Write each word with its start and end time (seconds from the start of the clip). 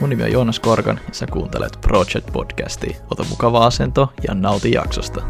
Mun 0.00 0.10
nimi 0.10 0.22
on 0.22 0.32
Joonas 0.32 0.60
Korkan 0.60 1.00
ja 1.08 1.14
sä 1.14 1.26
kuuntelet 1.26 1.78
Project 1.80 2.32
Podcastia. 2.32 2.96
Ota 3.10 3.24
mukava 3.24 3.66
asento 3.66 4.12
ja 4.28 4.34
nauti 4.34 4.72
jaksosta. 4.72 5.22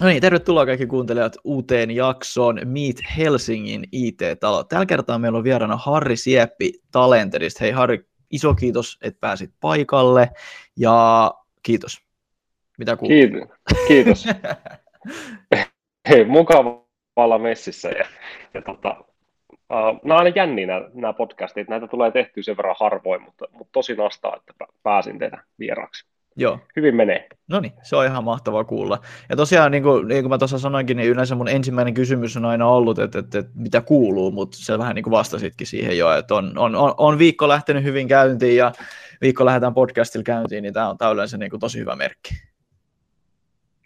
No 0.00 0.06
niin, 0.06 0.20
tervetuloa 0.20 0.66
kaikki 0.66 0.86
kuuntelijat 0.86 1.36
uuteen 1.44 1.90
jaksoon 1.90 2.60
Meet 2.64 2.96
Helsingin 3.16 3.84
IT-talo. 3.92 4.64
Tällä 4.64 4.86
kertaa 4.86 5.18
meillä 5.18 5.38
on 5.38 5.44
vieraana 5.44 5.76
Harri 5.76 6.16
Sieppi 6.16 6.72
Talentedista. 6.90 7.58
Hei 7.60 7.70
Harri, 7.70 8.06
iso 8.30 8.54
kiitos, 8.54 8.98
että 9.02 9.20
pääsit 9.20 9.50
paikalle 9.60 10.30
ja 10.76 11.30
kiitos. 11.62 12.00
Mitä 12.78 12.96
kuuluu? 12.96 13.16
Kiitos. 13.16 13.48
kiitos. 13.88 14.26
Hei, 16.08 16.24
mukava 16.24 16.84
olla 17.16 17.38
messissä. 17.38 17.88
Ja, 17.88 18.04
ja 18.54 18.62
tota, 18.62 18.96
uh, 19.50 20.00
nämä 20.04 20.14
on 20.14 20.24
aina 20.24 20.32
jänniä 20.36 20.66
nämä, 20.94 21.12
podcastit. 21.12 21.68
Näitä 21.68 21.86
tulee 21.88 22.10
tehtyä 22.10 22.42
sen 22.42 22.56
verran 22.56 22.76
harvoin, 22.80 23.22
mutta, 23.22 23.44
mutta 23.52 23.72
tosi 23.72 23.94
nastaa, 23.94 24.36
että 24.36 24.66
pääsin 24.82 25.18
teidän 25.18 25.42
vieraaksi. 25.58 26.06
Joo. 26.36 26.58
Hyvin 26.76 26.96
menee. 26.96 27.28
No 27.48 27.60
niin, 27.60 27.72
se 27.82 27.96
on 27.96 28.04
ihan 28.04 28.24
mahtavaa 28.24 28.64
kuulla. 28.64 28.98
Ja 29.28 29.36
tosiaan, 29.36 29.72
niin 29.72 29.82
kuin, 29.82 30.08
niin 30.08 30.22
kuin 30.22 30.30
mä 30.30 30.38
tuossa 30.38 30.58
sanoinkin, 30.58 30.96
niin 30.96 31.08
yleensä 31.08 31.34
mun 31.34 31.48
ensimmäinen 31.48 31.94
kysymys 31.94 32.36
on 32.36 32.44
aina 32.44 32.68
ollut, 32.68 32.98
että, 32.98 33.18
että, 33.18 33.38
että 33.38 33.52
mitä 33.54 33.80
kuuluu, 33.80 34.30
mutta 34.30 34.56
se 34.60 34.78
vähän 34.78 34.94
niin 34.94 35.02
kuin 35.02 35.12
vastasitkin 35.12 35.66
siihen 35.66 35.98
jo, 35.98 36.12
että 36.12 36.34
on, 36.34 36.58
on, 36.58 36.76
on, 36.76 36.94
on 36.96 37.18
viikko 37.18 37.48
lähtenyt 37.48 37.84
hyvin 37.84 38.08
käyntiin 38.08 38.56
ja 38.56 38.72
viikko 39.20 39.44
lähdetään 39.44 39.74
podcastilla 39.74 40.24
käyntiin, 40.24 40.62
niin 40.62 40.74
tämä 40.74 40.88
on, 40.88 40.98
tämä 40.98 41.08
on 41.08 41.14
yleensä 41.14 41.38
niin 41.38 41.50
kuin 41.50 41.60
tosi 41.60 41.78
hyvä 41.78 41.96
merkki. 41.96 42.34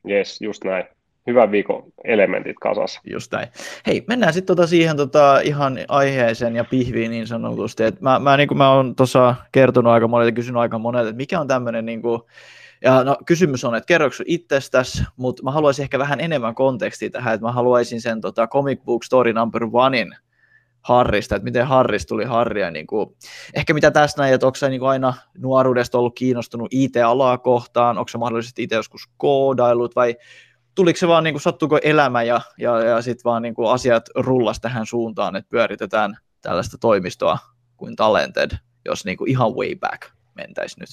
Yes, 0.08 0.40
just 0.40 0.64
näin. 0.64 0.84
Hyvän 1.26 1.50
viikon 1.50 1.92
elementit 2.04 2.56
kasassa. 2.60 3.00
Just 3.12 3.32
näin. 3.32 3.48
Hei, 3.86 4.04
mennään 4.08 4.32
sitten 4.32 4.56
tota 4.56 4.66
siihen 4.66 4.96
tota 4.96 5.40
ihan 5.40 5.78
aiheeseen 5.88 6.56
ja 6.56 6.64
pihviin 6.64 7.10
niin 7.10 7.26
sanotusti. 7.26 7.84
Et 7.84 8.00
mä, 8.00 8.18
mä, 8.18 8.36
niin 8.36 8.56
mä 8.56 8.72
oon 8.72 8.96
tuossa 8.96 9.34
kertonut 9.52 9.92
aika 9.92 10.08
monelle, 10.08 10.32
kysynyt 10.32 10.60
aika 10.60 10.78
monelle, 10.78 11.08
että 11.08 11.16
mikä 11.16 11.40
on 11.40 11.48
tämmöinen 11.48 11.86
niin 11.86 12.02
kuin, 12.02 12.22
ja 12.84 13.04
no, 13.04 13.16
kysymys 13.26 13.64
on, 13.64 13.74
että 13.74 13.86
kerroksä 13.86 14.24
itsestäsi, 14.26 15.04
mutta 15.16 15.42
mä 15.42 15.50
haluaisin 15.50 15.82
ehkä 15.82 15.98
vähän 15.98 16.20
enemmän 16.20 16.54
kontekstia 16.54 17.10
tähän, 17.10 17.34
että 17.34 17.46
mä 17.46 17.52
haluaisin 17.52 18.00
sen 18.00 18.20
tota, 18.20 18.46
Comic 18.46 18.80
Book 18.84 19.04
Story 19.04 19.32
Number 19.32 19.62
Onein 19.72 20.14
Harrista, 20.80 21.36
että 21.36 21.44
miten 21.44 21.66
Harris 21.66 22.06
tuli 22.06 22.24
Harria, 22.24 22.70
niin 22.70 22.86
kuin, 22.86 23.16
ehkä 23.54 23.74
mitä 23.74 23.90
tässä 23.90 24.22
näin, 24.22 24.34
että 24.34 24.46
onko 24.46 24.58
niin 24.68 24.82
aina 24.82 25.14
nuoruudesta 25.38 25.98
ollut 25.98 26.14
kiinnostunut 26.14 26.68
IT-alaa 26.70 27.38
kohtaan, 27.38 27.98
onko 27.98 28.08
se 28.08 28.18
mahdollisesti 28.18 28.62
itse 28.62 28.76
joskus 28.76 29.10
koodailut 29.16 29.96
vai 29.96 30.16
tuliko 30.74 30.96
se 30.96 31.08
vaan, 31.08 31.24
niin 31.24 31.34
kuin, 31.34 31.42
sattuiko 31.42 31.78
elämä 31.82 32.22
ja, 32.22 32.40
ja, 32.58 32.80
ja 32.84 33.02
sitten 33.02 33.24
vaan 33.24 33.42
niin 33.42 33.54
kuin, 33.54 33.70
asiat 33.70 34.04
rullas 34.14 34.60
tähän 34.60 34.86
suuntaan, 34.86 35.36
että 35.36 35.50
pyöritetään 35.50 36.16
tällaista 36.42 36.78
toimistoa 36.78 37.38
kuin 37.76 37.96
Talented, 37.96 38.50
jos 38.84 39.04
niin 39.04 39.16
kuin, 39.16 39.30
ihan 39.30 39.52
way 39.54 39.74
back 39.74 40.02
mentäisi 40.34 40.80
nyt? 40.80 40.88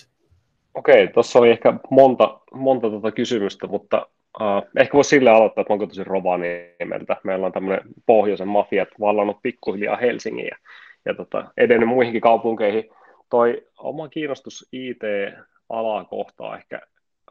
Okei, 0.73 1.07
tuossa 1.07 1.39
oli 1.39 1.49
ehkä 1.49 1.73
monta, 1.89 2.39
monta 2.53 2.89
tuota 2.89 3.11
kysymystä, 3.11 3.67
mutta 3.67 4.07
uh, 4.41 4.69
ehkä 4.77 4.93
voisi 4.93 5.09
sille 5.09 5.29
aloittaa, 5.29 5.61
että 5.61 5.73
onko 5.73 5.87
tosi 5.87 6.03
Rovaniemeltä. 6.03 7.17
Meillä 7.23 7.45
on 7.45 7.51
tämmöinen 7.51 7.81
pohjoisen 8.05 8.47
mafiat 8.47 8.87
vallannut 8.99 9.41
pikkuhiljaa 9.41 9.97
Helsingin 9.97 10.45
ja, 10.45 10.57
ja 11.05 11.13
tota, 11.13 11.51
edennyt 11.57 11.89
muihinkin 11.89 12.21
kaupunkeihin. 12.21 12.89
Toi 13.29 13.67
oma 13.77 14.09
kiinnostus 14.09 14.67
IT-alaa 14.71 16.03
kohtaa 16.05 16.57
ehkä 16.57 16.81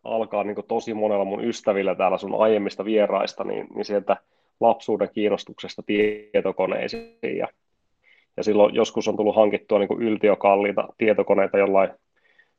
alkaa 0.09 0.45
niin 0.45 0.57
tosi 0.69 0.95
monella 0.95 1.25
mun 1.25 1.45
ystävillä 1.45 1.95
täällä 1.95 2.19
sun 2.19 2.43
aiemmista 2.43 2.85
vieraista, 2.85 3.45
niin, 3.45 3.67
niin 3.75 3.85
sieltä 3.85 4.17
lapsuuden 4.61 5.09
kiinnostuksesta 5.13 5.83
tietokoneisiin. 5.83 7.19
Ja, 7.39 7.49
ja 8.37 8.45
silloin 8.45 8.75
joskus 8.75 9.09
on 9.09 9.17
tullut 9.17 9.37
hankittua 9.37 9.79
niin 9.79 10.03
yltiökalliita 10.03 10.89
tietokoneita 10.99 11.59
jollain 11.59 11.91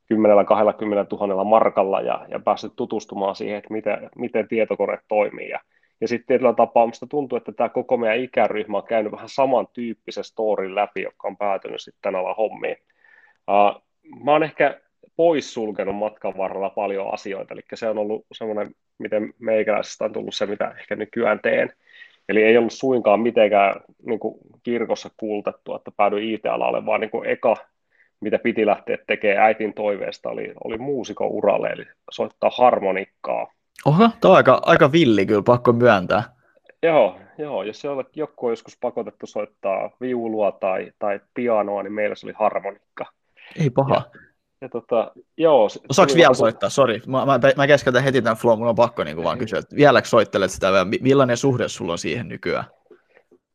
10 0.05 0.45
20 0.45 1.15
000 1.15 1.43
markalla 1.43 2.01
ja, 2.01 2.25
ja 2.29 2.39
päässyt 2.39 2.73
tutustumaan 2.75 3.35
siihen, 3.35 3.57
että 3.57 3.73
miten, 3.73 4.09
miten 4.15 4.47
tietokone 4.47 4.99
toimii. 5.07 5.49
Ja, 5.49 5.59
ja 6.01 6.07
sitten 6.07 6.27
tietyllä 6.27 6.53
tapaa 6.53 6.85
minusta 6.85 7.07
tuntuu, 7.07 7.37
että 7.37 7.51
tämä 7.51 7.69
koko 7.69 7.97
meidän 7.97 8.19
ikäryhmä 8.19 8.77
on 8.77 8.83
käynyt 8.83 9.11
vähän 9.11 9.29
samantyyppisen 9.29 10.23
storin 10.23 10.75
läpi, 10.75 11.01
joka 11.01 11.27
on 11.27 11.37
päätynyt 11.37 11.81
sitten 11.81 12.01
tämän 12.01 12.21
alan 12.21 12.35
hommiin. 12.35 12.77
Uh, 13.47 13.81
mä 14.23 14.31
oon 14.31 14.43
ehkä 14.43 14.81
poissulkenut 15.15 15.95
matkan 15.95 16.37
varrella 16.37 16.69
paljon 16.69 17.13
asioita, 17.13 17.53
eli 17.53 17.61
se 17.73 17.89
on 17.89 17.97
ollut 17.97 18.25
semmoinen, 18.31 18.75
miten 18.97 19.33
meikäläisestä 19.39 20.05
on 20.05 20.13
tullut 20.13 20.35
se, 20.35 20.45
mitä 20.45 20.73
ehkä 20.79 20.95
nykyään 20.95 21.39
teen. 21.39 21.73
Eli 22.29 22.43
ei 22.43 22.57
ollut 22.57 22.73
suinkaan 22.73 23.19
mitenkään 23.19 23.81
niin 24.05 24.19
kuin 24.19 24.35
kirkossa 24.63 25.09
kuultettu, 25.17 25.75
että 25.75 25.91
päädyin 25.97 26.33
IT-alalle, 26.33 26.85
vaan 26.85 27.01
niin 27.01 27.11
kuin 27.11 27.29
eka, 27.29 27.55
mitä 28.21 28.39
piti 28.39 28.65
lähteä 28.65 28.97
tekemään 29.07 29.45
äitin 29.45 29.73
toiveesta, 29.73 30.29
oli, 30.29 30.53
oli 30.63 30.77
muusikon 30.77 31.27
uralle, 31.27 31.69
eli 31.69 31.85
soittaa 32.11 32.51
harmonikkaa. 32.57 33.47
Oho, 33.85 34.09
tämä 34.21 34.31
on 34.31 34.37
aika, 34.37 34.61
aika 34.65 34.91
villi 34.91 35.25
kyllä, 35.25 35.41
pakko 35.45 35.73
myöntää. 35.73 36.23
Joo, 36.83 37.19
joo, 37.37 37.63
jos 37.63 37.83
joku 38.15 38.45
on 38.45 38.51
joskus 38.51 38.77
pakotettu 38.81 39.25
soittaa 39.25 39.89
viulua 40.01 40.51
tai, 40.51 40.91
tai 40.99 41.19
pianoa, 41.33 41.83
niin 41.83 41.93
meillä 41.93 42.15
se 42.15 42.25
oli 42.25 42.33
harmonikka. 42.37 43.05
Ei 43.59 43.69
paha. 43.69 43.95
Ja, 43.95 44.19
ja 44.61 44.69
tota, 44.69 45.11
joo, 45.37 45.67
Osaako 45.89 46.13
vielä 46.15 46.33
soittaa? 46.33 46.69
Sori, 46.69 47.01
mä, 47.07 47.25
mä, 47.25 47.39
mä 47.57 47.67
keskeytän 47.67 48.03
heti 48.03 48.21
tämän 48.21 48.37
flow, 48.37 48.59
mun 48.59 48.67
on 48.67 48.75
pakko 48.75 49.03
niin 49.03 49.23
vaan 49.23 49.37
kysyä, 49.37 49.59
että 49.59 49.75
vieläkö 49.75 50.07
soittelet 50.07 50.51
sitä, 50.51 50.71
millainen 51.01 51.37
suhde 51.37 51.67
sulla 51.67 51.91
on 51.91 51.97
siihen 51.97 52.27
nykyään? 52.27 52.65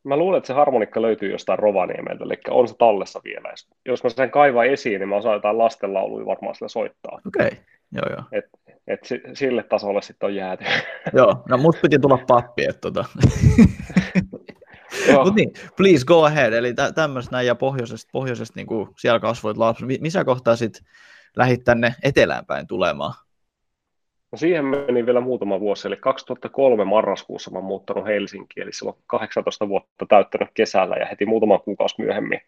Mä 0.03 0.17
luulen, 0.17 0.37
että 0.37 0.47
se 0.47 0.53
harmonikka 0.53 1.01
löytyy 1.01 1.31
jostain 1.31 1.59
Rovaniemeltä, 1.59 2.23
eli 2.23 2.37
on 2.49 2.67
se 2.67 2.75
tallessa 2.77 3.21
vielä. 3.23 3.53
Jos 3.85 4.03
mä 4.03 4.09
sen 4.09 4.31
kaivan 4.31 4.67
esiin, 4.67 4.99
niin 4.99 5.09
mä 5.09 5.15
osaan 5.15 5.33
jotain 5.33 5.57
lastenlauluja 5.57 6.25
varmaan 6.25 6.55
sillä 6.55 6.67
soittaa. 6.67 7.19
Okei, 7.27 7.47
okay. 7.47 7.57
joo 7.91 8.05
joo. 8.09 8.23
Et, 8.31 8.45
et 8.87 8.99
sille 9.33 9.63
tasolle 9.63 10.01
sitten 10.01 10.27
on 10.27 10.35
jääty. 10.35 10.65
joo, 11.13 11.43
no 11.49 11.57
mut 11.57 11.75
piti 11.81 11.99
tulla 11.99 12.19
pappi, 12.27 12.65
että 12.65 12.81
tota. 12.81 13.05
Mutta 15.13 15.33
niin, 15.35 15.51
please 15.77 16.05
go 16.05 16.23
ahead, 16.23 16.53
eli 16.53 16.73
tä- 16.73 16.91
tämmöistä 16.91 17.31
näin, 17.31 17.47
ja 17.47 17.55
pohjoisesta, 17.55 18.09
pohjoisesta 18.11 18.53
niin 18.55 18.67
kuin 18.67 18.89
siellä 18.99 19.19
kasvoit 19.19 19.57
lapsi. 19.57 19.85
Missä 20.01 20.25
kohtaa 20.25 20.55
sitten 20.55 20.85
lähdit 21.35 21.63
tänne 21.63 21.95
eteläänpäin 22.03 22.67
tulemaan? 22.67 23.13
No 24.31 24.37
siihen 24.37 24.65
meni 24.65 25.05
vielä 25.05 25.21
muutama 25.21 25.59
vuosi, 25.59 25.87
eli 25.87 25.97
2003 25.97 26.85
marraskuussa 26.85 27.51
mä 27.51 27.61
muuttanut 27.61 28.05
Helsinkiin, 28.05 28.63
eli 28.63 28.73
silloin 28.73 28.97
18 29.07 29.69
vuotta 29.69 30.05
täyttänyt 30.09 30.49
kesällä 30.53 30.95
ja 30.95 31.05
heti 31.05 31.25
muutama 31.25 31.59
kuukausi 31.59 31.95
myöhemmin 31.97 32.41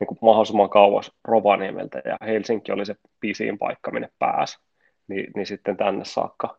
niin 0.00 0.06
kuin 0.06 0.18
mahdollisimman 0.22 0.70
kauas 0.70 1.12
Rovaniemeltä 1.24 2.02
ja 2.04 2.16
Helsinki 2.26 2.72
oli 2.72 2.86
se 2.86 2.94
pisiin 3.20 3.58
paikka, 3.58 3.90
minne 3.90 4.08
pääsi, 4.18 4.58
niin, 5.08 5.30
niin 5.36 5.46
sitten 5.46 5.76
tänne 5.76 6.04
saakka. 6.04 6.58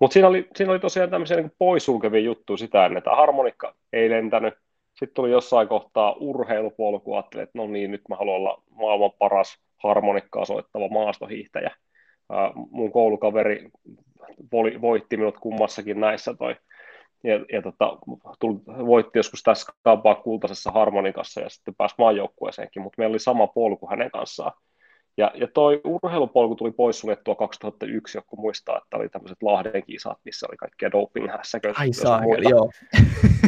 Mutta 0.00 0.14
siinä 0.14 0.28
oli, 0.28 0.48
siinä 0.56 0.72
oli 0.72 0.80
tosiaan 0.80 1.10
tämmöisiä 1.10 1.36
niin 1.36 1.52
poissulkevia 1.58 2.20
juttuja 2.20 2.56
sitä 2.56 2.86
ennen, 2.86 2.98
että 2.98 3.10
harmonikka 3.10 3.74
ei 3.92 4.10
lentänyt, 4.10 4.54
sitten 4.98 5.14
tuli 5.14 5.30
jossain 5.30 5.68
kohtaa 5.68 6.16
urheilupolku, 6.20 7.14
ajattelin, 7.14 7.42
että 7.42 7.58
no 7.58 7.66
niin, 7.66 7.90
nyt 7.90 8.02
mä 8.08 8.16
haluan 8.16 8.36
olla 8.36 8.62
maailman 8.70 9.10
paras 9.18 9.58
harmonikkaa 9.76 10.44
soittava 10.44 10.88
maastohiihtäjä. 10.88 11.70
mun 12.70 12.92
koulukaveri 12.92 13.68
voitti 14.80 15.16
minut 15.16 15.38
kummassakin 15.38 16.00
näissä 16.00 16.34
toi, 16.34 16.56
ja, 17.24 17.34
ja 17.52 17.62
tota, 17.62 17.98
tuli, 18.40 18.58
voitti 18.66 19.18
joskus 19.18 19.42
tässä 19.42 19.72
kampaa 19.82 20.14
kultaisessa 20.14 20.70
harmonikassa 20.70 21.40
ja 21.40 21.48
sitten 21.48 21.74
pääsi 21.74 21.94
maajoukkueeseenkin, 21.98 22.82
mutta 22.82 22.94
meillä 22.98 23.12
oli 23.12 23.18
sama 23.18 23.46
polku 23.46 23.88
hänen 23.90 24.10
kanssaan. 24.10 24.52
Ja, 25.18 25.32
ja 25.34 25.48
toi 25.54 25.80
urheilupolku 25.84 26.54
tuli 26.54 26.70
poissuljettua 26.70 27.34
2001, 27.34 28.18
joku 28.18 28.36
muistaa, 28.36 28.78
että 28.78 28.96
oli 28.96 29.08
tämmöiset 29.08 29.42
Lahden 29.42 29.82
kisat, 29.86 30.18
missä 30.24 30.46
oli 30.50 30.56
kaikkia 30.56 30.90
doping-hässäköitä. 30.92 31.80
Ai 31.80 31.92
saa, 31.92 32.20
joo. 32.50 32.70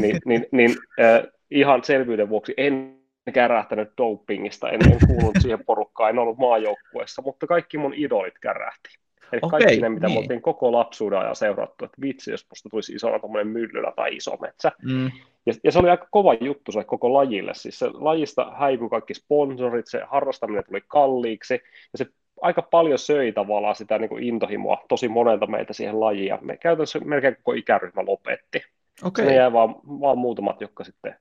niin, 0.01 0.19
niin, 0.25 0.47
niin 0.53 0.71
äh, 1.01 1.23
ihan 1.51 1.85
selvyyden 1.85 2.29
vuoksi 2.29 2.55
en 2.57 2.99
kärähtänyt 3.33 3.91
dopingista, 3.99 4.71
en, 4.71 4.81
en 4.93 4.99
kuulunut 5.07 5.37
siihen 5.43 5.65
porukkaan, 5.65 6.11
en 6.11 6.19
ollut 6.19 6.39
maajoukkueessa, 6.39 7.23
mutta 7.23 7.47
kaikki 7.47 7.79
mun 7.79 7.95
idolit 7.95 8.39
kärähti. 8.39 8.89
Eli 9.33 9.41
okay, 9.43 9.61
kaikki 9.61 9.81
ne, 9.81 9.89
mitä 9.89 10.07
niin. 10.07 10.15
me 10.17 10.21
oltiin 10.21 10.43
koko 10.43 10.73
lapsuuden 10.73 11.19
ajan 11.19 11.37
seurattu, 11.37 11.85
että 11.85 12.01
vitsi, 12.01 12.31
jos 12.31 12.47
musta 12.51 12.69
tulisi 12.69 12.93
isona 12.93 13.19
tuommoinen 13.19 13.53
myllylä 13.53 13.93
tai 13.97 14.17
iso 14.17 14.37
metsä. 14.41 14.73
Mm. 14.83 15.11
Ja, 15.47 15.53
ja, 15.65 15.73
se 15.73 15.79
oli 15.79 15.91
aika 15.91 16.09
kova 16.11 16.35
juttu 16.41 16.73
se 16.73 16.85
koko 16.85 17.13
lajille. 17.13 17.55
Siis 17.55 17.79
se 17.79 17.87
lajista 17.95 18.53
häipyi 18.59 18.89
kaikki 18.89 19.15
sponsorit, 19.15 19.87
se 19.87 20.03
harrastaminen 20.07 20.65
tuli 20.65 20.83
kalliiksi, 20.89 21.55
ja 21.93 21.99
se 21.99 22.07
aika 22.41 22.63
paljon 22.63 22.99
söi 22.99 23.33
tavallaan 23.33 23.75
sitä 23.75 23.99
niin 23.99 24.09
kuin 24.09 24.25
intohimoa 24.25 24.85
tosi 24.89 25.09
monelta 25.09 25.47
meitä 25.47 25.73
siihen 25.73 26.01
lajiin, 26.01 26.39
me 26.41 26.57
käytännössä 26.57 26.99
melkein 26.99 27.37
koko 27.37 27.53
ikäryhmä 27.53 28.03
lopetti. 28.07 28.63
Okay. 29.05 29.25
Se 29.25 29.35
jäi 29.35 29.53
vaan, 29.53 29.75
vaan 29.75 30.19
muutamat, 30.19 30.61
jotka 30.61 30.85
sitten 30.85 31.15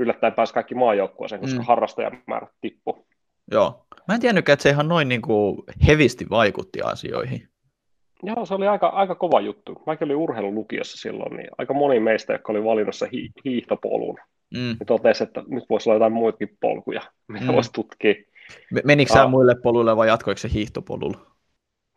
yllättäen 0.00 0.32
pääsi 0.32 0.54
kaikki 0.54 0.74
maajoukkueeseen, 0.74 1.40
koska 1.40 1.58
mm. 1.58 1.64
harrastajamäärät 1.64 2.50
tippu. 2.60 3.06
Joo. 3.50 3.86
Mä 4.08 4.14
en 4.14 4.20
tiennytkään, 4.20 4.54
että 4.54 4.62
se 4.62 4.70
ihan 4.70 4.88
noin 4.88 5.08
niin 5.08 5.22
kuin 5.22 5.62
hevisti 5.86 6.26
vaikutti 6.30 6.80
asioihin. 6.82 7.48
Joo, 8.22 8.46
se 8.46 8.54
oli 8.54 8.66
aika, 8.66 8.86
aika 8.86 9.14
kova 9.14 9.40
juttu. 9.40 9.82
Mäkin 9.86 10.04
olin 10.04 10.16
urheilulukiossa 10.16 10.98
silloin, 10.98 11.36
niin 11.36 11.48
aika 11.58 11.74
moni 11.74 12.00
meistä, 12.00 12.32
jotka 12.32 12.52
oli 12.52 12.64
valinnassa 12.64 13.06
hi- 13.12 13.30
hiihtopolun, 13.44 14.18
mm. 14.54 14.58
niin 14.58 14.86
totesi, 14.86 15.24
että 15.24 15.42
nyt 15.48 15.64
voisi 15.70 15.88
olla 15.88 15.96
jotain 15.96 16.12
muitakin 16.12 16.56
polkuja, 16.60 17.00
mitä 17.28 17.46
mm. 17.46 17.52
voisi 17.52 17.72
tutkia. 17.72 18.14
Menikö 18.84 19.12
sä 19.12 19.26
muille 19.26 19.54
poluille 19.62 19.96
vai 19.96 20.08
jatkoiko 20.08 20.38
se 20.38 20.48
hiihtopolulla? 20.54 21.30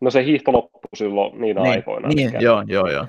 No 0.02 0.10
se 0.10 0.24
hiihto 0.26 0.52
loppui 0.52 0.82
silloin 0.96 1.42
niinä 1.42 1.62
niin, 1.62 1.72
aikoina. 1.72 2.08
Niin, 2.08 2.36
eli, 2.36 2.44
joo, 2.44 2.64
joo, 2.68 2.88
joo. 2.88 3.08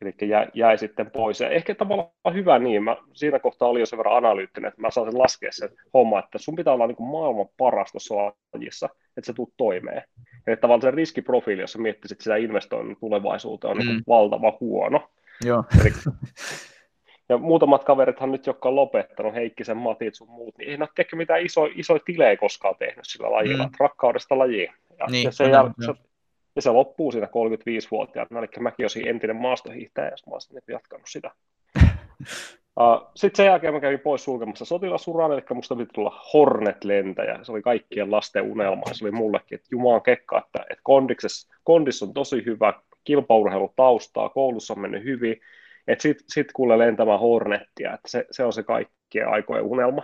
Eli 0.00 0.30
jäi, 0.30 0.46
jäi, 0.54 0.78
sitten 0.78 1.10
pois. 1.10 1.40
Ja 1.40 1.50
ehkä 1.50 1.74
tavallaan 1.74 2.34
hyvä 2.34 2.58
niin, 2.58 2.82
mä 2.82 2.96
siinä 3.12 3.38
kohtaa 3.38 3.68
olin 3.68 3.80
jo 3.80 3.86
sen 3.86 3.96
verran 3.96 4.16
analyyttinen, 4.16 4.68
että 4.68 4.80
mä 4.80 4.90
saan 4.90 5.10
sen 5.10 5.18
laskea 5.18 5.52
sen 5.52 5.68
homma, 5.94 6.18
että 6.18 6.38
sun 6.38 6.56
pitää 6.56 6.74
olla 6.74 6.86
niin 6.86 6.96
kuin 6.96 7.10
maailman 7.10 7.48
paras 7.56 7.92
tuossa 7.92 8.14
lajissa, 8.54 8.88
että 9.16 9.26
se 9.26 9.32
tuu 9.32 9.52
toimeen. 9.56 10.02
Eli 10.46 10.56
tavallaan 10.56 10.82
se 10.82 10.90
riskiprofiili, 10.90 11.60
jos 11.60 11.78
miettisit 11.78 12.20
sitä 12.20 12.36
investoinnin 12.36 12.96
tulevaisuuteen, 13.00 13.70
on 13.70 13.78
mm. 13.78 13.86
niin 13.86 14.02
valtava 14.08 14.56
huono. 14.60 15.10
Joo. 15.44 15.64
Eli, 15.80 15.92
ja 17.28 17.38
muutamat 17.38 17.84
kaverithan 17.84 18.32
nyt, 18.32 18.46
jotka 18.46 18.68
on 18.68 18.76
lopettanut, 18.76 19.34
Heikkisen, 19.34 19.76
Matit 19.76 20.14
sun 20.14 20.30
muut, 20.30 20.58
niin 20.58 20.70
ei 20.70 20.76
ne 20.76 20.84
ole 20.84 21.18
mitään 21.18 21.42
iso, 21.42 21.68
isoja 21.74 22.00
tilejä 22.04 22.36
koskaan 22.36 22.74
tehnyt 22.78 23.04
sillä 23.06 23.30
lajilla, 23.30 23.64
mm. 23.66 23.72
rakkaudesta 23.80 24.38
lajiin. 24.38 24.72
Ja, 24.98 25.06
niin, 25.06 25.24
ja, 25.24 25.32
se, 25.32 25.44
jäl, 25.44 25.70
se, 25.86 25.94
ja 26.58 26.62
se 26.62 26.70
loppuu 26.70 27.12
siinä 27.12 27.26
35-vuotiaana, 27.26 28.38
eli 28.38 28.48
mäkin 28.60 28.84
olisin 28.84 29.08
entinen 29.08 29.36
maastohiihtäjä, 29.36 30.08
jos 30.10 30.26
mä 30.26 30.32
olisin 30.32 30.54
niin 30.54 30.62
jatkanut 30.68 31.06
sitä. 31.08 31.30
Uh, 32.80 33.10
Sitten 33.14 33.36
sen 33.36 33.46
jälkeen 33.46 33.74
mä 33.74 33.80
kävin 33.80 34.00
pois 34.00 34.24
sulkemassa 34.24 34.64
sotilasuran, 34.64 35.32
eli 35.32 35.42
musta 35.54 35.76
piti 35.76 35.90
tulla 35.94 36.22
Hornet-lentäjä. 36.32 37.38
Se 37.42 37.52
oli 37.52 37.62
kaikkien 37.62 38.10
lasten 38.10 38.42
unelma, 38.42 38.82
se 38.92 39.04
oli 39.04 39.12
mullekin, 39.12 39.56
että 39.56 39.68
jumaan 39.70 40.02
kekka, 40.02 40.38
että, 40.38 40.66
että 40.70 40.82
kondis 41.62 42.02
on 42.02 42.14
tosi 42.14 42.42
hyvä, 42.46 42.72
kilpaurheilutaustaa, 43.04 44.28
koulussa 44.28 44.74
on 44.74 44.80
mennyt 44.80 45.04
hyvin, 45.04 45.36
että 45.86 46.02
sitten 46.02 46.24
sit 46.28 46.52
kuule 46.52 46.78
lentämään 46.78 47.20
Hornettia, 47.20 47.94
että 47.94 48.08
se, 48.08 48.26
se 48.30 48.44
on 48.44 48.52
se 48.52 48.62
kaikkien 48.62 49.28
aikojen 49.28 49.64
unelma. 49.64 50.02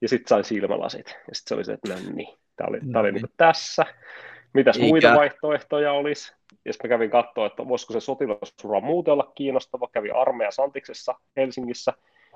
Ja 0.00 0.08
sitten 0.08 0.28
sain 0.28 0.44
silmälasit, 0.44 1.06
ja 1.08 1.34
sitten 1.34 1.48
se 1.48 1.54
oli 1.54 1.64
se, 1.64 1.72
että 1.72 1.94
no 1.94 2.00
niin, 2.14 2.38
tämä 2.56 2.68
oli, 2.68 2.78
tää 2.92 3.00
oli 3.00 3.12
niin 3.12 3.26
tässä. 3.36 3.86
Mitäs 4.52 4.76
Eikä. 4.76 4.88
muita 4.88 5.14
vaihtoehtoja 5.14 5.92
olisi? 5.92 6.34
Ja 6.64 6.72
mä 6.84 6.88
kävin 6.88 7.10
katsoa, 7.10 7.46
että 7.46 7.68
voisiko 7.68 7.92
se 7.92 8.00
sotilasura 8.00 8.80
muuten 8.80 9.12
olla 9.12 9.32
kiinnostava. 9.34 9.88
Kävin 9.92 10.14
armeija 10.14 10.50
Santiksessa 10.50 11.14
Helsingissä. 11.36 11.92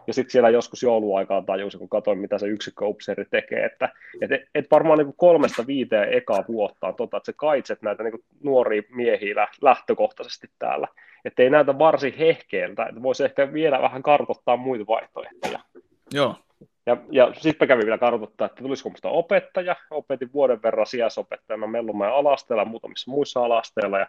Ja 0.06 0.14
sitten 0.14 0.30
siellä 0.30 0.50
joskus 0.50 0.82
jouluaikaan 0.82 1.46
tajusin, 1.46 1.80
kun 1.80 1.88
katsoin, 1.88 2.18
mitä 2.18 2.38
se 2.38 2.46
yksikköupseeri 2.46 3.24
tekee, 3.30 3.64
että 3.64 3.88
et, 4.20 4.30
et 4.54 4.66
varmaan 4.70 4.98
niin 4.98 5.14
kolmesta 5.16 5.66
viiteen 5.66 6.12
ekaa 6.12 6.44
vuotta 6.48 6.86
on 6.86 6.94
tota, 6.94 7.16
että 7.16 7.26
se 7.26 7.32
kaitset 7.36 7.82
näitä 7.82 8.02
niin 8.02 8.24
nuoria 8.42 8.82
miehiä 8.90 9.48
lähtökohtaisesti 9.62 10.50
täällä. 10.58 10.88
Että 11.24 11.42
ei 11.42 11.50
näytä 11.50 11.78
varsin 11.78 12.14
hehkeeltä, 12.18 12.86
että 12.86 13.02
voisi 13.02 13.24
ehkä 13.24 13.52
vielä 13.52 13.82
vähän 13.82 14.02
kartoittaa 14.02 14.56
muita 14.56 14.84
vaihtoehtoja. 14.86 15.60
Joo, 16.12 16.34
ja, 16.86 16.96
ja 17.10 17.34
sitten 17.34 17.68
kävin 17.68 17.84
vielä 17.84 17.98
kartoittaa, 17.98 18.46
että 18.46 18.62
tulisiko 18.62 18.88
minusta 18.88 19.08
opettaja. 19.08 19.76
Opetin 19.90 20.32
vuoden 20.32 20.62
verran 20.62 20.86
sijaisopettajana 20.86 21.66
Mellumäen 21.66 22.12
alasteella 22.12 22.62
ja 22.62 22.68
muutamissa 22.68 23.10
muissa 23.10 23.44
alasteilla. 23.44 23.98
Ja, 23.98 24.06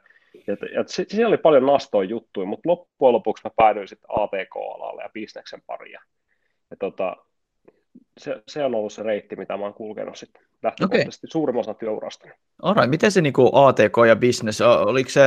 ja, 0.47 0.57
ja 0.73 0.83
siellä 0.87 1.27
oli 1.27 1.37
paljon 1.37 1.65
nastoja 1.65 2.09
juttuja, 2.09 2.47
mutta 2.47 2.69
loppujen 2.69 3.13
lopuksi 3.13 3.43
mä 3.43 3.51
päädyin 3.55 3.87
sitten 3.87 4.09
ATK-alalle 4.09 5.03
ja 5.03 5.09
bisneksen 5.13 5.61
pariin. 5.67 5.99
Ja 6.71 6.77
tota, 6.79 7.17
se, 8.17 8.43
se 8.47 8.65
on 8.65 8.75
ollut 8.75 8.93
se 8.93 9.03
reitti, 9.03 9.35
mitä 9.35 9.57
mä 9.57 9.63
oon 9.63 9.73
kulkenut 9.73 10.15
sitten 10.15 10.44
lähtökohtaisesti 10.63 11.27
okay. 11.27 11.31
suurimman 11.31 11.59
osan 11.59 11.75
työurasta. 11.75 12.27
Alright, 12.61 12.89
miten 12.89 13.11
se 13.11 13.21
niin 13.21 13.33
ATK 13.53 13.97
ja 14.07 14.15
business, 14.15 14.61
oliko 14.61 15.09
se, 15.09 15.21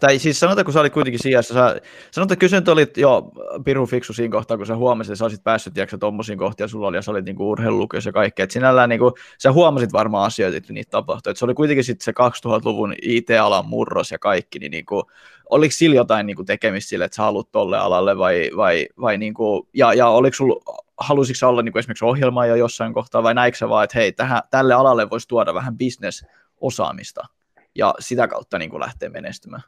tai 0.00 0.18
siis 0.18 0.40
sanotaan, 0.40 0.64
kun 0.64 0.74
sä 0.74 0.80
olit 0.80 0.92
kuitenkin 0.92 1.22
sijassa, 1.22 1.54
sä, 1.54 1.80
sanotaan, 2.10 2.34
että 2.34 2.48
kyllä 2.48 2.72
olit 2.72 2.96
jo 2.96 3.32
pirun 3.64 3.88
fiksu 3.88 4.12
siinä 4.12 4.32
kohtaa, 4.32 4.56
kun 4.56 4.66
sä 4.66 4.76
huomasit, 4.76 5.10
että 5.10 5.18
sä 5.18 5.24
olisit 5.24 5.44
päässyt 5.44 5.74
tiedätkö, 5.74 5.98
tommosiin 5.98 6.38
kohtiin, 6.38 6.64
ja 6.64 6.68
sulla 6.68 6.86
oli, 6.86 6.96
ja 6.96 7.02
sä 7.02 7.10
olit 7.10 7.24
niin 7.24 7.40
urheilulukiossa 7.40 8.08
ja 8.08 8.12
kaikkea, 8.12 8.44
että 8.44 8.52
sinällään 8.52 8.88
niin 8.88 8.98
kuin, 8.98 9.12
sä 9.38 9.52
huomasit 9.52 9.92
varmaan 9.92 10.26
asioita, 10.26 10.56
että 10.56 10.72
niitä 10.72 10.90
tapahtui, 10.90 11.30
että 11.30 11.38
se 11.38 11.44
oli 11.44 11.54
kuitenkin 11.54 11.84
sitten 11.84 12.04
se 12.04 12.12
2000-luvun 12.48 12.94
IT-alan 13.02 13.66
murros 13.66 14.10
ja 14.10 14.18
kaikki, 14.18 14.58
niin, 14.58 14.70
niin 14.70 14.86
kuin, 14.86 15.02
oliko 15.50 15.72
sillä 15.72 15.96
jotain 15.96 16.26
niin 16.26 16.36
kuin 16.36 16.46
tekemistä 16.46 16.88
sille, 16.88 17.04
että 17.04 17.16
sä 17.16 17.22
haluat 17.22 17.52
tolle 17.52 17.78
alalle, 17.78 18.18
vai, 18.18 18.50
vai, 18.56 18.86
vai 19.00 19.18
niin 19.18 19.34
kuin, 19.34 19.68
ja, 19.74 19.94
ja 19.94 20.08
oliko 20.08 20.34
sulla 20.34 20.85
halusitko 21.00 21.48
olla 21.48 21.62
niin 21.62 21.72
kuin 21.72 21.80
esimerkiksi 21.80 22.04
ohjelmaa 22.04 22.46
jo 22.46 22.54
jossain 22.54 22.92
kohtaa, 22.92 23.22
vai 23.22 23.34
näikö 23.34 23.68
vaan, 23.68 23.84
että 23.84 23.98
hei, 23.98 24.12
tähän, 24.12 24.42
tälle 24.50 24.74
alalle 24.74 25.10
voisi 25.10 25.28
tuoda 25.28 25.54
vähän 25.54 25.78
business-osaamista, 25.78 27.24
ja 27.74 27.94
sitä 27.98 28.28
kautta 28.28 28.58
niin 28.58 28.70
kuin 28.70 28.80
lähteä 28.80 29.08
menestymään? 29.08 29.62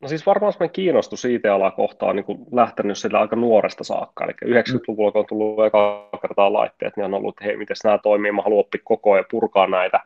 No 0.00 0.08
siis 0.08 0.26
varmaan 0.26 0.52
semmoinen 0.52 0.72
kiinnostus 0.72 1.24
IT-alaa 1.24 1.70
kohtaan 1.70 2.16
niin 2.16 2.24
kuin 2.24 2.38
lähtenyt 2.52 2.98
sillä 2.98 3.20
aika 3.20 3.36
nuoresta 3.36 3.84
saakka, 3.84 4.24
eli 4.24 4.32
90-luvulla 4.32 5.12
kun 5.12 5.20
on 5.20 5.26
tullut 5.26 5.64
eka 5.66 6.08
kertaa 6.22 6.52
laitteet, 6.52 6.96
niin 6.96 7.04
on 7.04 7.14
ollut, 7.14 7.34
että 7.34 7.44
hei, 7.44 7.56
miten 7.56 7.76
nämä 7.84 7.98
toimii, 7.98 8.32
mä 8.32 8.42
haluan 8.42 8.60
oppia 8.60 8.80
koko 8.84 9.12
ajan 9.12 9.24
purkaa 9.30 9.66
näitä, 9.66 10.00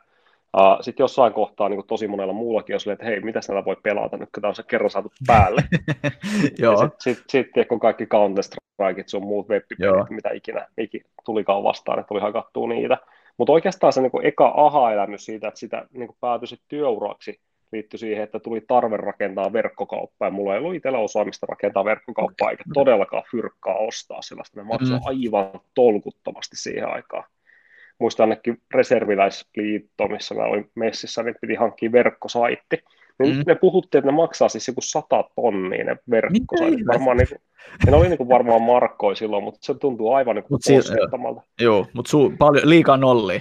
Uh, 0.57 0.79
Sitten 0.81 1.05
jossain 1.05 1.33
kohtaa 1.33 1.69
niin 1.69 1.87
tosi 1.87 2.09
monella 2.09 2.33
muullakin 2.33 2.77
on 2.77 2.81
silleen, 2.81 2.95
että 2.95 3.07
hei, 3.07 3.21
mitä 3.21 3.41
näillä 3.49 3.65
voi 3.65 3.77
pelata 3.83 4.17
nyt, 4.17 4.29
kun 4.35 4.41
tämä 4.41 4.49
on 4.49 4.55
se 4.55 4.63
kerran 4.63 4.91
saatu 4.91 5.13
päälle. 5.27 5.63
Sitten 6.43 6.79
sit, 6.79 6.93
sit, 7.01 7.51
sit, 7.55 7.69
kun 7.69 7.81
kaikki 7.81 8.07
counter 8.07 8.45
strikeit 8.45 9.09
sun 9.09 9.27
muut 9.27 9.49
web 9.49 9.63
mitä 10.11 10.31
ikinä, 10.31 10.67
ikinä 10.79 11.05
tulikaan 11.25 11.63
vastaan, 11.63 11.99
että 11.99 12.09
tuli 12.09 12.21
hakattua 12.21 12.69
niitä. 12.69 12.97
Mutta 13.39 13.53
oikeastaan 13.53 13.93
se 13.93 14.01
niin 14.01 14.11
kuin 14.11 14.27
eka 14.27 14.55
aha-elämys 14.57 15.25
siitä, 15.25 15.49
että 15.49 15.61
sitä 15.61 15.87
niin 15.93 16.07
kuin 16.07 16.17
päätyi 16.21 16.49
sitten 16.49 16.69
työuraksi, 16.69 17.41
liittyi 17.73 17.99
siihen, 17.99 18.25
että 18.25 18.41
tuli 18.41 18.61
tarve 18.69 18.97
rakentaa 18.97 19.53
verkkokauppaa, 19.53 20.29
ja 20.29 20.33
mulla 20.33 20.55
ei 20.55 20.59
ollut 20.59 20.75
itsellä 20.75 20.99
osaamista 20.99 21.47
rakentaa 21.47 21.85
verkkokauppaa, 21.85 22.51
eikä 22.51 22.65
todellakaan 22.75 23.23
fyrkkaa 23.31 23.77
ostaa 23.77 24.23
sellaista, 24.23 24.61
ne 24.61 24.67
maksoi 24.67 24.99
mm. 24.99 25.05
aivan 25.07 25.61
tolkuttomasti 25.75 26.57
siihen 26.57 26.89
aikaan 26.89 27.25
muistan 28.03 28.25
ainakin 28.25 28.59
reserviläisliitto, 28.75 30.09
missä 30.09 30.35
mä 30.35 30.45
olin 30.45 30.71
messissä, 30.75 31.23
niin 31.23 31.35
piti 31.41 31.55
hankkia 31.55 31.93
verkkosaitti. 31.93 32.85
Niin 33.19 33.37
mm. 33.37 33.43
Ne 33.47 33.55
puhuttiin, 33.55 33.99
että 33.99 34.11
ne 34.11 34.17
maksaa 34.17 34.49
siis 34.49 34.69
joku 34.69 34.81
sata 34.81 35.25
tonnia 35.37 35.85
ne 35.85 35.97
verkkosaitit. 36.11 36.87
Varmaan 36.87 37.17
niin, 37.17 37.29
ne 37.87 37.97
oli 37.97 38.09
niin 38.09 38.19
kuin 38.19 38.29
varmaan 38.29 38.63
markkoi 38.63 39.17
silloin, 39.17 39.45
mutta 39.45 39.59
se 39.63 39.75
tuntuu 39.75 40.13
aivan 40.13 40.37
niin 40.37 40.45
kuin 40.45 40.61
Joo, 41.61 41.87
mutta 41.93 42.09
su- 42.09 42.37
paljon, 42.39 42.69
liikaa 42.69 42.97
nolli. 42.97 43.41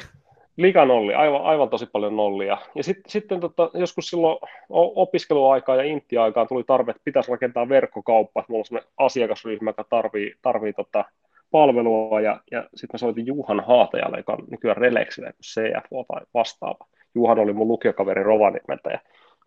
Liikaa 0.58 0.86
nolli, 0.86 1.14
aivan, 1.14 1.44
aivan 1.44 1.70
tosi 1.70 1.86
paljon 1.86 2.16
nollia. 2.16 2.58
Ja 2.76 2.84
sit, 2.84 2.98
sitten 3.08 3.40
tota, 3.40 3.70
joskus 3.74 4.08
silloin 4.08 4.38
opiskeluaikaan 4.70 5.78
ja 5.78 5.84
intti-aikaan 5.84 6.48
tuli 6.48 6.64
tarve, 6.64 6.92
että 6.92 7.02
pitäisi 7.06 7.32
rakentaa 7.32 7.70
verkkokauppa, 7.70 8.40
että 8.40 8.52
mulla 8.52 8.62
on 8.62 8.66
sellainen 8.66 8.92
asiakasryhmä, 8.98 9.70
joka 9.70 9.86
tarvii, 9.90 10.36
tarvii 10.42 10.74
tota, 10.74 11.06
palvelua 11.52 12.22
ja, 12.22 12.42
ja 12.52 12.62
sitten 12.62 12.90
mä 12.94 12.98
soitin 12.98 13.28
Juhan 13.28 13.60
Haatajalle, 13.60 14.18
joka 14.18 14.34
on 14.34 14.48
nykyään 14.52 14.78
Relexille 14.78 15.34
CFO 15.44 16.06
tai 16.08 16.22
vastaava. 16.34 16.88
Juhan 17.16 17.40
oli 17.40 17.54
mun 17.54 17.68
lukiokaveri 17.68 18.24
Rovaniemeltä 18.24 18.90
ja 18.90 19.00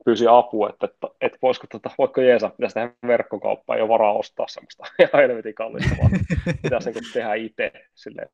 pyysi 0.05 0.27
apua, 0.29 0.71
että, 0.71 0.87
että, 0.87 1.07
että 1.21 1.39
voisiko, 1.43 1.67
tota, 1.71 1.91
voitko 1.99 2.21
jeesa, 2.21 2.51
pitäisi 2.51 2.75
tehdä 2.75 2.91
verkkokauppaa, 3.07 3.77
ei 3.77 3.83
ole 3.83 3.89
varaa 3.89 4.13
ostaa 4.13 4.47
semmoista 4.49 4.85
ja 5.03 5.09
helvetin 5.15 5.55
kallista, 5.55 5.97
vaan 5.99 6.11
pitäisi 6.63 6.91
niin 6.91 7.05
tehdä 7.13 7.35
itse 7.35 7.73
sille 7.95 8.27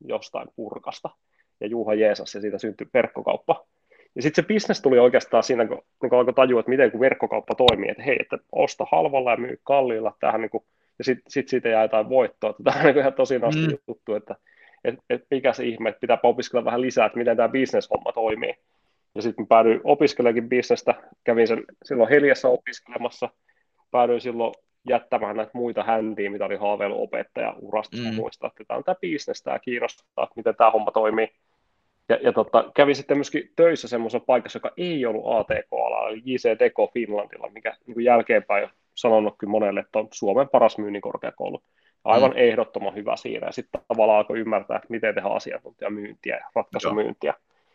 jostain 0.00 0.48
purkasta. 0.56 1.10
Ja 1.60 1.66
Juha 1.66 1.94
jeesas 1.94 2.34
ja 2.34 2.40
siitä 2.40 2.58
syntyi 2.58 2.86
verkkokauppa. 2.94 3.66
Ja 4.16 4.22
sitten 4.22 4.44
se 4.44 4.46
bisnes 4.46 4.82
tuli 4.82 4.98
oikeastaan 4.98 5.42
siinä, 5.42 5.66
kun, 5.66 5.82
kun 5.98 6.18
alkoi 6.18 6.34
tajua, 6.34 6.60
että 6.60 6.70
miten 6.70 6.90
kun 6.90 7.00
verkkokauppa 7.00 7.54
toimii, 7.54 7.90
että 7.90 8.02
hei, 8.02 8.16
että 8.20 8.38
osta 8.52 8.86
halvalla 8.92 9.30
ja 9.30 9.36
myy 9.36 9.60
kalliilla, 9.62 10.12
tähän 10.20 10.40
niin 10.40 10.50
kuin 10.50 10.64
ja 10.98 11.04
sitten 11.04 11.30
sit 11.30 11.48
siitä 11.48 11.68
jää 11.68 11.82
jotain 11.82 12.08
voittoa. 12.08 12.54
Tämä 12.64 12.80
on 12.80 12.86
niin 12.86 12.98
ihan 12.98 13.14
tosi 13.14 13.38
nasti 13.38 13.66
mm. 13.66 13.78
juttu, 13.88 14.14
että 14.14 14.36
et, 14.84 14.94
et 15.10 15.24
mikä 15.30 15.52
se 15.52 15.64
ihme, 15.64 15.88
että 15.88 16.00
pitää 16.00 16.18
opiskella 16.22 16.64
vähän 16.64 16.80
lisää, 16.80 17.06
että 17.06 17.18
miten 17.18 17.36
tämä 17.36 17.48
bisneshomma 17.48 18.12
toimii. 18.12 18.54
Ja 19.14 19.22
sitten 19.22 19.46
päädyin 19.46 19.80
opiskelemaan 19.84 20.48
bisnestä, 20.48 20.94
kävin 21.24 21.48
sen 21.48 21.64
silloin 21.84 22.08
Heliassa 22.08 22.48
opiskelemassa, 22.48 23.28
päädyin 23.90 24.20
silloin 24.20 24.54
jättämään 24.88 25.36
näitä 25.36 25.50
muita 25.54 25.82
häntiä, 25.82 26.30
mitä 26.30 26.44
oli 26.44 26.56
haaveillut 26.56 27.00
opettaja 27.00 27.54
urasta 27.58 27.96
mm. 27.96 28.14
muista, 28.14 28.46
että 28.46 28.64
tämä 28.68 28.78
on 28.78 28.84
tämä 28.84 28.94
bisnes, 29.00 29.42
tämä 29.42 29.58
kiinnostaa, 29.58 30.24
että 30.24 30.32
miten 30.36 30.56
tämä 30.56 30.70
homma 30.70 30.90
toimii. 30.90 31.28
Ja, 32.08 32.18
ja 32.22 32.32
tota, 32.32 32.70
kävin 32.74 32.96
sitten 32.96 33.16
myöskin 33.16 33.52
töissä 33.56 33.88
semmoisessa 33.88 34.24
paikassa, 34.26 34.56
joka 34.56 34.72
ei 34.76 35.06
ollut 35.06 35.24
ATK-alalla, 35.26 36.08
eli 36.08 36.22
JC 36.24 36.58
Deco 36.58 36.86
Finlandilla, 36.94 37.50
mikä 37.54 37.76
niin 37.86 38.04
jälkeenpäin 38.04 38.68
sanonut 39.00 39.34
kyllä 39.38 39.50
monelle, 39.50 39.80
että 39.80 39.98
on 39.98 40.08
Suomen 40.12 40.48
paras 40.48 40.78
myynnin 40.78 41.02
korkeakoulu. 41.02 41.62
Aivan 42.04 42.30
mm. 42.30 42.36
ehdottoman 42.36 42.94
hyvä 42.94 43.16
siinä. 43.16 43.46
Ja 43.46 43.52
sitten 43.52 43.80
tavallaan 43.88 44.18
alkoi 44.18 44.38
ymmärtää, 44.38 44.76
että 44.76 44.88
miten 44.90 45.14
tehdään 45.14 45.36
asiantuntijamyyntiä 45.36 46.36
ja 46.36 46.50
ratkaisumyyntiä. 46.54 47.34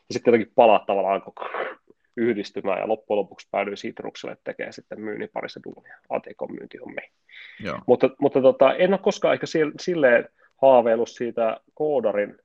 Ja 0.10 0.14
sitten 0.14 0.32
jotenkin 0.32 0.54
palaa 0.56 0.84
tavallaan 0.88 1.14
alkoi 1.14 1.50
yhdistymään 2.18 2.80
ja 2.80 2.88
loppujen 2.88 3.18
lopuksi 3.18 3.48
päädyin 3.52 3.78
Citrukselle 3.78 4.38
tekemään 4.44 4.74
sitten 4.74 5.02
myynnin 5.02 5.30
parissa 5.34 5.60
duunia 5.64 5.98
ATK-myyntihommiin. 6.10 7.12
Mutta, 7.88 8.10
mutta 8.20 8.42
tota, 8.42 8.74
en 8.74 8.94
ole 8.94 9.00
koskaan 9.00 9.34
ehkä 9.34 9.46
silleen 9.80 10.30
haaveillut 10.62 11.10
siitä 11.10 11.58
koodarin 11.74 12.38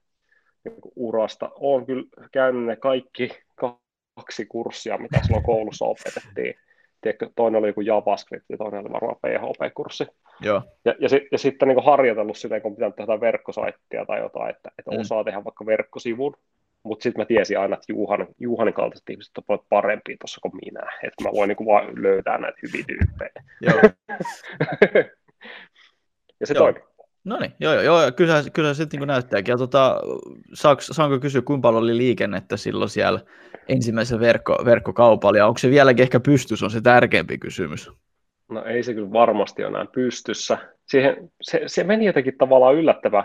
niin 0.65 0.77
urasta. 0.97 1.51
Olen 1.55 1.87
kyllä 1.87 2.05
käynyt 2.33 2.65
ne 2.65 2.77
kaikki 2.77 3.31
kaksi 3.55 4.47
kurssia, 4.47 4.99
mitä 4.99 5.21
silloin 5.23 5.45
koulussa 5.45 5.85
opetettiin 5.85 6.55
tiedätkö, 7.01 7.31
toinen 7.37 7.59
oli 7.59 7.67
joku 7.67 7.81
JavaScript 7.81 8.45
ja 8.49 8.57
toinen 8.57 8.81
oli 8.81 8.93
varmaan 8.93 9.17
PHP-kurssi. 9.17 10.07
Joo. 10.41 10.63
Ja, 10.85 10.95
ja, 10.99 11.09
sit, 11.09 11.23
ja 11.33 11.39
sitten 11.39 11.69
niin 11.69 11.85
harjoitellut 11.85 12.37
sitä, 12.37 12.61
kun 12.61 12.75
pitää 12.75 12.91
tehdä 12.91 13.21
verkkosaittia 13.21 14.07
tai 14.07 14.21
jotain, 14.21 14.51
että, 14.51 14.71
että 14.79 14.91
mm. 14.91 15.01
osaa 15.01 15.25
tehdä 15.25 15.45
vaikka 15.45 15.67
verkkosivun, 15.67 16.35
mutta 16.83 17.03
sitten 17.03 17.21
mä 17.21 17.27
tiesin 17.27 17.59
aina, 17.59 17.75
että 17.75 17.93
Juhan, 17.93 18.27
Juhanin 18.39 18.75
kaltaiset 18.75 19.11
ihmiset 19.11 19.39
ovat 19.49 19.63
parempia 19.69 20.17
tuossa 20.21 20.41
kuin 20.43 20.53
minä, 20.65 20.81
että 21.03 21.25
mä 21.25 21.31
voin 21.33 21.49
niin 21.49 21.67
vaan 21.67 22.03
löytää 22.03 22.39
näitä 22.39 22.59
hyviä 22.63 22.85
tyyppejä. 22.87 23.33
Joo. 23.61 23.81
ja 26.41 26.47
se 26.47 26.55
toimi. 26.55 26.81
No 27.25 27.39
niin, 27.39 27.53
joo, 27.61 27.75
joo, 27.75 28.13
kyllä, 28.17 28.43
kyllä 28.53 28.75
se 28.75 28.87
niin 28.93 29.07
näyttääkin. 29.07 29.53
Ja 29.53 29.59
tota, 29.59 30.01
saanko, 30.55 30.83
saanko 30.83 31.19
kysyä, 31.19 31.43
kuinka 31.43 31.69
paljon 31.69 31.83
oli 31.83 31.97
liikennettä 31.97 32.57
silloin 32.57 32.91
siellä 32.91 33.21
ensimmäisellä 33.69 34.21
verkko, 34.21 34.59
verkkokaupalla, 34.65 35.39
ja 35.39 35.47
onko 35.47 35.59
se 35.59 35.71
vieläkin 35.71 36.03
ehkä 36.03 36.21
pystys, 36.21 36.63
on 36.63 36.71
se 36.71 36.81
tärkeämpi 36.81 37.39
kysymys? 37.39 37.91
No 38.51 38.65
ei 38.65 38.83
se 38.83 38.95
kyllä 38.95 39.13
varmasti 39.13 39.65
ole 39.65 39.73
näin 39.73 39.89
pystyssä. 39.89 40.59
Siihen, 40.87 41.31
se, 41.43 41.63
se 41.67 41.85
meni 41.85 42.07
jotenkin 42.07 42.39
tavallaan 42.39 42.75
yllättävän 42.75 43.25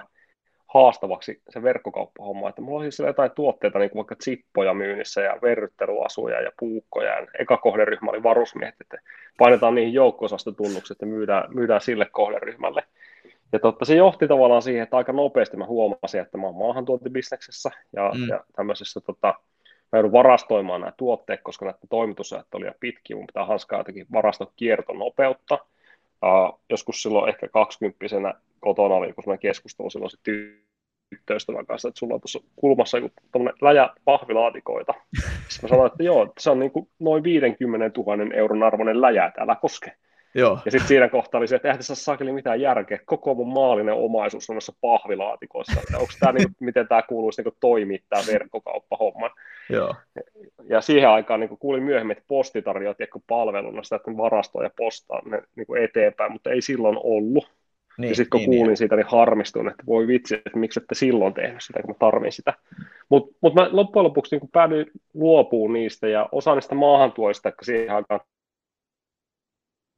haastavaksi 0.73 1.41
se 1.49 1.63
verkkokauppahomma, 1.63 2.49
että 2.49 2.61
mulla 2.61 2.81
oli 2.81 2.91
siellä 2.91 3.09
jotain 3.09 3.31
tuotteita, 3.31 3.79
niin 3.79 3.89
kuin 3.89 3.99
vaikka 3.99 4.15
chippoja 4.15 4.73
myynnissä 4.73 5.21
ja 5.21 5.37
verryttelyasuja 5.41 6.41
ja 6.41 6.51
puukkoja. 6.59 7.19
Ja 7.19 7.27
eka 7.39 7.57
kohderyhmä 7.57 8.11
oli 8.11 8.23
varusmiehet, 8.23 8.75
että 8.81 8.97
painetaan 9.37 9.75
niihin 9.75 9.93
joukko-osastotunnukset 9.93 10.97
ja 11.01 11.07
myydään, 11.07 11.55
myydään 11.55 11.81
sille 11.81 12.05
kohderyhmälle. 12.11 12.83
Ja 13.51 13.59
totta, 13.59 13.85
se 13.85 13.95
johti 13.95 14.27
tavallaan 14.27 14.61
siihen, 14.61 14.83
että 14.83 14.97
aika 14.97 15.13
nopeasti 15.13 15.57
mä 15.57 15.65
huomasin, 15.65 16.21
että 16.21 16.37
mä 16.37 16.45
oon 16.45 16.55
maahantuontibisneksessä 16.55 17.71
ja, 17.95 18.11
mm. 18.15 18.27
ja 18.29 18.43
tämmöisessä 18.55 19.01
tota, 19.01 19.33
mä 19.91 19.99
joudun 19.99 20.11
varastoimaan 20.11 20.81
nämä 20.81 20.93
tuotteet, 20.97 21.41
koska 21.43 21.65
näiden 21.65 21.89
toimitusajat 21.89 22.55
oli 22.55 22.65
jo 22.65 22.73
pitkiä, 22.79 23.15
mun 23.15 23.27
pitää 23.27 23.45
hanskaa 23.45 23.79
jotenkin 23.79 24.07
varastokiertonopeutta. 24.13 25.57
Uh, 26.25 26.59
joskus 26.69 27.01
silloin 27.01 27.29
ehkä 27.29 27.47
20 27.47 28.05
kotona 28.59 28.95
oli, 28.95 29.13
kun 29.13 29.23
mä 29.27 29.37
keskustelin 29.37 29.91
silloin 29.91 30.11
se 30.11 30.17
tyttöystävän 31.09 31.65
kanssa, 31.65 31.87
että 31.87 31.99
sulla 31.99 32.13
on 32.13 32.21
tuossa 32.21 32.39
kulmassa 32.55 32.97
joku 32.97 33.09
läjä 33.61 33.89
pahvilaatikoita. 34.05 34.93
Sitten 35.49 35.59
mä 35.61 35.67
sanoin, 35.67 35.91
että 35.91 36.03
joo, 36.03 36.33
se 36.39 36.49
on 36.49 36.59
niin 36.59 36.71
kuin 36.71 36.89
noin 36.99 37.23
50 37.23 38.01
000 38.01 38.35
euron 38.35 38.63
arvoinen 38.63 39.01
läjä, 39.01 39.25
että 39.25 39.41
älä 39.41 39.55
koske. 39.55 39.91
Joo. 40.35 40.59
Ja 40.65 40.71
sitten 40.71 40.87
siinä 40.87 41.09
kohtaa 41.09 41.37
oli 41.37 41.47
se, 41.47 41.55
että 41.55 41.67
eihän 41.67 41.79
tässä 41.79 41.95
saakeli 41.95 42.31
mitään 42.31 42.61
järkeä. 42.61 42.99
Koko 43.05 43.33
mun 43.35 43.53
maallinen 43.53 43.93
omaisuus 43.93 44.49
on 44.49 44.55
noissa 44.55 44.73
pahvilaatikoissa. 44.81 45.79
Että 45.79 45.97
onko 45.97 46.13
tämä, 46.19 46.31
niin, 46.31 46.47
miten 46.59 46.87
tämä 46.87 47.01
kuuluisi 47.01 47.41
niin 47.41 47.53
toimia, 47.59 47.99
tämä 48.09 48.21
verkkokauppahomma. 48.31 49.29
Joo. 49.69 49.95
Ja 50.69 50.81
siihen 50.81 51.09
aikaan 51.09 51.39
niin 51.39 51.57
kuulin 51.57 51.83
myöhemmin, 51.83 52.17
että 52.17 52.27
posti 52.27 52.61
tarjoaa 52.61 52.95
palveluna 53.27 53.83
sitä, 53.83 53.95
että 53.95 54.17
varastoa 54.17 54.63
ja 54.63 54.69
postaa 54.77 55.21
ne 55.25 55.41
niin 55.55 55.83
eteenpäin, 55.83 56.31
mutta 56.31 56.49
ei 56.49 56.61
silloin 56.61 56.97
ollut. 57.03 57.51
Niin, 57.97 58.09
ja 58.09 58.15
sitten 58.15 58.29
kun 58.29 58.39
niin, 58.39 58.49
kuulin 58.49 58.67
niin. 58.67 58.77
siitä, 58.77 58.95
niin 58.95 59.05
harmistuin, 59.09 59.67
että 59.67 59.83
voi 59.87 60.07
vitsi, 60.07 60.35
että 60.35 60.59
miksi 60.59 60.79
ette 60.79 60.95
silloin 60.95 61.33
tehnyt 61.33 61.63
sitä, 61.63 61.81
kun 61.81 61.89
mä 61.89 61.95
tarvin 61.99 62.31
sitä. 62.31 62.53
Mutta 63.09 63.35
mut 63.41 63.53
mä 63.53 63.69
loppujen 63.71 64.03
lopuksi 64.03 64.37
niin 64.37 64.49
päädyin 64.51 64.85
luopuun 65.13 65.73
niistä, 65.73 66.07
ja 66.07 66.29
osa 66.31 66.55
niistä 66.55 66.75
maahantuoista, 66.75 67.49
että 67.49 67.65
siihen 67.65 67.95
aikaan 67.95 68.19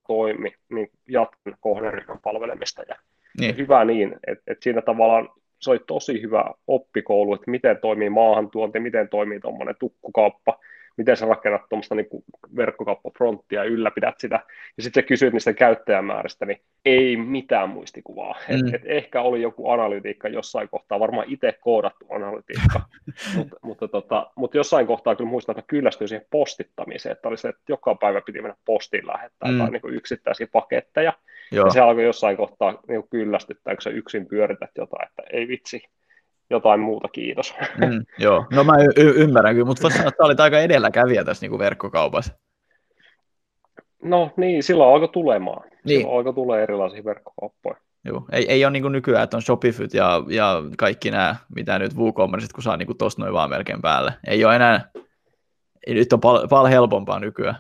toimi, 0.08 0.54
niin 0.70 0.90
jatkan 1.10 1.56
kohderyhmän 1.60 2.20
palvelemista. 2.24 2.84
Ja, 2.88 2.96
niin. 3.40 3.58
hyvä 3.58 3.86
niin, 3.86 4.16
että 4.28 4.44
et 4.48 4.64
siinä 4.64 4.82
tavallaan 4.82 5.30
se 5.62 5.72
oli 5.72 5.80
tosi 5.88 6.22
hyvä 6.22 6.46
oppikoulu, 6.68 7.34
että 7.34 7.52
miten 7.52 7.78
toimii 7.78 8.10
maahantuonti, 8.10 8.80
miten 8.80 9.10
toimii 9.10 9.40
tuommoinen 9.40 9.76
tukkukauppa, 9.80 10.60
miten 10.98 11.18
sä 11.18 11.26
rakennat 11.26 11.62
tuommoista 11.70 11.96
niin 11.96 12.08
verkkokauppafronttia 12.56 13.64
ja 13.64 13.70
ylläpidät 13.70 14.20
sitä. 14.20 14.40
Ja 14.78 14.84
sitten 14.84 15.04
sä 15.04 15.08
kysyt 15.08 15.34
niistä 15.34 15.54
käyttäjämääristä, 15.54 16.46
niin 16.46 16.62
ei 16.86 17.18
mitään 17.18 17.70
muistikuvaa. 17.70 18.36
Mm. 18.50 18.68
Et, 18.68 18.74
et 18.74 18.82
ehkä 18.86 19.22
oli 19.22 19.42
joku 19.42 19.70
analytiikka 19.70 20.28
jossain 20.28 20.70
kohtaa, 20.70 21.00
varmaan 21.00 21.26
itse 21.30 21.54
koodattu 21.62 22.06
analytiikka, 22.10 22.82
mutta, 23.36 23.58
mutta, 23.62 23.88
tota, 23.88 24.32
mutta 24.36 24.58
jossain 24.58 24.88
kohtaa 24.88 25.16
kyllä 25.16 25.30
muistan, 25.30 25.60
että 25.60 25.68
kyllästyin 25.68 26.08
siihen 26.08 26.28
postittamiseen, 26.30 27.14
että 27.14 27.28
oli 27.28 27.38
se, 27.38 27.50
että 27.50 27.62
joka 27.70 27.96
päivä 27.96 28.22
piti 28.22 28.42
mennä 28.42 28.58
postiin 28.66 29.08
lähettää 29.08 29.52
mm. 29.52 29.58
tai 29.58 29.72
niin 29.72 29.94
yksittäisiä 29.94 30.48
paketteja. 30.52 31.14
Joo. 31.52 31.66
Ja 31.66 31.72
se 31.72 31.80
alkoi 31.80 32.04
jossain 32.04 32.38
kohtaa 32.38 32.82
niin 32.88 33.10
kyllästyttää, 33.10 33.76
kun 33.76 33.82
sä 33.82 33.90
yksin 33.90 34.28
pyörität 34.28 34.72
jotain, 34.78 35.08
että 35.08 35.24
ei 35.34 35.48
vitsi, 35.48 35.84
jotain 36.50 36.80
muuta, 36.80 37.08
kiitos. 37.08 37.54
Mm, 37.78 38.06
joo, 38.26 38.46
no 38.52 38.64
mä 38.64 38.74
y- 38.98 39.14
ymmärrän 39.16 39.56
kyllä, 39.56 39.66
mutta 39.66 39.82
voisi 39.82 39.98
sanoa, 39.98 40.10
että 40.10 40.24
olit 40.24 40.40
aika 40.40 40.60
edelläkävijä 40.60 41.24
tässä 41.24 41.44
niin 41.44 41.52
kuin 41.52 41.60
verkkokaupassa. 41.60 42.34
No 44.04 44.32
niin, 44.38 44.64
silloin 44.64 44.94
alkoi 44.94 45.10
tulemaan. 45.10 45.70
Niin. 45.86 46.00
Silloin 46.00 46.18
alkoi 46.18 46.34
tulee 46.34 46.64
erilaisia 46.64 47.04
verkkokauppoja. 47.04 47.76
Joo, 48.06 48.26
ei, 48.32 48.46
ei 48.52 48.66
ole 48.66 48.72
niin 48.72 48.84
kuin 48.84 48.92
nykyään, 48.92 49.24
että 49.24 49.38
on 49.38 49.42
Shopifyt 49.42 49.94
ja, 49.94 50.24
ja 50.30 50.64
kaikki 50.78 51.12
nämä, 51.12 51.36
mitä 51.56 51.80
nyt 51.80 51.96
WooCommerce, 51.96 52.48
kun 52.54 52.64
saa 52.64 52.78
niin 52.78 52.98
tuosta 52.98 53.22
noin 53.22 53.34
vaan 53.34 53.50
melkein 53.50 53.82
päälle. 53.82 54.14
Ei 54.28 54.46
ole 54.46 54.56
enää, 54.56 54.90
nyt 55.88 56.14
on 56.14 56.20
pal- 56.20 56.48
paljon 56.48 56.70
helpompaa 56.70 57.20
nykyään. 57.20 57.56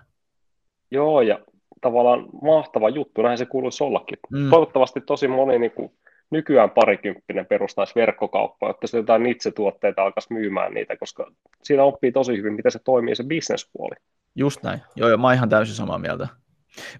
Joo, 0.91 1.21
ja 1.21 1.39
tavallaan 1.81 2.25
mahtava 2.41 2.89
juttu, 2.89 3.21
näin 3.21 3.37
se 3.37 3.45
kuuluisi 3.45 3.83
ollakin. 3.83 4.17
Mm. 4.31 4.49
Toivottavasti 4.49 5.01
tosi 5.01 5.27
moni 5.27 5.59
niin 5.59 5.71
kuin, 5.71 5.91
nykyään 6.31 6.69
parikymppinen 6.69 7.45
perustaisi 7.45 7.95
verkkokauppaa, 7.95 8.69
että 8.69 8.87
se 8.87 8.97
jotain 8.97 9.25
itse-tuotteita 9.25 10.03
alkaisi 10.03 10.33
myymään 10.33 10.73
niitä, 10.73 10.97
koska 10.97 11.31
siinä 11.63 11.83
oppii 11.83 12.11
tosi 12.11 12.37
hyvin, 12.37 12.53
miten 12.53 12.71
se 12.71 12.79
toimii 12.79 13.15
se 13.15 13.23
bisnespuoli. 13.23 13.95
Just 14.35 14.63
näin. 14.63 14.81
Joo, 14.95 15.09
joo, 15.09 15.17
mä 15.17 15.27
oon 15.27 15.33
ihan 15.33 15.49
täysin 15.49 15.75
samaa 15.75 15.97
mieltä. 15.97 16.27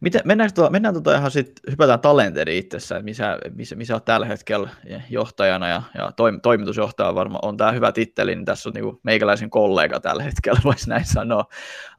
Miten, 0.01 0.21
mennään, 0.25 0.53
tuota, 0.55 0.71
mennään 0.71 0.93
tuota 0.93 1.15
ihan 1.15 1.31
sit, 1.31 1.51
hypätään 1.71 1.99
Talenteri 1.99 2.57
itsessä, 2.57 2.95
että 2.95 3.03
missä, 3.05 3.37
missä, 3.55 3.75
missä 3.75 3.93
olet 3.93 4.05
tällä 4.05 4.25
hetkellä 4.25 4.69
johtajana 5.09 5.67
ja, 5.67 5.81
ja 5.97 6.11
toim, 6.11 6.41
toimitusjohtaja 6.41 7.15
varmaan 7.15 7.45
on 7.45 7.57
tämä 7.57 7.71
hyvä 7.71 7.91
titteli, 7.91 8.35
niin 8.35 8.45
tässä 8.45 8.69
on 8.69 8.73
niinku 8.73 8.99
meikäläisen 9.03 9.49
kollega 9.49 9.99
tällä 9.99 10.23
hetkellä, 10.23 10.59
voisi 10.65 10.89
näin 10.89 11.05
sanoa. 11.05 11.45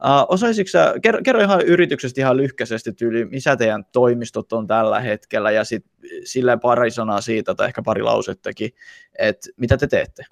Uh, 0.03 0.25
osaisitko 0.33 0.69
sä, 0.69 0.93
kerro, 1.01 1.19
kerro, 1.23 1.41
ihan 1.41 1.61
yrityksestä 1.61 2.21
ihan 2.21 2.37
lyhkäisesti 2.37 2.93
tyyli, 2.93 3.25
missä 3.25 3.55
teidän 3.55 3.85
toimistot 3.85 4.53
on 4.53 4.67
tällä 4.67 4.99
hetkellä 4.99 5.51
ja 5.51 5.63
sitten 5.63 5.91
silleen 6.23 6.59
pari 6.59 6.91
sanaa 6.91 7.21
siitä 7.21 7.55
tai 7.55 7.67
ehkä 7.67 7.81
pari 7.81 8.01
lausettakin, 8.01 8.69
että 9.19 9.49
mitä 9.57 9.77
te 9.77 9.87
teette? 9.87 10.23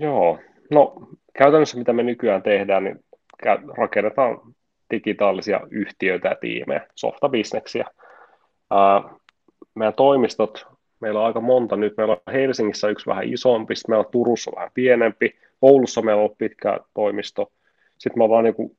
Joo, 0.00 0.38
no 0.70 0.94
käytännössä 1.38 1.78
mitä 1.78 1.92
me 1.92 2.02
nykyään 2.02 2.42
tehdään, 2.42 2.84
niin 2.84 3.04
rakennetaan 3.78 4.40
digitaalisia 4.90 5.60
yhtiöitä 5.70 6.28
ja 6.28 6.34
tiimejä, 6.34 6.86
softabisneksiä. 6.94 7.84
Meidän 9.74 9.94
toimistot, 9.94 10.66
meillä 11.00 11.20
on 11.20 11.26
aika 11.26 11.40
monta 11.40 11.76
nyt, 11.76 11.96
meillä 11.96 12.12
on 12.12 12.32
Helsingissä 12.32 12.88
yksi 12.88 13.06
vähän 13.06 13.24
isompi, 13.24 13.76
sitten 13.76 13.92
meillä 13.92 14.04
on 14.04 14.12
Turussa 14.12 14.52
vähän 14.56 14.70
pienempi, 14.74 15.34
Oulussa 15.62 16.02
meillä 16.02 16.20
on 16.20 16.24
ollut 16.24 16.38
pitkä 16.38 16.80
toimisto, 16.94 17.52
sitten 17.98 18.18
me 18.18 18.24
ollaan 18.24 18.44
niin 18.44 18.76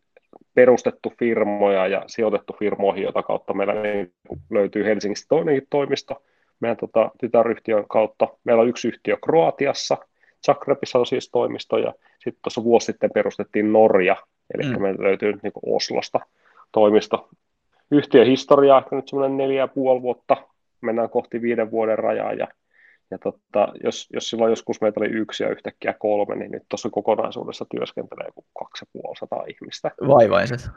perustettu 0.53 1.13
firmoja 1.19 1.87
ja 1.87 2.03
sijoitettu 2.07 2.55
firmoihin, 2.59 3.03
jota 3.03 3.23
kautta 3.23 3.53
meillä 3.53 3.73
niin 3.73 4.13
löytyy 4.49 4.85
Helsingistä 4.85 5.25
toinenkin 5.29 5.67
toimisto 5.69 6.23
meidän 6.61 6.77
tota, 6.77 7.11
tytäryhtiön 7.19 7.87
kautta. 7.87 8.27
Meillä 8.43 8.61
on 8.61 8.69
yksi 8.69 8.87
yhtiö 8.87 9.17
Kroatiassa, 9.25 9.97
Zagrebissa 10.45 10.99
on 10.99 11.05
siis 11.05 11.29
toimisto, 11.31 11.77
ja 11.77 11.93
sitten 12.19 12.41
tuossa 12.43 12.63
vuosi 12.63 12.85
sitten 12.85 13.11
perustettiin 13.13 13.73
Norja, 13.73 14.15
Eli 14.53 14.63
mm. 14.63 14.81
meillä 14.81 15.03
löytyy 15.03 15.31
niin 15.43 15.53
Oslosta 15.65 16.19
toimisto. 16.71 17.29
Yhtiöhistoriaa 17.91 18.79
ehkä 18.79 18.95
nyt 18.95 19.07
semmoinen 19.07 19.37
neljä 19.37 19.61
ja 19.61 19.67
puoli 19.67 20.01
vuotta. 20.01 20.37
Mennään 20.81 21.09
kohti 21.09 21.41
viiden 21.41 21.71
vuoden 21.71 21.99
rajaa 21.99 22.33
ja 22.33 22.47
ja 23.11 23.17
totta, 23.17 23.67
jos, 23.83 24.09
jos 24.13 24.29
silloin 24.29 24.49
joskus 24.49 24.81
meitä 24.81 24.99
oli 24.99 25.07
yksi 25.07 25.43
ja 25.43 25.49
yhtäkkiä 25.49 25.93
kolme, 25.93 26.35
niin 26.35 26.51
nyt 26.51 26.63
tuossa 26.69 26.89
kokonaisuudessa 26.89 27.65
työskentelee 27.75 28.25
joku 28.25 28.45
250 28.59 29.45
ihmistä. 29.47 29.91
Vaivaiset. 30.07 30.69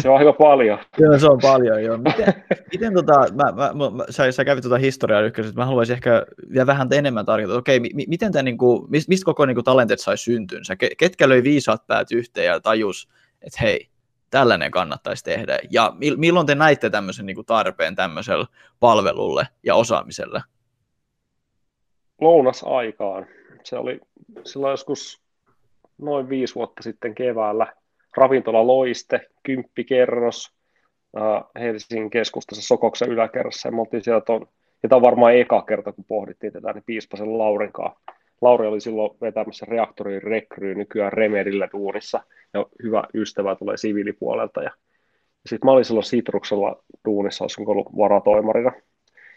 Se 0.00 0.08
on 0.08 0.18
aika 0.18 0.32
paljon. 0.32 0.78
Kyllä 0.96 1.18
se 1.18 1.26
on 1.26 1.38
paljon, 1.42 1.84
joo. 1.84 1.96
Miten, 2.08 2.34
miten 2.72 2.94
tota, 2.94 3.12
mä, 3.12 3.52
mä, 3.52 3.72
mä, 3.74 4.04
sä, 4.10 4.32
sä 4.32 4.44
kävit 4.44 4.62
tuota 4.62 4.78
historiaa 4.78 5.20
ykkössä, 5.20 5.52
mä 5.54 5.66
haluaisin 5.66 5.94
ehkä 5.94 6.26
vielä 6.52 6.66
vähän 6.66 6.88
enemmän 6.92 7.26
tarjota. 7.26 7.54
Okei, 7.54 7.80
mi, 7.80 7.90
miten 8.08 8.32
tämä, 8.32 8.42
niinku, 8.42 8.88
mistä 8.90 9.24
koko 9.24 9.46
niinku, 9.46 9.62
talentet 9.62 10.00
sai 10.00 10.18
syntynsä? 10.18 10.76
Ketkä 10.98 11.28
löi 11.28 11.42
viisaat 11.42 11.86
päät 11.86 12.12
yhteen 12.12 12.46
ja 12.46 12.60
tajus, 12.60 13.08
että 13.42 13.58
hei, 13.62 13.88
tällainen 14.30 14.70
kannattaisi 14.70 15.24
tehdä. 15.24 15.58
Ja 15.70 15.92
milloin 16.16 16.46
te 16.46 16.54
näitte 16.54 16.90
tämmöisen 16.90 17.26
niin 17.26 17.34
kuin 17.34 17.46
tarpeen 17.46 17.96
tämmöiselle 17.96 18.46
palvelulle 18.80 19.48
ja 19.62 19.74
osaamiselle? 19.74 20.42
Lounasaikaan. 22.22 23.26
Se 23.64 23.76
oli 23.76 24.00
silloin 24.44 24.70
joskus 24.70 25.22
noin 25.98 26.28
viisi 26.28 26.54
vuotta 26.54 26.82
sitten 26.82 27.14
keväällä. 27.14 27.66
Ravintola 28.16 28.66
Loiste, 28.66 29.20
kymppikerros 29.42 30.52
Helsingin 31.60 32.10
keskustassa 32.10 32.62
Sokoksen 32.62 33.08
yläkerrassa. 33.08 33.68
Ja 33.68 33.72
me 33.72 34.00
siellä 34.00 34.20
ton, 34.20 34.46
ja 34.82 34.88
tämä 34.88 34.96
on 34.96 35.02
varmaan 35.02 35.36
eka 35.36 35.62
kerta, 35.62 35.92
kun 35.92 36.04
pohdittiin 36.04 36.52
tätä, 36.52 36.72
niin 36.72 36.84
Piispasen 36.86 37.38
Laurinkaan. 37.38 37.96
Lauri 38.40 38.66
oli 38.66 38.80
silloin 38.80 39.16
vetämässä 39.20 39.66
reaktorin 39.68 40.22
rekryy 40.22 40.74
nykyään 40.74 41.12
Remedillä 41.12 41.68
duunissa, 41.72 42.22
ja 42.54 42.66
hyvä 42.82 43.04
ystävä 43.14 43.56
tulee 43.56 43.76
siviilipuolelta, 43.76 44.62
ja 44.62 44.70
Sitten 45.46 45.66
mä 45.68 45.72
olin 45.72 45.84
silloin 45.84 46.04
Sitruksella 46.04 46.82
duunissa, 47.04 47.44
olisin 47.44 47.68
ollut 47.68 47.96
varatoimarina. 47.96 48.72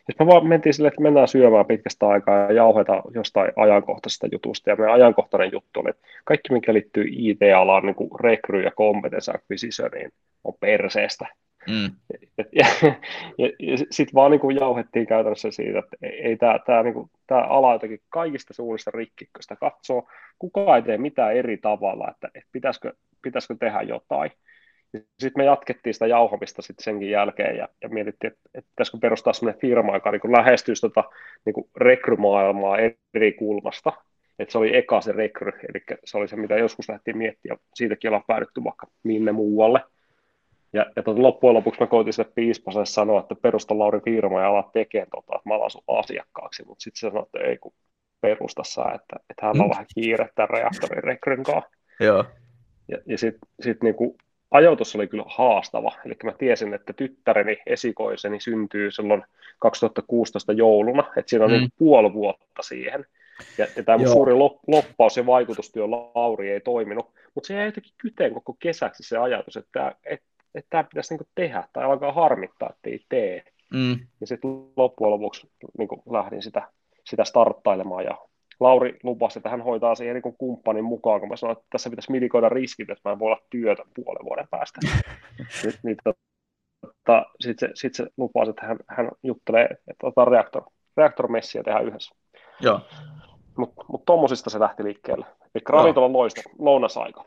Sitten 0.05 0.27
me 0.27 0.33
vaan 0.33 0.47
mentiin 0.47 0.73
sille, 0.73 0.87
että 0.87 1.01
mennään 1.01 1.27
syömään 1.27 1.65
pitkästä 1.65 2.07
aikaa 2.07 2.37
ja 2.37 2.51
jauhetaan 2.51 3.01
jostain 3.13 3.51
ajankohtaisesta 3.55 4.27
jutusta. 4.31 4.69
Ja 4.69 4.75
meidän 4.75 4.93
ajankohtainen 4.93 5.51
juttu 5.51 5.79
oli, 5.79 5.89
että 5.89 6.07
kaikki 6.25 6.53
mikä 6.53 6.73
liittyy 6.73 7.05
IT-alaan, 7.07 7.85
niin 7.85 7.95
kuin 7.95 8.09
rekry 8.19 8.61
ja 8.61 8.71
competence 8.71 9.31
acquisitioniin, 9.31 10.11
on 10.43 10.53
perseestä. 10.59 11.27
Mm. 11.69 11.91
Ja, 12.37 12.65
ja, 12.81 12.95
ja, 13.37 13.47
ja 13.59 13.77
sitten 13.91 14.13
vaan 14.13 14.31
niin 14.31 14.39
kuin 14.39 14.55
jauhettiin 14.55 15.07
käytännössä 15.07 15.51
siitä, 15.51 15.79
että 15.79 15.97
ei, 16.01 16.37
tämä, 16.37 16.59
tämä, 16.65 16.83
niin 16.83 16.93
kuin, 16.93 17.09
tämä 17.27 17.41
ala 17.41 17.73
jotenkin 17.73 17.99
kaikista 18.09 18.53
suurista 18.53 18.91
rikkikköistä 18.93 19.55
katsoo, 19.55 20.07
kukaan 20.39 20.75
ei 20.75 20.81
tee 20.81 20.97
mitään 20.97 21.35
eri 21.35 21.57
tavalla, 21.57 22.11
että, 22.11 22.27
että 22.35 22.49
pitäisikö, 22.51 22.93
pitäisikö 23.21 23.55
tehdä 23.59 23.81
jotain. 23.81 24.31
Sitten 24.99 25.41
me 25.41 25.45
jatkettiin 25.45 25.93
sitä 25.93 26.07
jauhamista 26.07 26.61
sitten 26.61 26.83
senkin 26.83 27.09
jälkeen 27.09 27.57
ja, 27.57 27.69
ja 27.81 27.89
mietittiin, 27.89 28.33
että, 28.33 28.49
että 28.53 28.69
pitäisikö 28.69 28.97
perustaa 29.01 29.33
sellainen 29.33 29.61
firma, 29.61 29.93
joka 29.93 30.11
niin 30.11 30.31
lähestyisi 30.31 30.81
tota, 30.81 31.03
niin 31.45 31.69
rekrymaailmaa 31.77 32.77
eri 33.13 33.33
kulmasta. 33.33 33.93
Että 34.39 34.51
se 34.51 34.57
oli 34.57 34.77
eka 34.77 35.01
se 35.01 35.11
rekry, 35.11 35.51
eli 35.69 35.83
se 36.05 36.17
oli 36.17 36.27
se, 36.27 36.35
mitä 36.35 36.57
joskus 36.57 36.89
lähdettiin 36.89 37.17
miettiä, 37.17 37.57
siitäkin 37.75 38.09
ollaan 38.09 38.23
päädytty 38.27 38.63
vaikka 38.63 38.87
minne 39.03 39.31
muualle. 39.31 39.81
Ja, 40.73 40.85
ja 40.95 41.03
tota, 41.03 41.21
loppujen 41.21 41.53
lopuksi 41.53 41.81
mä 41.81 41.87
koitin 41.87 42.13
sille 42.13 42.31
piispaselle 42.35 42.85
sanoa, 42.85 43.19
että 43.19 43.35
perusta 43.35 43.79
Lauri 43.79 43.99
firma 43.99 44.41
ja 44.41 44.47
ala 44.47 44.69
tekemään 44.73 45.07
tota, 45.09 45.35
että 45.35 45.49
mä 45.49 45.55
alan 45.55 45.71
sun 45.71 45.83
asiakkaaksi, 45.87 46.63
mutta 46.65 46.83
sitten 46.83 46.99
se 46.99 47.07
sanoi, 47.07 47.23
että 47.23 47.39
ei 47.39 47.57
kun 47.57 47.73
perusta 48.21 48.63
saa, 48.63 48.93
että, 48.93 49.15
että 49.29 49.45
hän 49.45 49.61
on 49.61 49.67
mm. 49.67 49.69
vähän 49.69 49.85
kiire 49.95 50.29
tämän 50.35 50.49
reaktorin 50.49 51.03
rekryn 51.03 51.43
kanssa. 51.43 51.69
Joo. 51.99 52.25
Ja, 52.87 52.97
ja 53.05 53.17
sitten 53.17 53.49
sit 53.59 53.83
niinku, 53.83 54.17
ajoitus 54.51 54.95
oli 54.95 55.07
kyllä 55.07 55.23
haastava. 55.27 55.91
Eli 56.05 56.15
mä 56.23 56.31
tiesin, 56.31 56.73
että 56.73 56.93
tyttäreni 56.93 57.57
esikoiseni 57.65 58.39
syntyy 58.39 58.91
silloin 58.91 59.23
2016 59.59 60.53
jouluna, 60.53 61.03
että 61.17 61.29
siinä 61.29 61.45
on 61.45 61.51
mm. 61.51 61.69
puoli 61.77 62.13
vuotta 62.13 62.61
siihen. 62.61 63.05
Ja, 63.57 63.67
ja 63.75 63.83
tämä 63.83 64.07
suuri 64.07 64.33
loppaus 64.67 65.17
ja 65.17 65.25
vaikutustyö 65.25 65.91
Lauri 65.91 66.51
ei 66.51 66.59
toiminut, 66.59 67.11
mutta 67.35 67.47
se 67.47 67.53
jäi 67.53 67.65
jotenkin 67.65 67.93
kyteen 67.97 68.33
koko 68.33 68.55
kesäksi 68.59 69.03
se 69.03 69.17
ajatus, 69.17 69.57
että 69.57 69.69
tämä, 69.71 69.91
että, 70.05 70.25
että 70.55 70.69
tämä 70.69 70.83
pitäisi 70.83 71.15
niin 71.15 71.27
tehdä 71.35 71.63
tai 71.73 71.83
alkaa 71.83 72.11
harmittaa, 72.11 72.69
että 72.69 72.89
ei 72.89 72.99
tee. 73.09 73.43
Mm. 73.73 73.99
Ja 74.21 74.27
sitten 74.27 74.51
loppujen 74.75 75.11
lopuksi 75.11 75.49
niin 75.77 75.89
lähdin 76.11 76.41
sitä, 76.41 76.67
sitä 77.03 77.23
starttailemaan 77.23 78.03
ja 78.03 78.17
Lauri 78.59 78.99
lupasi, 79.03 79.39
että 79.39 79.49
hän 79.49 79.61
hoitaa 79.61 79.95
siihen 79.95 80.15
niin 80.15 80.35
kumppanin 80.37 80.83
mukaan, 80.83 81.19
kun 81.19 81.29
mä 81.29 81.35
sanoin, 81.35 81.57
että 81.57 81.67
tässä 81.69 81.89
pitäisi 81.89 82.11
mitikoida 82.11 82.49
riskit, 82.49 82.89
että 82.89 83.09
mä 83.09 83.13
en 83.13 83.19
voi 83.19 83.25
olla 83.25 83.41
työtä 83.49 83.83
puolen 83.95 84.25
vuoden 84.25 84.47
päästä. 84.51 84.79
Nyt, 85.63 85.79
niin, 85.83 85.97
tota, 86.03 87.25
sitten 87.39 87.69
se, 87.69 87.71
sit 87.75 87.95
se 87.95 88.07
lupasi, 88.17 88.49
että 88.49 88.65
hän, 88.65 88.77
hän 88.87 89.11
juttelee, 89.23 89.69
että 89.71 90.07
otetaan 90.07 90.27
reaktor, 90.27 90.63
reaktormessiä 90.97 91.63
tehdä 91.63 91.79
yhdessä. 91.79 92.15
Joo. 92.59 92.81
Mutta 93.57 93.85
mut 93.87 94.05
tuommoisista 94.05 94.49
se 94.49 94.59
lähti 94.59 94.83
liikkeelle. 94.83 95.25
Eli 95.55 95.63
ravintolan 95.69 96.13
loista, 96.13 96.41
lounasaika. 96.59 97.25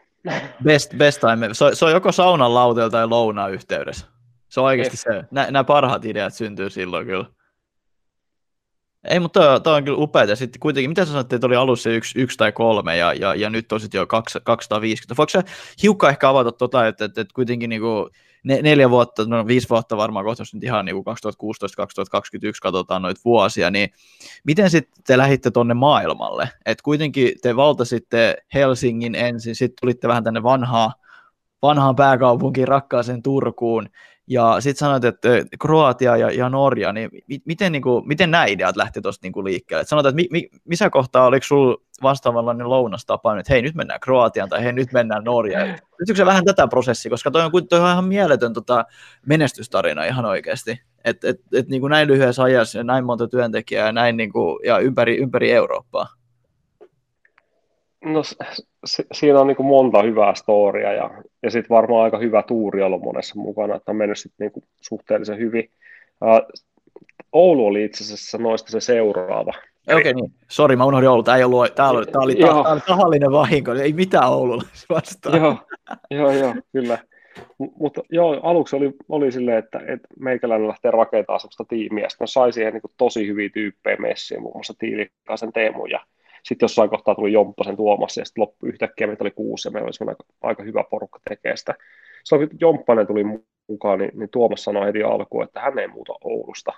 Best, 0.64 0.94
best 0.96 1.20
time. 1.20 1.48
Se, 1.52 1.64
se 1.72 1.84
on 1.84 1.92
joko 1.92 2.12
saunan 2.12 2.54
lauteella 2.54 2.90
tai 2.90 3.06
lounaan 3.06 3.52
yhteydessä. 3.52 4.06
Se 4.48 4.60
on 4.60 4.66
oikeasti 4.66 4.96
se. 4.96 5.24
Nämä 5.30 5.64
parhaat 5.64 6.04
ideat 6.04 6.34
syntyy 6.34 6.70
silloin 6.70 7.06
kyllä. 7.06 7.24
Ei, 9.08 9.20
mutta 9.20 9.60
tämä 9.60 9.76
on 9.76 9.84
kyllä 9.84 9.98
upeaa. 9.98 10.36
Sitten 10.36 10.60
kuitenkin, 10.60 10.90
mitä 10.90 11.04
sä 11.04 11.10
sanoit, 11.10 11.32
että 11.32 11.46
oli 11.46 11.56
alussa 11.56 11.90
yksi, 11.90 12.20
yksi 12.20 12.38
tai 12.38 12.52
kolme 12.52 12.96
ja, 12.96 13.12
ja, 13.12 13.34
ja 13.34 13.50
nyt 13.50 13.72
on 13.72 13.80
sitten 13.80 13.98
jo 13.98 14.06
250. 14.06 15.16
Voiko 15.18 15.30
sä 15.30 15.42
hiukka 15.82 16.08
ehkä 16.08 16.28
avata 16.28 16.52
tota, 16.52 16.86
että, 16.86 17.04
että, 17.04 17.20
että 17.20 17.34
kuitenkin 17.34 17.70
niin 17.70 17.80
kuin 17.80 18.10
ne, 18.42 18.62
neljä 18.62 18.90
vuotta, 18.90 19.24
no 19.24 19.46
viisi 19.46 19.68
vuotta 19.68 19.96
varmaan 19.96 20.24
kohta, 20.24 20.42
nyt 20.52 20.64
ihan 20.64 20.84
niin 20.84 20.96
2016-2021 20.96 21.00
katsotaan 22.62 23.02
noita 23.02 23.20
vuosia, 23.24 23.70
niin 23.70 23.90
miten 24.44 24.70
sitten 24.70 25.02
te 25.06 25.18
lähditte 25.18 25.50
tuonne 25.50 25.74
maailmalle? 25.74 26.48
että 26.66 26.82
kuitenkin 26.82 27.32
te 27.42 27.56
valtasitte 27.56 28.36
Helsingin 28.54 29.14
ensin, 29.14 29.54
sitten 29.54 29.76
tulitte 29.80 30.08
vähän 30.08 30.24
tänne 30.24 30.42
vanhaan, 30.42 30.92
vanhaan 31.62 31.96
pääkaupunkiin, 31.96 32.68
rakkaaseen 32.68 33.22
Turkuun, 33.22 33.88
ja 34.28 34.56
sitten 34.60 34.78
sanoit, 34.78 35.04
että 35.04 35.28
Kroatia 35.60 36.16
ja, 36.16 36.30
ja 36.30 36.48
Norja, 36.48 36.92
niin 36.92 37.10
miten, 37.44 37.72
niin 37.72 37.82
kuin, 37.82 38.08
miten 38.08 38.30
nämä 38.30 38.44
ideat 38.44 38.76
lähti 38.76 39.00
tuosta 39.00 39.26
niin 39.28 39.44
liikkeelle? 39.44 39.82
Et 39.82 39.88
sanotaan, 39.88 40.10
että 40.10 40.22
mi, 40.22 40.28
mi, 40.30 40.48
missä 40.64 40.90
kohtaa 40.90 41.26
oliko 41.26 41.46
sinulla 41.46 41.76
vastaavanlainen 42.02 42.70
lounastapa, 42.70 43.38
että 43.38 43.52
hei 43.52 43.62
nyt 43.62 43.74
mennään 43.74 44.00
Kroatiaan 44.00 44.48
tai 44.48 44.64
hei 44.64 44.72
nyt 44.72 44.92
mennään 44.92 45.24
Norjaan. 45.24 45.68
Nyt 46.08 46.16
se 46.16 46.26
vähän 46.26 46.44
tätä 46.44 46.68
prosessia, 46.68 47.10
koska 47.10 47.30
toi 47.30 47.42
on, 47.44 47.50
toi 47.68 47.80
on 47.80 47.90
ihan 47.90 48.04
mieletön 48.04 48.52
tota, 48.52 48.84
menestystarina 49.26 50.04
ihan 50.04 50.24
oikeasti. 50.24 50.80
Että 51.04 51.28
et, 51.28 51.40
et, 51.52 51.68
niin 51.68 51.80
kuin 51.80 51.90
näin 51.90 52.08
lyhyessä 52.08 52.42
ajassa 52.42 52.78
ja 52.78 52.84
näin 52.84 53.04
monta 53.04 53.28
työntekijää 53.28 53.86
ja 53.86 53.92
näin 53.92 54.16
niin 54.16 54.32
kuin, 54.32 54.58
ja 54.66 54.78
ympäri, 54.78 55.16
ympäri 55.16 55.52
Eurooppaa. 55.52 56.06
No 58.04 58.22
se, 58.84 59.04
siinä 59.12 59.40
on 59.40 59.46
niin 59.46 59.56
kuin 59.56 59.66
monta 59.66 60.02
hyvää 60.02 60.34
storia 60.34 60.92
ja, 60.92 61.10
ja 61.42 61.50
sitten 61.50 61.74
varmaan 61.76 62.04
aika 62.04 62.18
hyvä 62.18 62.42
tuuri 62.42 62.82
ollut 62.82 63.02
monessa 63.02 63.34
mukana, 63.40 63.76
että 63.76 63.90
on 63.92 63.96
mennyt 63.96 64.18
sit 64.18 64.32
niin 64.38 64.52
kuin 64.52 64.64
suhteellisen 64.80 65.38
hyvin. 65.38 65.70
Uh, 66.24 66.62
Oulu 67.32 67.66
oli 67.66 67.84
itse 67.84 68.04
asiassa 68.04 68.38
noista 68.38 68.70
se 68.70 68.80
seuraava. 68.80 69.52
Okei, 69.86 70.00
okay, 70.00 70.12
niin. 70.12 70.32
Sori, 70.48 70.76
mä 70.76 70.84
unohdin 70.84 71.08
Oulu. 71.08 71.22
Tämä, 71.22 71.36
ei 71.36 71.44
ollut, 71.44 71.74
tämä, 71.74 71.90
oli, 71.90 72.06
tämä, 72.06 72.24
oli, 72.24 72.34
tämä, 72.34 72.72
oli 72.72 72.80
tahallinen 72.80 73.32
vahinko. 73.32 73.72
Ei 73.72 73.92
mitään 73.92 74.30
Oululla 74.30 74.62
vastaan. 74.90 75.38
joo, 75.38 75.56
joo, 76.10 76.32
joo, 76.32 76.54
kyllä. 76.72 76.98
Mutta 77.58 78.02
joo, 78.10 78.40
aluksi 78.42 78.76
oli, 78.76 78.92
oli 79.08 79.32
silleen, 79.32 79.58
että, 79.58 79.78
että 79.78 80.08
meikäläinen 80.18 80.68
lähtee 80.68 80.90
rakentamaan 80.90 81.40
sellaista 81.40 81.64
tiimiä. 81.64 82.08
Sitten 82.08 82.28
sai 82.28 82.52
siihen 82.52 82.72
niin 82.72 82.82
kuin, 82.82 82.92
tosi 82.96 83.26
hyviä 83.26 83.48
tyyppejä 83.54 83.96
messiin, 83.96 84.42
muun 84.42 84.56
muassa 84.56 84.74
Tiilikaisen 84.78 85.52
Teemu 85.52 85.86
ja 85.86 86.00
sitten 86.48 86.64
jossain 86.64 86.90
kohtaa 86.90 87.14
tuli 87.14 87.32
Jomppasen 87.32 87.76
Tuomas 87.76 88.16
ja 88.16 88.24
sitten 88.24 88.42
loppu 88.42 88.66
yhtäkkiä 88.66 89.06
meitä 89.06 89.24
oli 89.24 89.30
kuusi 89.30 89.68
ja 89.68 89.72
meillä 89.72 89.86
oli 89.86 90.08
aika, 90.08 90.24
aika 90.42 90.62
hyvä 90.62 90.84
porukka 90.90 91.20
tekee 91.28 91.56
sitä. 91.56 91.74
Silloin 92.24 92.48
kun 92.48 92.58
Jomppanen 92.60 93.06
tuli 93.06 93.24
mukaan, 93.68 93.98
niin, 93.98 94.10
niin 94.14 94.28
Tuomas 94.30 94.64
sanoi 94.64 94.86
heti 94.86 95.02
alkuun, 95.02 95.44
että 95.44 95.60
hän 95.60 95.78
ei 95.78 95.88
muuta 95.88 96.12
Oulusta. 96.24 96.72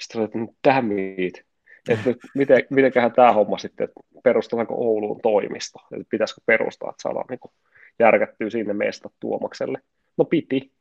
Sitten 0.00 0.22
että 0.22 0.38
damn 0.68 0.98
it. 0.98 1.44
Että 1.88 2.14
miten, 2.34 2.64
mitenköhän 2.70 3.12
tämä 3.12 3.32
homma 3.32 3.58
sitten, 3.58 3.84
että 3.84 4.00
perustetaanko 4.24 4.74
Ouluun 4.74 5.20
toimisto, 5.20 5.78
että 5.92 6.06
pitäisikö 6.10 6.40
perustaa, 6.46 6.90
että 6.90 7.02
saadaan 7.02 7.26
niin 7.30 7.52
järkättyä 7.98 8.50
sinne 8.50 8.72
meistä 8.72 9.08
Tuomakselle. 9.20 9.78
No 10.16 10.24
piti. 10.24 10.72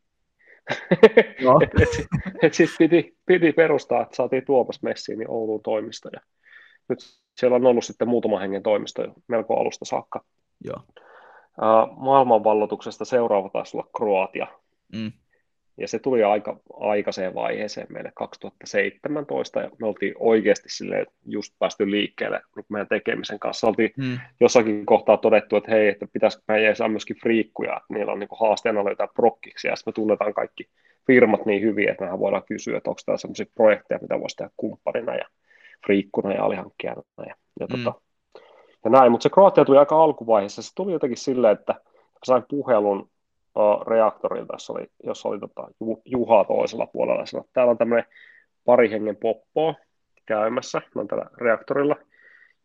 No. 1.44 1.60
et, 1.64 1.70
et, 1.82 2.08
et 2.44 2.54
sitten 2.54 2.78
piti, 2.78 3.18
piti 3.26 3.52
perustaa, 3.52 4.02
että 4.02 4.16
saatiin 4.16 4.46
Tuomas 4.46 4.84
messiin 4.84 5.20
niin 5.20 5.30
Ouluun 5.30 5.62
toimisto. 5.62 6.10
Ja 6.14 6.22
nyt 6.90 7.00
siellä 7.38 7.56
on 7.56 7.66
ollut 7.66 7.86
sitten 7.86 8.08
muutama 8.08 8.40
hengen 8.40 8.64
toimisto 8.64 9.04
jo 9.04 9.14
melko 9.28 9.60
alusta 9.60 9.86
saakka. 9.86 10.24
Joo. 10.64 10.84
Uh, 11.58 11.98
maailmanvallotuksesta 11.98 13.06
seuraava 13.06 13.50
taisi 13.50 13.78
olla 13.78 13.90
Kroatia. 13.98 14.48
Mm. 14.96 15.12
Ja 15.78 15.88
se 15.88 16.00
tuli 16.00 16.24
aika 16.24 16.60
aikaiseen 16.80 17.36
vaiheeseen 17.36 17.88
meille 17.90 18.12
2017, 18.16 19.62
ja 19.62 19.70
me 19.80 19.88
oltiin 19.88 20.14
oikeasti 20.20 20.70
sille 20.70 21.06
just 21.26 21.54
päästy 21.60 21.92
liikkeelle 21.92 22.42
niin 22.56 22.66
meidän 22.70 22.88
tekemisen 22.88 23.40
kanssa. 23.40 23.68
Oltiin 23.68 23.92
mm. 23.98 24.20
jossakin 24.40 24.86
kohtaa 24.86 25.18
todettu, 25.18 25.56
että 25.56 25.72
hei, 25.72 25.88
että 25.88 26.08
pitäisikö 26.14 26.44
meidän 26.48 26.76
saa 26.76 26.88
myöskin 26.88 27.20
friikkuja, 27.22 27.78
että 27.78 27.94
niillä 27.94 28.12
on 28.12 28.20
niin 28.20 28.30
haasteena 28.40 28.86
löytää 28.86 29.08
prokkiksi, 29.16 29.68
ja 29.68 29.76
sitten 29.76 29.92
me 29.92 29.96
tunnetaan 29.96 30.34
kaikki 30.34 30.70
firmat 31.08 31.46
niin 31.46 31.62
hyvin, 31.62 31.90
että 31.90 32.04
mehän 32.04 32.20
voidaan 32.20 32.44
kysyä, 32.48 32.78
että 32.78 32.90
onko 32.90 33.02
täällä 33.06 33.18
sellaisia 33.18 33.46
projekteja, 33.56 34.00
mitä 34.02 34.20
voisi 34.20 34.36
tehdä 34.36 34.52
kumppanina, 34.58 35.16
ja 35.16 35.26
friikkuna 35.86 36.34
ja 36.34 36.44
alihankkijana 36.44 37.02
ja, 37.18 37.36
ja, 37.60 37.68
mm. 37.68 37.84
tota, 37.84 38.02
ja 38.84 38.90
näin, 38.90 39.12
mutta 39.12 39.24
se 39.24 39.30
Kroatia 39.30 39.66
tuli 39.66 39.78
aika 39.78 40.04
alkuvaiheessa, 40.04 40.62
se 40.62 40.72
tuli 40.76 40.94
jotenkin 40.94 41.18
silleen, 41.18 41.58
että 41.58 41.76
sain 42.24 42.44
puhelun 42.50 43.10
uh, 43.56 43.88
reaktorilta, 43.88 44.54
jossa 44.54 44.74
oli, 44.74 44.88
jossa 45.04 45.30
oli 45.30 45.40
tota, 45.40 45.68
Juha 46.06 46.44
toisella 46.44 46.88
puolella, 46.88 47.26
sanoi, 47.26 47.42
että 47.42 47.54
täällä 47.54 47.72
on 47.72 47.78
tämmöinen 47.78 48.06
pari 48.66 48.92
hengen 48.92 49.16
poppoa 49.16 49.74
käymässä, 50.26 50.82
on 50.96 51.08
tällä 51.08 51.26
reaktorilla, 51.42 51.96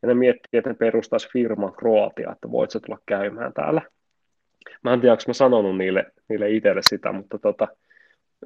ja 0.02 0.08
ne 0.08 0.14
miettii, 0.14 0.58
että 0.58 0.70
ne 0.70 0.76
perustaisi 0.76 1.28
firman 1.32 1.72
Kroatia, 1.72 2.32
että 2.32 2.50
voit 2.50 2.70
se 2.70 2.80
tulla 2.80 2.98
käymään 3.06 3.52
täällä. 3.52 3.82
Mä 4.82 4.92
en 4.92 5.00
tiedä, 5.00 5.12
onko 5.12 5.22
mä 5.26 5.32
sanonut 5.32 5.78
niille, 5.78 6.04
niille 6.28 6.50
itselle 6.50 6.80
sitä, 6.88 7.12
mutta, 7.12 7.38
tota, 7.38 7.68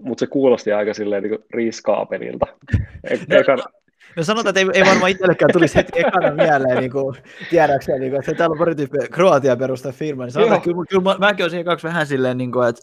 mutta 0.01 0.21
se 0.21 0.27
kuulosti 0.27 0.73
aika 0.73 0.95
silleen 0.95 1.23
niin 1.23 1.39
riskaapelilta. 1.55 2.47
No 4.17 4.23
sanotaan, 4.25 4.51
että 4.59 4.61
ei, 4.61 4.81
ei 4.83 4.91
varmaan 4.91 5.11
itsellekään 5.11 5.53
tulisi 5.53 5.75
heti 5.75 5.93
ekana 6.01 6.31
mieleen, 6.31 6.79
niin 6.79 6.93
kuin, 6.93 7.17
tiedäkseen, 7.51 8.01
niin 8.01 8.13
kuin, 8.13 8.21
että 8.21 8.35
täällä 8.35 8.53
on 8.53 8.59
pari 8.59 8.75
tyyppiä 8.75 9.09
Kroatia 9.11 9.57
perustaa 9.57 9.93
firma, 9.93 10.25
niin 10.25 10.33
sanotaan, 10.33 10.63
kyllä, 10.63 10.85
kyllä 10.89 11.03
mä, 11.03 11.17
mäkin 11.19 11.45
olisin 11.45 11.65
kaksi 11.65 11.87
vähän 11.87 12.07
silleen, 12.07 12.39
niin 12.39 12.53
kuin, 12.53 12.69
että 12.69 12.83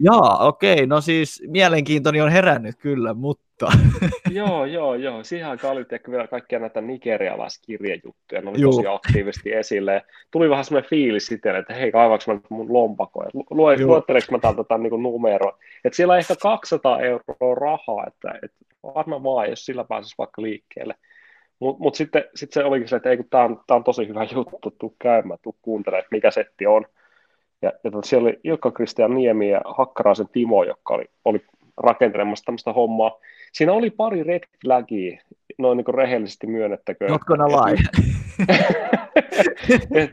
Jaa, 0.00 0.46
okei, 0.46 0.74
okay, 0.74 0.86
no 0.86 1.00
siis 1.00 1.42
mielenkiintoni 1.46 2.20
on 2.20 2.30
herännyt 2.30 2.76
kyllä, 2.78 3.14
mutta... 3.14 3.66
joo, 4.30 4.64
joo, 4.64 4.94
joo. 4.94 5.24
Siihen 5.24 5.48
aikaan 5.48 5.72
oli 5.72 5.86
vielä 6.10 6.26
kaikkia 6.26 6.58
näitä 6.58 6.80
nigerialaiskirjejuttuja, 6.80 8.40
ne 8.40 8.50
oli 8.50 8.60
Juu. 8.60 8.72
tosi 8.72 8.86
aktiivisesti 8.86 9.52
esille. 9.52 10.02
Tuli 10.30 10.50
vähän 10.50 10.64
semmoinen 10.64 10.90
fiilis 10.90 11.26
sitten, 11.26 11.56
että 11.56 11.74
hei, 11.74 11.92
kaivaks 11.92 12.26
mä 12.26 12.40
mun 12.48 12.72
lompakoja, 12.72 13.30
luetteleks 13.50 14.30
mä 14.30 14.38
täältä 14.38 14.64
tämän 14.64 14.82
niin 14.82 15.02
numeroa. 15.02 15.58
Että 15.84 15.96
siellä 15.96 16.12
on 16.12 16.18
ehkä 16.18 16.34
200 16.42 17.00
euroa 17.00 17.54
rahaa, 17.54 18.06
että, 18.06 18.38
että 18.42 18.56
varmaan 18.84 19.22
vaan, 19.22 19.50
jos 19.50 19.64
sillä 19.66 19.84
pääsisi 19.84 20.14
vaikka 20.18 20.42
liikkeelle. 20.42 20.94
Mutta 21.60 21.82
mut 21.82 21.94
sitten 21.94 22.24
sit 22.34 22.52
se 22.52 22.64
olikin 22.64 22.88
se, 22.88 22.96
että 22.96 23.10
ei 23.10 23.16
kun 23.16 23.26
tämä 23.30 23.44
on, 23.44 23.60
tää 23.66 23.76
on 23.76 23.84
tosi 23.84 24.08
hyvä 24.08 24.26
juttu, 24.34 24.70
tuu 24.70 24.96
käymään, 24.98 25.38
tuu 25.42 25.56
kuuntelemaan, 25.62 26.08
mikä 26.10 26.30
setti 26.30 26.66
on. 26.66 26.86
Ja, 27.62 27.72
ja 27.84 27.90
tota, 27.90 28.08
siellä 28.08 28.26
oli 28.26 28.40
Ilkka 28.44 28.70
Kristian 28.70 29.14
Niemi 29.14 29.50
ja 29.50 29.60
Hakkaraisen 29.64 30.28
Timo, 30.28 30.64
joka 30.64 30.94
oli, 30.94 31.04
oli 31.24 31.44
rakentelemassa 31.76 32.44
tämmöistä 32.44 32.72
hommaa. 32.72 33.18
Siinä 33.52 33.72
oli 33.72 33.90
pari 33.90 34.22
red 34.22 34.42
flagia, 34.62 35.22
noin 35.58 35.76
niin 35.76 35.94
rehellisesti 35.94 36.46
myönnettäköön. 36.46 37.10
Not 37.10 37.22
gonna 37.22 37.46
lie. 37.48 37.78
et, 40.02 40.10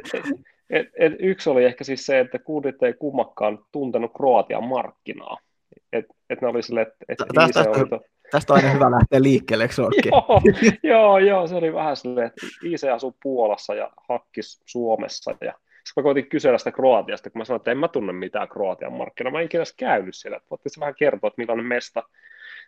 et, 0.70 0.88
et, 0.96 1.14
yksi 1.20 1.50
oli 1.50 1.66
ehkä 1.66 1.84
siis 1.84 2.06
se, 2.06 2.20
että 2.20 2.40
kuudit 2.40 2.84
ei 2.84 2.94
kummakkaan 2.94 3.60
tuntenut 3.72 4.12
Kroatian 4.18 4.64
markkinaa. 4.64 5.38
Et, 5.94 6.06
et 6.30 6.42
ne 6.42 6.48
oli 6.48 6.64
sille, 6.64 6.82
että 6.82 6.98
et 7.10 7.18
tästä, 7.36 7.70
oli 7.70 7.90
to... 7.90 8.00
tästä 8.32 8.54
on 8.54 8.60
aina 8.60 8.72
hyvä 8.72 8.92
lähteä 8.92 9.22
liikkeelle, 9.22 9.64
eikö 9.64 9.82
joo, 10.12 10.42
joo, 10.84 11.20
joo, 11.20 11.48
se 11.48 11.56
oli 11.56 11.74
vähän 11.74 11.96
silleen, 11.96 12.28
että 12.28 12.48
IC 12.64 12.84
asuu 12.84 13.16
Puolassa 13.24 13.76
ja 13.76 13.92
Hakkis 14.10 14.62
Suomessa 14.66 15.32
ja 15.42 15.54
sitten 15.84 16.02
mä 16.02 16.04
koitin 16.04 16.30
kysellä 16.30 16.58
sitä 16.58 16.72
Kroatiasta, 16.72 17.30
kun 17.30 17.40
mä 17.40 17.46
sanoin, 17.46 17.60
että 17.60 17.72
en 17.72 17.78
mä 17.78 17.88
tunne 17.88 18.14
mitään 18.14 18.48
Kroatian 18.48 18.94
markkinaa. 18.94 19.32
Mä 19.32 19.40
en 19.40 19.46
ikinä 19.46 19.64
käynyt 19.78 20.16
siellä. 20.16 20.40
Voitte 20.50 20.70
vähän 20.80 20.96
kertoa, 20.96 21.28
että 21.28 21.42
millainen 21.42 21.66
mesta. 21.66 22.04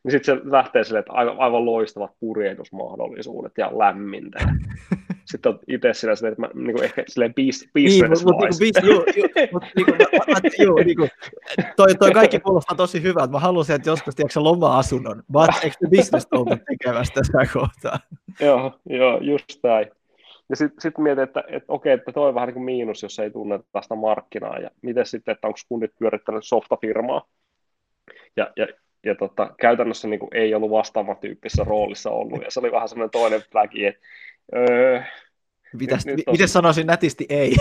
Niin 0.04 0.12
sitten 0.12 0.38
se 0.38 0.41
lähtee 0.52 0.84
silleen, 0.84 0.99
että 0.99 1.13
aivan, 1.13 1.39
aivan 1.39 1.65
loistavat 1.65 2.12
purjehdusmahdollisuudet 2.19 3.52
ja 3.58 3.71
lämmintä. 3.78 4.39
Sitten 5.25 5.51
on 5.51 5.59
itse 5.67 5.93
sillä, 5.93 6.13
että 6.13 6.41
mä 6.41 6.49
niin 6.53 6.75
kuin 6.75 6.83
ehkä 6.83 7.03
silleen 7.07 7.33
business 7.33 7.73
niin, 7.75 8.09
mutta 8.09 8.45
mut, 8.45 8.83
joo, 8.83 9.05
joo, 9.15 9.47
mut, 9.51 9.63
niinku, 9.75 9.91
mä, 9.91 10.33
mä, 10.33 10.39
joo, 10.59 10.75
niinku, 10.75 11.07
toi, 11.75 11.95
toi 11.95 12.12
kaikki 12.12 12.39
kuulostaa 12.39 12.77
tosi 12.77 13.03
hyvältä. 13.03 13.31
Mä 13.31 13.39
haluaisin, 13.39 13.75
että 13.75 13.89
joskus 13.89 14.15
tiedätkö 14.15 14.39
loma-asunnon, 14.39 15.23
but 15.31 15.49
eikö 15.63 15.75
se 15.79 15.89
business 15.97 16.27
tekemästä 16.69 17.21
tässä 17.21 17.53
kohtaa? 17.53 17.99
joo, 18.39 18.79
joo, 18.89 19.19
just 19.21 19.59
näin. 19.63 19.88
Ja 20.49 20.55
sitten 20.55 20.81
sit 20.81 20.97
mietin, 20.97 21.23
että, 21.23 21.43
että 21.47 21.73
okei, 21.73 21.93
että 21.93 22.12
toi 22.12 22.27
on 22.27 22.36
vähän 22.36 22.47
niin 22.47 22.53
kuin 22.53 22.63
miinus, 22.63 23.03
jos 23.03 23.19
ei 23.19 23.31
tunne 23.31 23.59
tästä 23.71 23.95
markkinaa. 23.95 24.59
Ja 24.59 24.69
miten 24.81 25.05
sitten, 25.05 25.31
että 25.31 25.47
onko 25.47 25.59
kunnit 25.69 25.91
pyörittänyt 25.99 26.43
softafirmaa. 26.45 27.27
Ja, 28.38 28.51
ja, 28.57 28.67
ja 29.05 29.15
tota, 29.15 29.55
käytännössä 29.59 30.07
niin 30.07 30.19
kuin 30.19 30.29
ei 30.33 30.55
ollut 30.55 30.71
vastaavan 30.71 31.17
tyyppisessä 31.17 31.63
roolissa 31.63 32.09
ollut. 32.09 32.41
Ja 32.43 32.51
se 32.51 32.59
oli 32.59 32.71
vähän 32.71 32.89
semmoinen 32.89 33.12
toinen 33.12 33.41
fläki, 33.51 33.86
että 33.86 34.01
öö, 34.56 35.01
Mitäs, 35.79 36.06
nyt, 36.06 36.17
nyt 36.17 36.25
miten 36.32 36.47
sanoisin 36.47 36.88
nätisti 36.88 37.25
ei? 37.29 37.56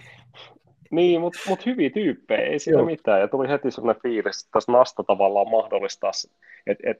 niin, 0.90 1.20
mutta 1.20 1.38
mut 1.48 1.66
hyviä 1.66 1.90
tyyppejä, 1.90 2.40
ei 2.40 2.58
siinä 2.58 2.78
Joo. 2.78 2.86
mitään. 2.86 3.20
Ja 3.20 3.28
tuli 3.28 3.48
heti 3.48 3.70
sellainen 3.70 4.02
fiilis, 4.02 4.42
että 4.42 4.52
tässä 4.52 4.72
Nasta 4.72 5.04
tavallaan 5.04 5.50
mahdollistaa, 5.50 6.10
että 6.66 6.90
et, 6.90 6.98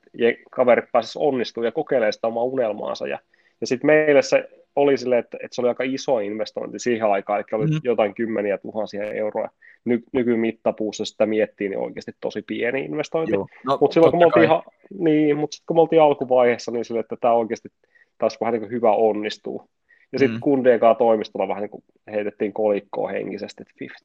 kaverit 0.50 0.92
pääsisivät 0.92 1.26
onnistumaan 1.26 1.66
ja 1.66 1.72
kokeilemaan 1.72 2.12
sitä 2.12 2.26
omaa 2.26 2.44
unelmaansa. 2.44 3.06
Ja, 3.06 3.18
ja 3.60 3.66
sitten 3.66 3.86
meille 3.86 4.22
se 4.22 4.48
oli 4.76 4.98
sille, 4.98 5.18
että, 5.18 5.38
että 5.42 5.54
se 5.54 5.60
oli 5.60 5.68
aika 5.68 5.84
iso 5.84 6.18
investointi 6.18 6.78
siihen 6.78 7.10
aikaan, 7.10 7.38
eli 7.40 7.62
oli 7.62 7.70
mm. 7.70 7.80
jotain 7.84 8.14
kymmeniä 8.14 8.58
tuhansia 8.58 9.12
euroa. 9.12 9.48
Ny, 9.84 10.02
nykymittapuussa 10.12 11.04
sitä 11.04 11.26
miettii, 11.26 11.68
niin 11.68 11.78
oikeasti 11.78 12.12
tosi 12.20 12.42
pieni 12.42 12.80
investointi. 12.80 13.36
No, 13.36 13.46
mutta 13.80 13.94
silloin 13.94 14.10
kun 14.10 14.20
me, 14.20 14.26
oltiin, 14.26 14.48
ha, 14.48 14.62
niin, 14.98 15.36
mutta 15.36 15.54
sitten 15.54 15.66
kun 15.66 15.76
me 15.76 15.80
oltiin 15.80 16.02
alkuvaiheessa, 16.02 16.72
niin 16.72 16.84
sille, 16.84 17.00
että 17.00 17.16
tämä 17.20 17.34
oikeasti 17.34 17.68
taas 18.18 18.38
vähän 18.40 18.54
niin 18.54 18.70
hyvä 18.70 18.92
onnistuu. 18.92 19.68
Ja 20.12 20.18
sitten 20.18 20.36
mm. 20.36 20.40
kundien 20.40 20.80
kanssa 20.80 20.98
toimistolla 20.98 21.48
vähän 21.48 21.62
niin 21.62 21.70
kuin 21.70 21.84
heitettiin 22.12 22.52
kolikkoa 22.52 23.08
henkisesti, 23.08 23.62
että 23.62 23.96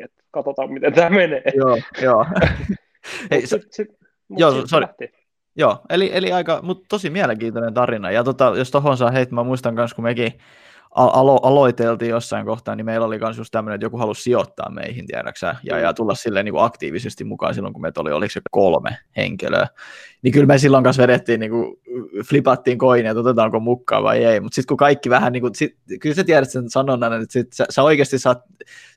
50-50, 0.00 0.04
että 0.04 0.22
katsotaan 0.30 0.72
miten 0.72 0.92
tämä 0.92 1.10
menee. 1.10 1.42
Joo, 1.54 1.78
joo. 2.02 2.26
Hei, 3.30 3.46
sit, 3.46 3.62
sit, 3.70 3.88
joo, 4.30 4.66
sorry. 4.66 4.86
Lähti. 4.86 5.12
Joo, 5.56 5.78
eli, 5.90 6.10
eli 6.12 6.32
aika, 6.32 6.60
mutta 6.62 6.86
tosi 6.88 7.10
mielenkiintoinen 7.10 7.74
tarina. 7.74 8.10
Ja 8.10 8.24
tota, 8.24 8.52
jos 8.56 8.70
tohon 8.70 8.96
saa 8.96 9.10
heittämään, 9.10 9.46
mä 9.46 9.48
muistan 9.48 9.74
myös, 9.74 9.94
kun 9.94 10.04
mekin 10.04 10.32
alo- 10.96 11.40
aloiteltiin 11.42 12.10
jossain 12.10 12.46
kohtaa, 12.46 12.76
niin 12.76 12.84
meillä 12.84 13.06
oli 13.06 13.18
myös 13.18 13.38
just 13.38 13.52
tämmöinen, 13.52 13.74
että 13.74 13.86
joku 13.86 13.96
halusi 13.96 14.22
sijoittaa 14.22 14.70
meihin, 14.70 15.06
tiedäksä, 15.06 15.56
ja, 15.62 15.78
ja 15.78 15.94
tulla 15.94 16.14
silleen 16.14 16.44
niin 16.44 16.52
kuin 16.52 16.64
aktiivisesti 16.64 17.24
mukaan 17.24 17.54
silloin, 17.54 17.72
kun 17.72 17.82
meitä 17.82 18.00
oli, 18.00 18.12
oliko 18.12 18.32
se 18.32 18.40
kolme 18.50 18.96
henkilöä. 19.16 19.66
Niin 20.22 20.32
kyllä 20.32 20.46
me 20.46 20.58
silloin 20.58 20.84
kanssa 20.84 21.02
vedettiin, 21.02 21.40
niin 21.40 21.50
kuin, 21.50 21.76
flipattiin 22.28 22.78
koinia, 22.78 23.10
että 23.10 23.20
otetaanko 23.20 23.60
mukaan 23.60 24.02
vai 24.02 24.24
ei, 24.24 24.40
mutta 24.40 24.54
sitten 24.54 24.68
kun 24.68 24.76
kaikki 24.76 25.10
vähän, 25.10 25.32
niin 25.32 25.40
kuin, 25.40 25.54
sit, 25.54 25.76
kyllä 26.00 26.14
sä 26.14 26.24
tiedät 26.24 26.50
sen 26.50 26.70
sanonnan, 26.70 27.12
että 27.12 27.32
sit 27.32 27.52
sä, 27.52 27.66
sä 27.70 27.82
oikeasti 27.82 28.18
saat, 28.18 28.42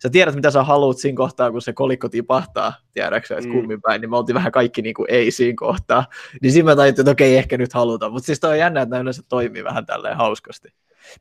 sä 0.04 0.10
tiedät, 0.10 0.36
mitä 0.36 0.52
sä 0.52 0.64
haluat 0.64 0.98
siinä 0.98 1.18
kohtaa, 1.18 1.52
kun 1.52 1.62
se 1.62 1.74
kolikko 1.74 2.10
tipahtaa, 2.10 2.74
tiedäksä, 2.94 3.36
että 3.36 3.48
mm. 3.48 3.54
kummin 3.54 3.82
päin, 3.82 4.02
niin 4.02 4.10
me 4.10 4.18
oltiin 4.18 4.34
vähän 4.34 4.52
kaikki 4.52 4.82
niin 4.82 4.94
kuin 4.94 5.06
ei 5.10 5.32
siinä 5.32 5.56
kohtaa. 5.58 6.06
Niin 6.42 6.52
siinä 6.52 6.72
mä 6.72 6.76
tajuttiin, 6.76 7.04
että 7.04 7.12
okei, 7.12 7.38
ehkä 7.38 7.58
nyt 7.58 7.74
halutaan, 7.74 8.12
mutta 8.12 8.26
siis 8.26 8.40
toi 8.40 8.52
on 8.52 8.58
jännä, 8.60 8.82
että 8.82 8.90
nämä 8.90 9.02
yleensä 9.02 9.22
toimii 9.30 9.64
vähän 9.64 9.86
tälleen 9.86 10.18
hauskasti. 10.18 10.70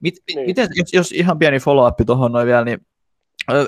Mit, 0.01 0.15
niin. 0.35 0.47
Miten, 0.47 0.69
jos, 0.75 0.93
jos 0.93 1.13
ihan 1.13 1.39
pieni 1.39 1.59
follow-up 1.59 2.07
tuohon 2.07 2.33
noin 2.33 2.47
vielä, 2.47 2.65
niin 2.65 2.79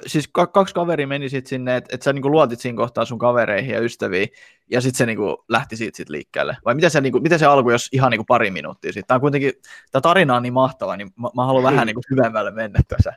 siis 0.06 0.28
kaksi 0.52 0.74
kaveri 0.74 1.06
meni 1.06 1.28
sitten 1.28 1.48
sinne, 1.48 1.76
että 1.76 1.94
et 1.94 2.02
sä 2.02 2.12
niinku 2.12 2.30
luotit 2.30 2.60
siinä 2.60 2.76
kohtaa 2.76 3.04
sun 3.04 3.18
kavereihin 3.18 3.74
ja 3.74 3.80
ystäviin, 3.80 4.28
ja 4.70 4.80
sitten 4.80 4.98
se 4.98 5.06
niinku 5.06 5.44
lähti 5.48 5.76
siitä 5.76 5.96
sit 5.96 6.08
liikkeelle. 6.08 6.56
Vai 6.64 6.74
miten 6.74 6.90
se, 6.90 7.00
niinku, 7.00 7.20
miten 7.20 7.38
se 7.38 7.46
alkoi, 7.46 7.72
jos 7.72 7.88
ihan 7.92 8.10
niinku 8.10 8.24
pari 8.24 8.50
minuuttia 8.50 8.92
sitten? 8.92 9.06
Tämä 9.06 9.16
on 9.16 9.20
kuitenkin, 9.20 9.52
tämä 9.92 10.00
tarina 10.00 10.36
on 10.36 10.42
niin 10.42 10.52
mahtava, 10.52 10.96
niin 10.96 11.08
mä, 11.16 11.28
mä 11.36 11.44
haluan 11.44 11.64
vähän 11.64 11.86
niinku 11.86 12.02
syvemmälle 12.08 12.50
mennä 12.50 12.80
tässä. 12.88 13.12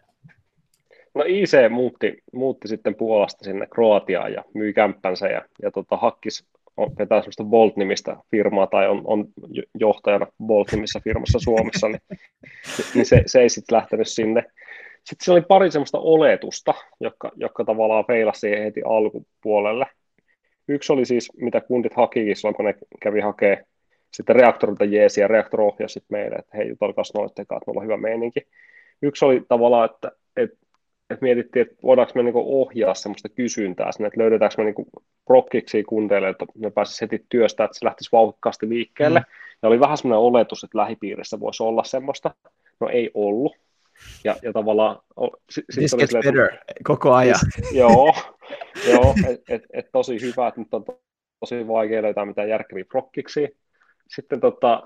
No 1.13 1.24
IC 1.28 1.70
muutti, 1.70 2.24
muutti 2.34 2.68
sitten 2.68 2.96
Puolasta 2.96 3.44
sinne 3.44 3.68
Kroatiaan 3.68 4.34
ja 4.34 4.44
myi 4.54 4.74
kämppänsä 4.74 5.28
ja, 5.28 5.42
ja 5.62 5.72
tota, 5.72 5.98
hakkis 5.98 6.46
on, 6.78 6.92
vetää 7.00 7.22
sellaista 7.22 7.44
Bolt-nimistä 7.44 8.16
firmaa 8.32 8.68
tai 8.68 8.88
on, 8.90 9.02
on 9.06 9.26
johtajana 9.80 10.28
Bolt-nimissä 10.44 11.00
firmassa 11.04 11.40
Suomessa, 11.40 11.88
niin, 11.88 12.02
niin 12.96 13.06
se, 13.06 13.24
se 13.26 13.42
ei 13.42 13.50
sitten 13.50 13.76
lähtenyt 13.76 14.08
sinne. 14.08 14.44
Sitten 15.04 15.26
siellä 15.26 15.38
oli 15.38 15.46
pari 15.48 15.72
sellaista 15.72 16.00
oletusta, 16.00 16.74
jotka, 17.00 17.32
jotka 17.36 17.64
tavallaan 17.64 18.06
feilasi 18.08 18.40
siihen 18.40 18.64
heti 18.64 18.82
alkupuolelle. 18.86 19.86
Yksi 20.68 20.94
oli 20.94 21.06
siis, 21.06 21.30
mitä 21.38 21.62
kundit 21.62 21.94
hakikin 21.94 22.36
silloin, 22.36 22.56
kun 22.56 22.66
ne 22.66 22.76
kävi 23.02 23.20
hakemaan 23.20 23.66
sitten 24.14 24.36
reaktorilta 24.36 24.86
jeesi 24.86 25.22
ja 25.22 25.28
reaktor 25.28 25.62
ohjasi 25.62 26.00
meille, 26.10 26.36
että 26.36 26.58
hei, 26.58 26.70
jutelkaas 26.70 27.14
noitten 27.14 27.44
että 27.44 27.56
meillä 27.68 27.80
on 27.80 27.84
hyvä 27.84 27.98
meininki. 27.98 28.42
Yksi 29.02 29.26
oli 29.26 29.42
tavallaan, 29.48 29.90
että, 29.94 30.12
että 30.38 30.58
että 31.13 31.26
mietittiin, 31.26 31.67
että 31.67 31.76
voidaanko 31.84 32.12
me 32.15 32.23
niin 32.23 32.34
ohjaa 32.36 32.93
sellaista 32.93 33.30
kysyntää 33.30 33.91
sinne, 33.91 34.08
että 34.08 34.19
löydetäänkö 34.19 34.56
me 34.58 34.63
niin 34.63 34.88
prokkiksi 35.26 35.84
kundeille, 35.84 36.30
että 36.30 36.45
ne 36.56 36.69
pääsisi 36.69 37.02
heti 37.02 37.26
työstä, 37.30 37.63
että 37.63 37.80
se 37.80 37.86
lähtisi 37.86 38.10
vauhkkaasti 38.12 38.69
liikkeelle. 38.69 39.19
Mm. 39.19 39.26
Ja 39.62 39.69
oli 39.69 39.80
vähän 39.80 39.97
sellainen 39.97 40.26
oletus, 40.26 40.63
että 40.63 40.78
lähipiirissä 40.78 41.39
voisi 41.39 41.63
olla 41.63 41.84
semmoista. 41.84 42.36
No 42.80 42.89
ei 42.89 43.12
ollut. 43.13 43.56
Ja, 44.23 44.36
ja 44.41 44.54
tavallaan... 44.54 44.99
Sit 45.49 45.65
This 45.73 45.95
gets 45.95 46.12
silleen, 46.12 46.36
better 46.36 46.58
koko 46.84 47.13
ajan. 47.13 47.39
Joo, 47.71 48.15
joo 48.91 49.15
että 49.28 49.54
et, 49.56 49.63
et 49.73 49.86
tosi 49.91 50.21
hyvä, 50.21 50.47
että 50.47 50.62
nyt 50.62 50.73
on 50.73 50.86
tosi 51.39 51.67
vaikea 51.67 52.02
löytää 52.02 52.26
mitään 52.26 52.49
järkeviä 52.49 52.86
prokkiksi. 52.86 53.58
Sitten 54.08 54.39
tota, 54.39 54.84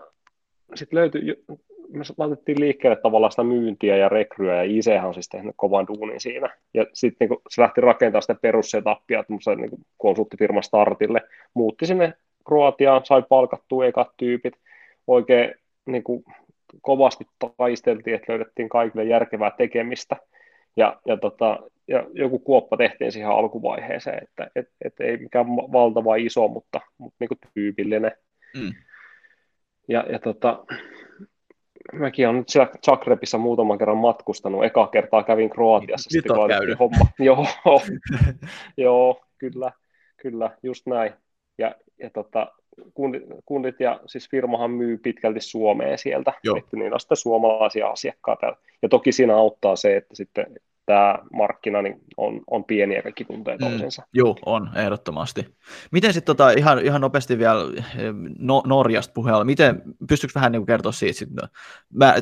sit 0.76 0.94
löytyi 0.94 1.44
me 1.90 2.04
laitettiin 2.18 2.60
liikkeelle 2.60 2.96
tavallaan 3.04 3.32
sitä 3.32 3.44
myyntiä 3.44 3.98
ja 3.98 4.10
rekryä, 4.10 4.56
ja 4.56 4.64
IC 4.64 4.88
on 5.06 5.14
siis 5.14 5.30
tehnyt 5.30 5.54
kovan 5.58 5.88
duunin 5.88 6.22
siinä. 6.22 6.50
Ja 6.74 6.86
sitten 6.94 7.30
niin 7.30 7.40
se 7.50 7.62
lähti 7.62 7.82
rakentamaan 7.82 8.22
sitä 8.22 8.36
perussetappia 8.36 9.24
niin 9.30 9.70
konsulttifirman 9.98 10.64
startille, 10.64 11.22
muutti 11.54 11.86
sinne 11.86 12.14
Kroatiaan, 12.48 13.06
sai 13.06 13.24
palkattua 13.30 13.86
ekat 13.86 14.12
tyypit, 14.18 14.54
oikein 15.08 15.56
niin 15.86 16.04
kuin, 16.04 16.24
kovasti 16.82 17.28
taisteltiin, 17.58 18.16
että 18.16 18.32
löydettiin 18.32 18.70
kaikille 18.70 19.04
järkevää 19.04 19.52
tekemistä, 19.52 20.16
ja, 20.78 21.00
ja, 21.06 21.18
tota, 21.18 21.60
ja 21.88 22.06
joku 22.14 22.40
kuoppa 22.40 22.78
tehtiin 22.78 23.12
siihen 23.12 23.30
alkuvaiheeseen, 23.30 24.24
että 24.24 24.52
et, 24.56 24.70
et 24.86 24.94
ei 25.00 25.18
mikään 25.18 25.48
valtava 25.48 26.16
iso, 26.16 26.48
mutta, 26.48 26.82
mutta 26.98 27.16
niin 27.20 27.28
kuin 27.28 27.40
tyypillinen. 27.54 28.12
Mm. 28.56 28.74
Ja, 29.88 30.06
ja 30.12 30.20
tota, 30.20 30.66
mäkin 31.94 32.28
olen 32.28 32.40
nyt 32.40 32.50
siellä 32.50 32.72
Zagrebissa 32.86 33.38
muutaman 33.38 33.78
kerran 33.78 33.98
matkustanut. 33.98 34.66
Eka 34.66 34.88
kertaa 34.88 35.24
kävin 35.24 35.50
Kroatiassa. 35.50 36.10
Nyt 36.18 36.32
on 36.32 36.50
käynyt. 36.50 36.80
Homma. 36.80 37.06
joo, 37.20 37.48
joo, 38.78 39.22
kyllä, 39.38 39.72
kyllä, 40.18 40.52
just 40.64 40.86
näin. 40.86 41.14
Ja, 41.58 41.76
ja 42.00 42.10
tota, 42.10 42.52
kundit, 42.94 43.24
kundit 43.46 43.80
ja 43.80 44.00
siis 44.06 44.30
firmahan 44.30 44.72
myy 44.72 44.98
pitkälti 44.98 45.40
Suomeen 45.40 45.98
sieltä, 45.98 46.34
Joo. 46.44 46.58
että 46.58 46.78
niin 46.78 46.94
on 46.94 47.00
sitten 47.00 47.18
suomalaisia 47.18 47.88
asiakkaita. 47.88 48.56
Ja 48.82 48.90
toki 48.90 49.12
siinä 49.12 49.36
auttaa 49.36 49.76
se, 49.76 49.96
että 49.98 50.16
sitten 50.16 50.46
tämä 50.88 51.20
markkina 51.34 51.82
niin 51.82 52.02
on, 52.18 52.42
on 52.48 52.64
pieni 52.64 52.96
ja 52.96 53.02
kaikki 53.02 53.26
tuntee 53.26 53.58
toisensa. 53.58 54.02
Mm, 54.02 54.08
joo, 54.14 54.36
on, 54.46 54.70
ehdottomasti. 54.76 55.56
Miten 55.92 56.14
sitten 56.14 56.36
tota, 56.36 56.52
ihan, 56.52 56.80
ihan 56.80 57.02
nopeasti 57.02 57.38
vielä 57.38 57.62
no, 58.40 58.64
Norjasta 58.66 59.14
puheella, 59.14 59.44
miten, 59.44 59.82
pystyykö 60.10 60.32
vähän 60.36 60.52
niin 60.52 60.66
kertoa 60.66 60.92
siitä? 60.92 61.20
Sit, 61.20 61.30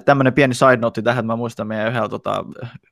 tämmöinen 0.06 0.34
pieni 0.34 0.54
side 0.54 0.78
note 0.78 1.02
tähän, 1.02 1.20
että 1.20 1.28
mä 1.28 1.36
muistan 1.36 1.68
meidän 1.68 1.88
yhdellä 1.88 2.10
tota, 2.10 2.46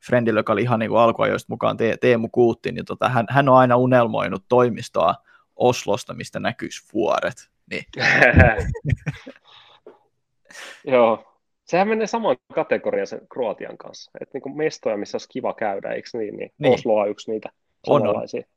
friendillä, 0.06 0.40
joka 0.40 0.54
oli 0.54 0.62
ihan 0.62 0.80
niin 0.80 0.98
alkuajoista 0.98 1.54
mukaan, 1.54 1.78
Te, 1.78 1.98
Teemu 2.02 2.30
Kuutti, 2.32 2.72
niin 2.72 2.86
tota, 2.86 3.10
hän, 3.10 3.26
hän 3.30 3.50
on 3.50 3.58
aina 3.58 3.76
unelmoinut 3.76 4.46
toimistoa 4.50 5.16
Oslosta, 5.56 6.14
mistä 6.14 6.40
näkyisi 6.40 6.94
vuoret. 6.94 7.50
Niin. 7.70 7.84
Joo, 10.86 11.33
sehän 11.66 11.88
menee 11.88 12.08
samaan 12.08 12.38
kategoriaan 12.54 13.08
sen 13.08 13.28
Kroatian 13.34 13.78
kanssa. 13.78 14.12
Että 14.22 14.40
niin 14.40 14.58
mestoja, 14.58 14.98
missä 14.98 15.16
olisi 15.16 15.30
kiva 15.30 15.54
käydä, 15.54 15.92
eikö 15.92 16.10
niin? 16.14 16.38
niin, 16.38 16.52
niin. 16.58 16.74
Oslo 16.74 16.96
on 16.96 17.10
yksi 17.10 17.32
niitä 17.32 17.50
samanlaisia. 17.88 18.40
On, 18.40 18.46
on. 18.46 18.54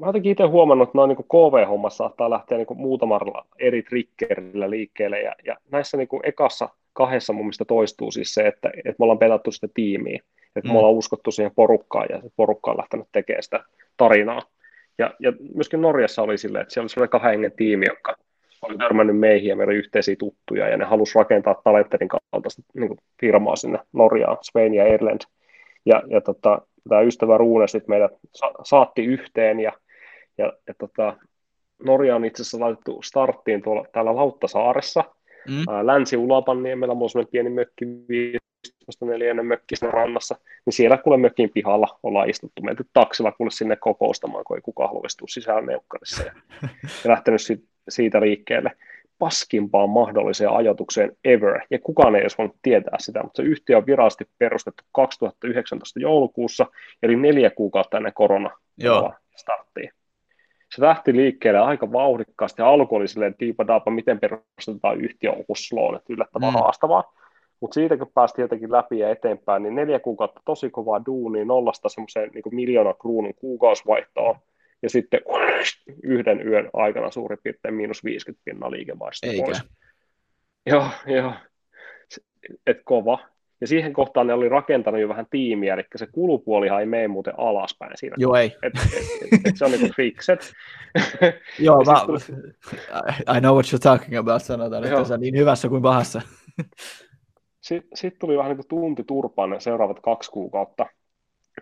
Mä 0.00 0.06
jotenkin 0.06 0.32
itse 0.32 0.44
huomannut, 0.44 0.88
että 0.88 0.98
noin 0.98 1.08
niin 1.08 1.16
KV-hommassa 1.16 1.96
saattaa 1.96 2.30
lähteä 2.30 2.58
niin 2.58 2.66
muutamalla 2.74 3.46
eri 3.58 3.82
triggerillä 3.82 4.70
liikkeelle. 4.70 5.20
Ja, 5.20 5.34
ja 5.46 5.56
näissä 5.70 5.96
niin 5.96 6.08
ekassa 6.22 6.68
kahdessa 6.92 7.32
mun 7.32 7.44
mielestä 7.44 7.64
toistuu 7.64 8.10
siis 8.10 8.34
se, 8.34 8.46
että, 8.46 8.70
että 8.76 8.94
me 8.98 9.02
ollaan 9.02 9.18
pelattu 9.18 9.52
sitä 9.52 9.68
tiimiä. 9.74 10.20
Että 10.56 10.68
mm. 10.68 10.72
me 10.72 10.78
ollaan 10.78 10.94
uskottu 10.94 11.30
siihen 11.30 11.52
porukkaan 11.54 12.06
ja 12.10 12.20
se 12.20 12.28
porukka 12.36 12.70
on 12.70 12.76
lähtenyt 12.76 13.06
tekemään 13.12 13.42
sitä 13.42 13.64
tarinaa. 13.96 14.42
Ja, 14.98 15.14
ja 15.18 15.32
myöskin 15.54 15.80
Norjassa 15.80 16.22
oli 16.22 16.38
silleen, 16.38 16.62
että 16.62 16.74
siellä 16.74 16.84
oli 16.84 16.88
sellainen 16.90 17.10
kahden 17.10 17.30
hengen 17.30 17.52
tiimi, 17.52 17.86
joka 17.86 18.16
oli 18.62 18.78
törmännyt 18.78 19.18
meihin 19.18 19.48
ja 19.48 19.56
meidän 19.56 19.74
yhteisiä 19.74 20.16
tuttuja, 20.18 20.68
ja 20.68 20.76
ne 20.76 20.84
halusi 20.84 21.18
rakentaa 21.18 21.60
Talenterin 21.64 22.08
kaltaista 22.08 22.62
niin 22.74 22.96
firmaa 23.20 23.56
sinne 23.56 23.78
Norjaan, 23.92 24.36
Spain 24.42 24.74
ja 24.74 24.94
Ireland. 24.94 25.20
Ja, 25.86 26.02
ja 26.06 26.20
tota, 26.20 26.62
tämä 26.88 27.00
ystävä 27.00 27.38
Ruune 27.38 27.68
sitten 27.68 27.90
meidät 27.90 28.12
sa- 28.34 28.54
saatti 28.64 29.04
yhteen, 29.04 29.60
ja, 29.60 29.72
ja, 30.38 30.52
ja 30.66 30.74
tota, 30.78 31.16
Norja 31.84 32.16
on 32.16 32.24
itse 32.24 32.42
asiassa 32.42 32.60
laitettu 32.60 33.02
starttiin 33.02 33.62
tuolla 33.62 33.84
täällä 33.92 34.16
Lauttasaaressa, 34.16 35.04
mm. 35.48 35.86
Länsi-Ulapanniemellä, 35.86 36.94
mulla 36.94 37.20
on 37.20 37.26
pieni 37.30 37.50
mökki, 37.50 37.84
15 38.08 39.06
mökki 39.42 39.76
siinä 39.76 39.90
rannassa, 39.90 40.36
niin 40.66 40.72
siellä 40.72 40.96
kuule 40.96 41.18
mökin 41.18 41.50
pihalla 41.54 41.98
ollaan 42.02 42.30
istuttu, 42.30 42.62
menty 42.62 42.84
taksilla 42.92 43.32
kuule 43.32 43.50
sinne 43.50 43.76
kokoustamaan, 43.76 44.44
kun 44.44 44.56
ei 44.56 44.60
kukaan 44.60 44.88
haluaisi 44.88 45.18
sisään 45.28 45.66
neukkarissa, 45.66 46.22
ja, 46.22 46.32
ja 47.04 47.10
lähtenyt 47.10 47.40
sit 47.40 47.64
siitä 47.90 48.20
liikkeelle 48.20 48.70
paskimpaan 49.18 49.90
mahdolliseen 49.90 50.50
ajatukseen 50.50 51.16
ever, 51.24 51.60
ja 51.70 51.78
kukaan 51.78 52.14
ei 52.14 52.20
edes 52.20 52.38
voinut 52.38 52.56
tietää 52.62 52.96
sitä, 52.98 53.22
mutta 53.22 53.42
se 53.42 53.48
yhtiö 53.48 53.76
on 53.76 53.86
virallisesti 53.86 54.24
perustettu 54.38 54.84
2019 54.92 56.00
joulukuussa, 56.00 56.66
eli 57.02 57.16
neljä 57.16 57.50
kuukautta 57.50 57.96
ennen 57.96 58.12
korona 58.12 58.50
starttiin. 59.36 59.90
Se 60.74 60.82
lähti 60.82 61.16
liikkeelle 61.16 61.60
aika 61.60 61.92
vauhdikkaasti, 61.92 62.62
ja 62.62 62.68
alku 62.68 62.96
oli 62.96 63.08
silleen 63.08 63.34
diipa 63.40 63.64
miten 63.90 64.20
perustetaan 64.20 65.00
yhtiö 65.00 65.32
Osloon, 65.48 65.96
että 65.96 66.12
yllättävän 66.12 66.52
mm. 66.52 66.58
haastavaa. 66.58 67.12
Mutta 67.60 67.74
siitä 67.74 67.96
kun 67.96 68.10
päästiin 68.14 68.42
jotenkin 68.42 68.72
läpi 68.72 68.98
ja 68.98 69.10
eteenpäin, 69.10 69.62
niin 69.62 69.74
neljä 69.74 70.00
kuukautta 70.00 70.40
tosi 70.44 70.70
kovaa 70.70 71.06
duunia 71.06 71.44
nollasta 71.44 71.88
semmoiseen 71.88 72.30
niin 72.34 72.54
miljoona 72.54 72.94
kruunun 72.94 73.34
kuukausvaihtoon, 73.34 74.36
ja 74.82 74.90
sitten 74.90 75.20
yhden 76.02 76.48
yön 76.48 76.70
aikana 76.72 77.10
suurin 77.10 77.38
piirtein 77.42 77.74
miinus 77.74 78.04
50 78.04 78.42
pinnaa 78.44 78.70
liikevaihdosta 78.70 79.26
pois. 79.44 79.62
Joo, 80.66 80.88
joo. 81.06 81.32
Et 82.66 82.78
kova. 82.84 83.18
Ja 83.60 83.66
siihen 83.66 83.92
kohtaan 83.92 84.26
ne 84.26 84.34
oli 84.34 84.48
rakentanut 84.48 85.00
jo 85.00 85.08
vähän 85.08 85.26
tiimiä, 85.30 85.74
eli 85.74 85.82
se 85.96 86.06
kulupuolihan 86.06 86.80
ei 86.80 86.86
mene 86.86 87.08
muuten 87.08 87.34
alaspäin 87.36 87.92
siinä. 87.94 88.16
Joo, 88.18 88.34
ei. 88.34 88.56
Et, 88.62 88.72
et, 88.76 89.32
et, 89.32 89.40
et 89.44 89.56
se 89.56 89.64
on 89.64 89.70
niinku 89.70 89.88
fixet. 89.96 90.52
Joo, 91.58 91.84
mä. 91.84 91.92
I 93.36 93.40
know 93.40 93.54
what 93.54 93.66
you're 93.66 93.78
talking 93.82 94.18
about, 94.18 94.42
sanotaan, 94.42 94.84
että 94.84 95.04
se 95.04 95.14
on 95.14 95.20
niin 95.20 95.36
hyvässä 95.36 95.68
kuin 95.68 95.82
pahassa. 95.82 96.22
Sitten 97.60 97.96
sit 97.96 98.18
tuli 98.18 98.36
vähän 98.36 98.48
niin 98.48 98.56
kuin 98.56 98.68
tunti 98.68 99.04
turpaan 99.04 99.50
ne 99.50 99.60
seuraavat 99.60 100.00
kaksi 100.00 100.30
kuukautta. 100.30 100.86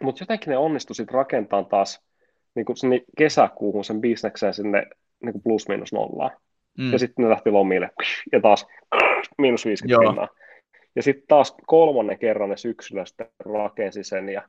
Mutta 0.02 0.22
jotenkin 0.22 0.50
ne 0.50 0.57
onnistu 0.57 0.94
sitten 0.94 1.14
rakentamaan 1.14 1.66
taas 1.66 2.08
niin 2.55 2.67
kuin 2.67 2.77
sinne 2.77 3.01
kesäkuuhun 3.19 3.85
sen 3.85 4.01
bisnekseen 4.01 4.55
sinne 4.55 4.87
niin 5.23 5.33
kuin 5.33 5.43
plus 5.43 5.69
miinus 5.69 5.93
nollaan. 5.93 6.31
Mm. 6.79 6.93
Ja 6.93 6.99
sitten 6.99 7.23
ne 7.23 7.31
lähti 7.31 7.51
lomille 7.51 7.91
ja 8.33 8.41
taas 8.41 8.67
miinus 9.39 9.67
50 9.67 10.09
pinnaa. 10.09 10.29
Ja 10.97 11.03
sitten 11.03 11.25
taas 11.29 11.57
kolmannen 11.67 12.19
kerran 12.19 12.51
ne 12.51 12.57
syksyllä 12.57 13.05
sitten 13.05 13.27
rakensi 13.39 14.05
sen 14.05 14.29
ja, 14.29 14.43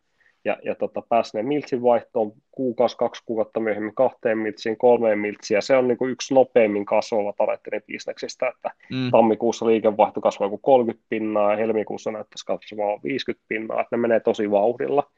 ja, 0.45 0.57
ja 0.63 0.75
tota, 0.75 1.03
pääsi 1.09 1.37
ne 1.37 1.43
miltsin 1.43 1.81
vaihtoon 1.81 2.31
kuukausi, 2.51 2.97
kaksi 2.97 3.23
kuukautta 3.25 3.59
myöhemmin 3.59 3.95
kahteen 3.95 4.37
miltsiin, 4.37 4.77
kolmeen 4.77 5.19
miltsiin, 5.19 5.55
ja 5.55 5.61
se 5.61 5.77
on 5.77 5.87
niin 5.87 5.97
kuin 5.97 6.11
yksi 6.11 6.33
nopeimmin 6.33 6.85
kasvava 6.85 7.33
Taletterin 7.37 7.81
bisneksistä, 7.87 8.47
että 8.47 8.71
mm. 8.91 9.11
tammikuussa 9.11 9.65
liikevaihto 9.65 10.21
kasvaa 10.21 10.49
kuin 10.49 10.61
30 10.61 11.05
pinnaa, 11.09 11.51
ja 11.51 11.57
helmikuussa 11.57 12.11
näyttäisi 12.11 12.45
kasvaa 12.45 12.99
50 13.03 13.45
pinnaa, 13.47 13.81
että 13.81 13.95
ne 13.95 14.01
menee 14.01 14.19
tosi 14.19 14.51
vauhdilla. 14.51 15.11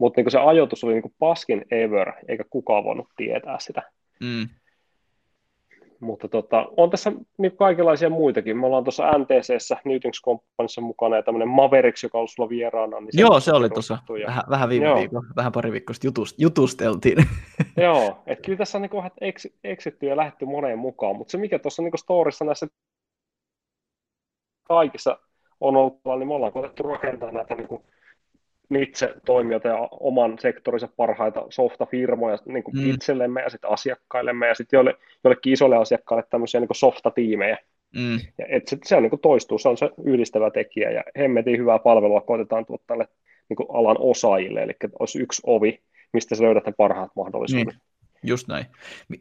Mutta 0.00 0.20
niin 0.20 0.30
se 0.30 0.38
ajoitus 0.38 0.84
oli 0.84 0.92
niin 0.92 1.14
paskin 1.18 1.64
ever, 1.70 2.12
eikä 2.28 2.44
kukaan 2.50 2.84
voinut 2.84 3.06
tietää 3.16 3.58
sitä. 3.58 3.82
Mm. 4.20 4.48
Mutta 6.00 6.28
tota, 6.28 6.66
on 6.76 6.90
tässä 6.90 7.12
niin 7.38 7.56
kaikenlaisia 7.56 8.10
muitakin. 8.10 8.56
Me 8.56 8.66
ollaan 8.66 8.84
tuossa 8.84 9.10
NTCssä, 9.18 9.76
Newtons 9.84 10.22
Companyssa 10.24 10.80
mukana, 10.80 11.16
ja 11.16 11.22
tämmöinen 11.22 11.48
Mavericks, 11.48 12.02
joka 12.02 12.18
on 12.18 12.28
sulla 12.28 12.48
vieraana. 12.48 13.00
Niin 13.00 13.10
Joo, 13.12 13.40
se 13.40 13.52
oli 13.52 13.70
tuossa 13.70 13.98
ja... 14.20 14.26
vähän, 14.26 14.44
vähän 14.50 14.68
viime 14.68 14.86
Joo. 14.86 14.98
viikolla, 14.98 15.26
vähän 15.36 15.52
pari 15.52 15.72
viikkoa 15.72 15.94
jutust, 16.04 16.40
jutusteltiin. 16.40 17.18
Joo, 17.76 18.22
että 18.26 18.42
kyllä 18.42 18.58
tässä 18.58 18.78
on 18.78 18.82
niin 18.82 18.92
vähän 18.92 19.10
eksitty 19.64 20.06
ja 20.06 20.16
lähdetty 20.16 20.46
moneen 20.46 20.78
mukaan, 20.78 21.16
mutta 21.16 21.30
se 21.30 21.38
mikä 21.38 21.58
tuossa 21.58 21.82
niin 21.82 21.98
storissa 21.98 22.44
näissä 22.44 22.66
kaikissa 24.62 25.18
on 25.60 25.76
ollut, 25.76 26.00
niin 26.18 26.28
me 26.28 26.34
ollaan 26.34 26.52
koettu 26.52 26.82
rakentaa 26.82 27.32
näitä 27.32 27.54
niin 27.54 27.68
kuin 27.68 27.82
itse 28.76 29.14
toimijoita 29.26 29.68
ja 29.68 29.88
oman 29.90 30.38
sektorinsa 30.38 30.88
parhaita 30.96 31.46
softafirmoja 31.48 32.38
niin 32.46 32.62
kuin 32.62 32.76
mm. 32.76 32.90
itsellemme 32.90 33.42
ja 33.42 33.50
sitten 33.50 33.70
asiakkaillemme 33.70 34.48
ja 34.48 34.54
sitten 34.54 34.76
joille, 34.76 34.94
jollekin 35.24 35.52
isolle 35.52 35.76
asiakkaille 35.76 36.24
tämmöisiä 36.30 36.60
niin 36.60 36.68
softatiimejä. 36.72 37.58
Mm. 37.96 38.18
Ja 38.38 38.46
et 38.48 38.68
sit 38.68 38.80
se 38.84 38.96
on, 38.96 39.02
niin 39.02 39.10
kuin 39.10 39.20
toistuu, 39.20 39.58
se 39.58 39.68
on 39.68 39.76
se 39.76 39.90
yhdistävä 40.04 40.50
tekijä 40.50 40.90
ja 40.90 41.02
hemmetin 41.18 41.58
hyvää 41.58 41.78
palvelua 41.78 42.20
koitetaan 42.20 42.66
tuottaa 42.66 42.96
niin 42.96 43.68
alan 43.68 43.96
osaajille, 43.98 44.62
eli 44.62 44.72
olisi 44.98 45.22
yksi 45.22 45.42
ovi, 45.46 45.80
mistä 46.12 46.34
sä 46.34 46.44
löydät 46.44 46.66
ne 46.66 46.72
parhaat 46.76 47.10
mahdollisuudet. 47.16 47.66
Niin. 47.66 47.89
Just 48.22 48.48
näin. 48.48 48.66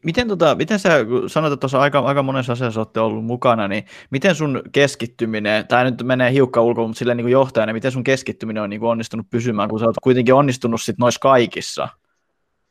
Miten, 0.06 0.28
tota, 0.28 0.56
miten 0.56 0.80
sä, 0.80 1.06
kun 1.06 1.30
sanoit, 1.30 1.54
että 1.54 1.62
tuossa 1.62 1.80
aika, 1.80 2.00
aika 2.00 2.24
monessa 2.24 2.54
asiassa 2.54 2.80
olette 2.80 3.00
ollut 3.00 3.26
mukana, 3.26 3.68
niin 3.68 3.86
miten 4.10 4.36
sun 4.36 4.62
keskittyminen, 4.72 5.68
tai 5.68 5.84
nyt 5.84 6.04
menee 6.04 6.32
hiukka 6.32 6.62
ulkoa, 6.62 6.88
mutta 6.88 7.00
silleen 7.00 7.18
niin 7.18 7.30
johtajana, 7.30 7.74
miten 7.74 7.92
sun 7.92 8.04
keskittyminen 8.04 8.64
on 8.64 8.70
niin 8.70 8.80
kuin 8.80 8.90
onnistunut 8.90 9.30
pysymään, 9.30 9.70
kun 9.70 9.80
sä 9.80 9.86
oot 9.86 9.96
kuitenkin 10.04 10.34
onnistunut 10.34 10.82
sit 10.82 10.98
noissa 10.98 11.20
kaikissa? 11.20 11.88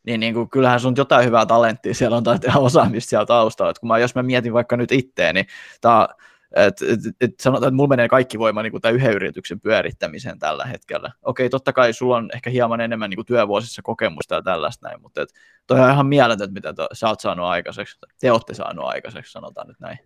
Niin, 0.06 0.20
niin 0.20 0.34
kuin, 0.34 0.50
kyllähän 0.50 0.80
sun 0.80 0.94
jotain 0.96 1.26
hyvää 1.26 1.46
talenttia 1.46 1.94
siellä 1.94 2.16
on 2.16 2.22
tai 2.22 2.38
osaamista 2.56 3.08
siellä 3.08 3.26
taustalla. 3.26 3.70
Et 3.70 3.78
kun 3.78 3.88
mä, 3.88 3.98
jos 3.98 4.14
mä 4.14 4.22
mietin 4.22 4.52
vaikka 4.52 4.76
nyt 4.76 4.92
itteeni, 4.92 5.46
tää, 5.80 6.08
et, 6.56 6.82
et, 6.82 7.00
et 7.20 7.40
sanotaan, 7.40 7.68
että 7.68 7.76
mulla 7.76 7.88
menee 7.88 8.08
kaikki 8.08 8.38
voima 8.38 8.62
niin 8.62 8.70
kuin 8.70 8.80
tämän 8.80 8.94
yhden 8.94 9.12
yrityksen 9.12 9.60
pyörittämiseen 9.60 10.38
tällä 10.38 10.64
hetkellä. 10.64 11.10
Okei, 11.22 11.48
totta 11.48 11.72
kai 11.72 11.92
sulla 11.92 12.16
on 12.16 12.28
ehkä 12.34 12.50
hieman 12.50 12.80
enemmän 12.80 13.10
niin 13.10 13.16
kuin 13.16 13.26
työvuosissa 13.26 13.82
kokemusta 13.82 14.34
ja 14.34 14.42
tällaista 14.42 14.88
näin, 14.88 15.02
mutta 15.02 15.22
et, 15.22 15.28
toi 15.66 15.80
on 15.80 15.90
ihan 15.90 16.06
mieletöntä, 16.06 16.54
mitä 16.54 16.72
to, 16.72 16.88
sä 16.92 17.08
oot 17.08 17.20
saanut 17.20 17.46
aikaiseksi, 17.46 17.98
te 18.20 18.32
olette 18.32 18.54
saanut 18.54 18.84
aikaiseksi, 18.84 19.32
sanotaan 19.32 19.68
nyt 19.68 19.80
näin. 19.80 19.98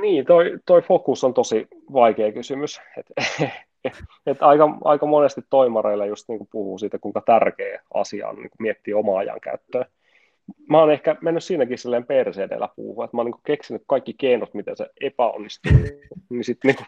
Niin, 0.00 0.26
toi, 0.26 0.58
toi 0.66 0.82
fokus 0.82 1.24
on 1.24 1.34
tosi 1.34 1.68
vaikea 1.92 2.32
kysymys. 2.32 2.80
Et, 3.86 3.98
et 4.26 4.42
aika, 4.42 4.78
aika 4.84 5.06
monesti 5.06 5.40
toimareilla 5.50 6.06
just 6.06 6.28
niin 6.28 6.38
kuin 6.38 6.48
puhuu 6.52 6.78
siitä, 6.78 6.98
kuinka 6.98 7.22
tärkeä 7.26 7.82
asia 7.94 8.28
on 8.28 8.36
niin 8.36 8.50
miettiä 8.58 8.96
omaa 8.96 9.18
ajan 9.18 9.40
käyttöä 9.40 9.86
mä 10.68 10.80
oon 10.80 10.92
ehkä 10.92 11.16
mennyt 11.20 11.44
siinäkin 11.44 11.78
silleen 11.78 12.06
perseedellä 12.06 12.68
puhua, 12.76 13.04
että 13.04 13.16
mä 13.16 13.20
oon 13.22 13.30
niin 13.30 13.40
keksinyt 13.46 13.82
kaikki 13.86 14.14
keinot, 14.14 14.54
miten 14.54 14.76
se 14.76 14.86
epäonnistuu, 15.00 15.72
niin 16.30 16.44
sitten 16.44 16.74
niin 16.74 16.86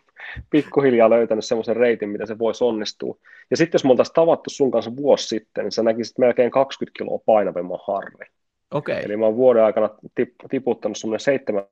pikkuhiljaa 0.50 1.10
löytänyt 1.10 1.44
semmoisen 1.44 1.76
reitin, 1.76 2.08
miten 2.08 2.26
se 2.26 2.38
voisi 2.38 2.64
onnistua. 2.64 3.16
Ja 3.50 3.56
sitten 3.56 3.78
jos 3.78 3.84
me 3.84 3.90
oltaisiin 3.90 4.14
tavattu 4.14 4.50
sun 4.50 4.70
kanssa 4.70 4.96
vuosi 4.96 5.28
sitten, 5.28 5.64
niin 5.64 5.72
sä 5.72 5.82
näkisit 5.82 6.18
melkein 6.18 6.50
20 6.50 6.98
kiloa 6.98 7.18
painavemman 7.26 7.78
harri. 7.86 8.26
Okay. 8.70 9.00
Eli 9.04 9.16
mä 9.16 9.24
oon 9.26 9.36
vuoden 9.36 9.64
aikana 9.64 9.88
tip- 10.20 10.48
tiputtanut 10.50 10.96
semmoinen 10.96 11.20
17 11.20 11.70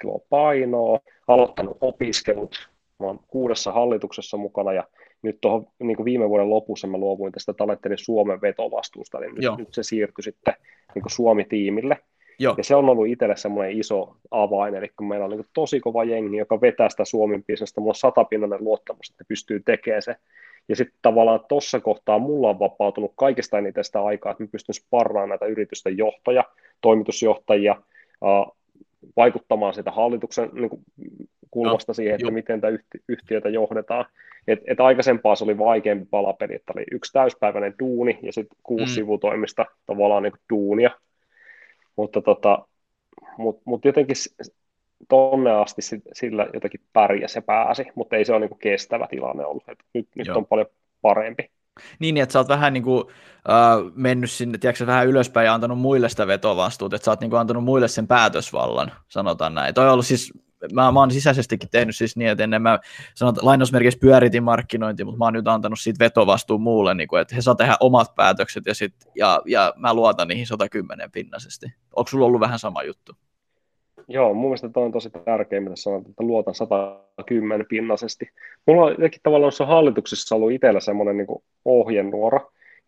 kiloa 0.00 0.20
painoa, 0.30 1.00
aloittanut 1.28 1.78
opiskelut, 1.80 2.68
Mä 2.98 3.06
oon 3.06 3.20
kuudessa 3.28 3.72
hallituksessa 3.72 4.36
mukana 4.36 4.72
ja 4.72 4.84
nyt 5.22 5.38
tuohon 5.40 5.66
niin 5.78 6.04
viime 6.04 6.28
vuoden 6.28 6.50
lopussa 6.50 6.86
mä 6.86 6.98
luovuin 6.98 7.32
tästä 7.32 7.52
Talentterin 7.52 7.98
Suomen 7.98 8.40
vetovastuusta, 8.40 9.18
eli 9.18 9.26
nyt, 9.26 9.58
nyt 9.58 9.74
se 9.74 9.82
siirtyi 9.82 10.22
sitten 10.22 10.54
niin 10.94 11.04
Suomi-tiimille. 11.06 11.96
Joo. 12.38 12.54
Ja 12.58 12.64
se 12.64 12.74
on 12.74 12.88
ollut 12.88 13.06
itselle 13.06 13.36
semmoinen 13.36 13.78
iso 13.78 14.16
avain, 14.30 14.74
eli 14.74 14.88
kun 14.96 15.08
meillä 15.08 15.24
on 15.24 15.30
niin 15.30 15.46
tosi 15.52 15.80
kova 15.80 16.04
jengi, 16.04 16.36
joka 16.36 16.60
vetää 16.60 16.88
sitä 16.88 17.04
Suomen 17.04 17.44
bisnestä, 17.44 17.80
mulla 17.80 17.90
on 17.90 17.94
satapinnainen 17.94 18.64
luottamus, 18.64 19.10
että 19.10 19.24
pystyy 19.28 19.62
tekemään 19.64 20.02
se. 20.02 20.16
Ja 20.68 20.76
sitten 20.76 20.98
tavallaan 21.02 21.40
tuossa 21.48 21.80
kohtaa 21.80 22.18
mulla 22.18 22.48
on 22.48 22.58
vapautunut 22.58 23.12
kaikesta 23.16 23.58
eniten 23.58 23.84
sitä 23.84 24.02
aikaa, 24.02 24.32
että 24.32 24.44
mä 24.44 24.48
pystyn 24.52 24.74
sparraamaan 24.74 25.28
näitä 25.28 25.46
yritysten 25.46 25.98
johtoja, 25.98 26.44
toimitusjohtajia, 26.80 27.82
vaikuttamaan 29.16 29.74
sitä 29.74 29.90
hallituksen 29.90 30.50
niin 30.52 30.70
kuin, 30.70 30.82
kulmasta 31.50 31.90
no, 31.90 31.94
siihen, 31.94 32.14
että 32.14 32.26
jo. 32.26 32.30
miten 32.30 32.60
tätä 32.60 32.78
yhtiötä 33.08 33.48
johdetaan. 33.48 34.04
Et, 34.48 34.60
et 34.66 34.80
aikaisempaa 34.80 35.34
se 35.34 35.44
oli 35.44 35.58
vaikeampi 35.58 36.06
palapeli, 36.10 36.54
että 36.54 36.72
oli 36.76 36.84
yksi 36.92 37.12
täyspäiväinen 37.12 37.74
duuni 37.78 38.18
ja 38.22 38.32
sitten 38.32 38.58
kuusi 38.62 38.84
mm. 38.84 38.94
sivutoimista 38.94 39.66
tavallaan 39.86 40.22
niin 40.22 40.32
kuin 40.32 40.42
duunia. 40.50 40.90
Mutta 41.96 42.22
tota, 42.22 42.66
mut, 43.38 43.60
mut 43.64 43.84
jotenkin 43.84 44.16
tonne 45.08 45.50
asti 45.50 45.82
sillä 46.12 46.46
jotenkin 46.54 46.80
pärjäsi 46.92 47.38
ja 47.38 47.42
pääsi, 47.42 47.86
mutta 47.94 48.16
ei 48.16 48.24
se 48.24 48.32
ole 48.32 48.40
niin 48.40 48.48
kuin 48.48 48.58
kestävä 48.58 49.06
tilanne 49.10 49.46
ollut. 49.46 49.68
Et 49.68 49.78
nyt, 49.94 50.08
nyt 50.14 50.28
on 50.28 50.46
paljon 50.46 50.66
parempi. 51.02 51.50
Niin, 51.98 52.16
että 52.16 52.32
sä 52.32 52.38
oot 52.38 52.48
vähän 52.48 52.72
niin 52.72 52.82
kuin, 52.82 53.04
äh, 53.50 53.92
mennyt 53.94 54.30
sinne, 54.30 54.58
tiedätkö, 54.58 54.86
vähän 54.86 55.06
ylöspäin 55.06 55.44
ja 55.44 55.54
antanut 55.54 55.78
muille 55.78 56.08
sitä 56.08 56.26
vetovastuuta, 56.26 56.96
että 56.96 57.04
sä 57.04 57.10
oot 57.10 57.20
niin 57.20 57.30
kuin 57.30 57.40
antanut 57.40 57.64
muille 57.64 57.88
sen 57.88 58.06
päätösvallan, 58.06 58.92
sanotaan 59.08 59.54
näin. 59.54 59.74
Toi 59.74 59.86
on 59.86 59.92
ollut 59.92 60.06
siis, 60.06 60.32
mä, 60.72 60.92
mä 60.92 61.00
oon 61.00 61.10
sisäisestikin 61.10 61.70
tehnyt 61.70 61.96
siis 61.96 62.16
niin, 62.16 62.30
että 62.30 62.44
ennen 62.44 62.62
mä 62.62 62.78
sanot, 63.14 63.42
lainausmerkeissä 63.42 64.00
pyöritin 64.00 64.42
markkinointi, 64.42 65.04
mutta 65.04 65.18
mä 65.18 65.24
oon 65.24 65.32
nyt 65.32 65.48
antanut 65.48 65.80
siitä 65.80 66.04
vetovastuun 66.04 66.60
muulle, 66.60 66.94
niin 66.94 67.08
kuin, 67.08 67.22
että 67.22 67.34
he 67.34 67.40
saa 67.40 67.54
tehdä 67.54 67.76
omat 67.80 68.14
päätökset 68.14 68.66
ja, 68.66 68.74
sit, 68.74 68.94
ja, 69.14 69.42
ja 69.46 69.74
mä 69.76 69.94
luotan 69.94 70.28
niihin 70.28 70.46
110 70.46 71.10
pinnasesti. 71.10 71.66
Onko 71.96 72.08
sulla 72.08 72.26
ollut 72.26 72.40
vähän 72.40 72.58
sama 72.58 72.82
juttu? 72.82 73.12
Joo, 74.08 74.34
mun 74.34 74.44
mielestä 74.44 74.68
toi 74.68 74.84
on 74.84 74.92
tosi 74.92 75.10
tärkeä, 75.24 75.60
mitä 75.60 75.76
sanot, 75.76 76.08
että 76.08 76.24
luotan 76.24 76.54
110 76.54 77.66
pinnasesti. 77.68 78.30
Mulla 78.66 78.84
on 78.84 78.90
jotenkin 78.90 79.20
tavallaan 79.22 79.52
se 79.52 79.64
hallituksessa 79.64 80.34
ollut 80.34 80.52
itsellä 80.52 80.80
semmoinen 80.80 81.16
niin 81.16 81.42
ohjenuora, 81.64 82.40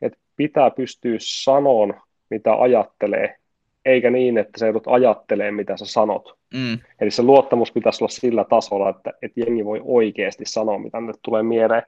että 0.02 0.18
pitää 0.36 0.70
pystyä 0.70 1.16
sanoon, 1.18 2.00
mitä 2.30 2.54
ajattelee, 2.54 3.36
eikä 3.84 4.10
niin, 4.10 4.38
että 4.38 4.58
sä 4.58 4.66
joudut 4.66 4.86
ajattelemaan, 4.86 5.54
mitä 5.54 5.76
sä 5.76 5.86
sanot. 5.86 6.38
Mm. 6.54 6.78
Eli 7.00 7.10
se 7.10 7.22
luottamus 7.22 7.72
pitäisi 7.72 8.04
olla 8.04 8.12
sillä 8.12 8.44
tasolla, 8.44 8.90
että, 8.90 9.12
että 9.22 9.40
jengi 9.40 9.64
voi 9.64 9.80
oikeasti 9.84 10.44
sanoa, 10.46 10.78
mitä 10.78 11.00
nyt 11.00 11.16
tulee 11.22 11.42
mieleen. 11.42 11.82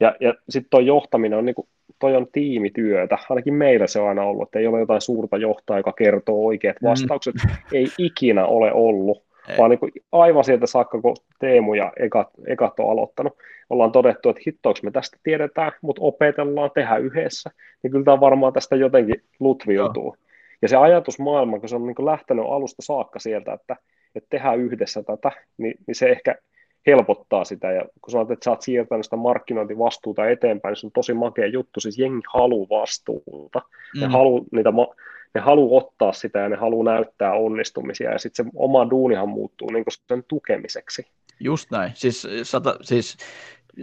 Ja, 0.00 0.16
ja 0.20 0.34
sitten 0.48 0.70
tuo 0.70 0.80
johtaminen 0.80 1.38
on, 1.38 1.44
niin 1.44 1.54
kuin, 1.54 1.68
toi 1.98 2.16
on 2.16 2.26
tiimityötä, 2.32 3.18
ainakin 3.30 3.54
meillä 3.54 3.86
se 3.86 4.00
on 4.00 4.08
aina 4.08 4.24
ollut, 4.24 4.48
että 4.48 4.58
ei 4.58 4.66
ole 4.66 4.80
jotain 4.80 5.00
suurta 5.00 5.36
johtajaa, 5.36 5.78
joka 5.78 5.92
kertoo 5.92 6.46
oikeat 6.46 6.76
mm. 6.82 6.88
vastaukset, 6.88 7.34
mm. 7.34 7.50
ei 7.72 7.86
ikinä 7.98 8.46
ole 8.46 8.72
ollut, 8.72 9.22
ei. 9.48 9.58
vaan 9.58 9.70
niin 9.70 9.80
kuin 9.80 9.92
aivan 10.12 10.44
sieltä 10.44 10.66
saakka, 10.66 11.00
kun 11.00 11.16
Teemu 11.40 11.74
ja 11.74 11.92
Ekat, 12.00 12.28
Ekat 12.46 12.80
on 12.80 12.90
aloittanut, 12.90 13.36
ollaan 13.70 13.92
todettu, 13.92 14.28
että 14.28 14.42
hittoiksi 14.46 14.84
me 14.84 14.90
tästä 14.90 15.18
tiedetään, 15.22 15.72
mutta 15.82 16.02
opetellaan 16.02 16.70
tehdä 16.74 16.96
yhdessä, 16.96 17.50
niin 17.82 17.90
kyllä 17.90 18.04
tämä 18.04 18.20
varmaan 18.20 18.52
tästä 18.52 18.76
jotenkin 18.76 19.22
lutviutuu. 19.40 20.04
Joo. 20.04 20.27
Ja 20.62 20.68
se 20.68 20.76
ajatusmaailma, 20.76 21.58
kun 21.58 21.68
se 21.68 21.76
on 21.76 21.86
niin 21.86 22.06
lähtenyt 22.06 22.44
alusta 22.48 22.82
saakka 22.82 23.18
sieltä, 23.18 23.52
että, 23.52 23.76
että 24.14 24.26
tehdään 24.30 24.58
yhdessä 24.58 25.02
tätä, 25.02 25.32
niin, 25.58 25.74
niin 25.86 25.94
se 25.94 26.08
ehkä 26.08 26.34
helpottaa 26.86 27.44
sitä, 27.44 27.72
ja 27.72 27.84
kun 28.00 28.10
sanot, 28.10 28.30
että 28.30 28.44
sä 28.44 28.50
oot 28.50 28.62
siirtänyt 28.62 29.04
sitä 29.04 29.16
markkinointivastuuta 29.16 30.28
eteenpäin, 30.28 30.70
niin 30.72 30.80
se 30.80 30.86
on 30.86 30.92
tosi 30.92 31.14
makea 31.14 31.46
juttu, 31.46 31.80
siis 31.80 31.98
jengi 31.98 32.22
haluaa 32.34 32.80
vastuuta, 32.80 33.62
mm. 33.94 34.00
ne 34.00 34.06
haluaa 34.06 34.44
niitä 34.52 34.72
ne 35.34 35.40
haluaa 35.40 35.82
ottaa 35.82 36.12
sitä 36.12 36.38
ja 36.38 36.48
ne 36.48 36.56
haluaa 36.56 36.94
näyttää 36.94 37.32
onnistumisia 37.32 38.12
ja 38.12 38.18
sitten 38.18 38.44
se 38.44 38.50
oma 38.56 38.90
duunihan 38.90 39.28
muuttuu 39.28 39.70
niin 39.70 39.84
sen 40.08 40.24
tukemiseksi. 40.28 41.06
Just 41.40 41.70
näin. 41.70 41.92
Siis, 41.94 42.26
sata, 42.42 42.76
siis 42.82 43.16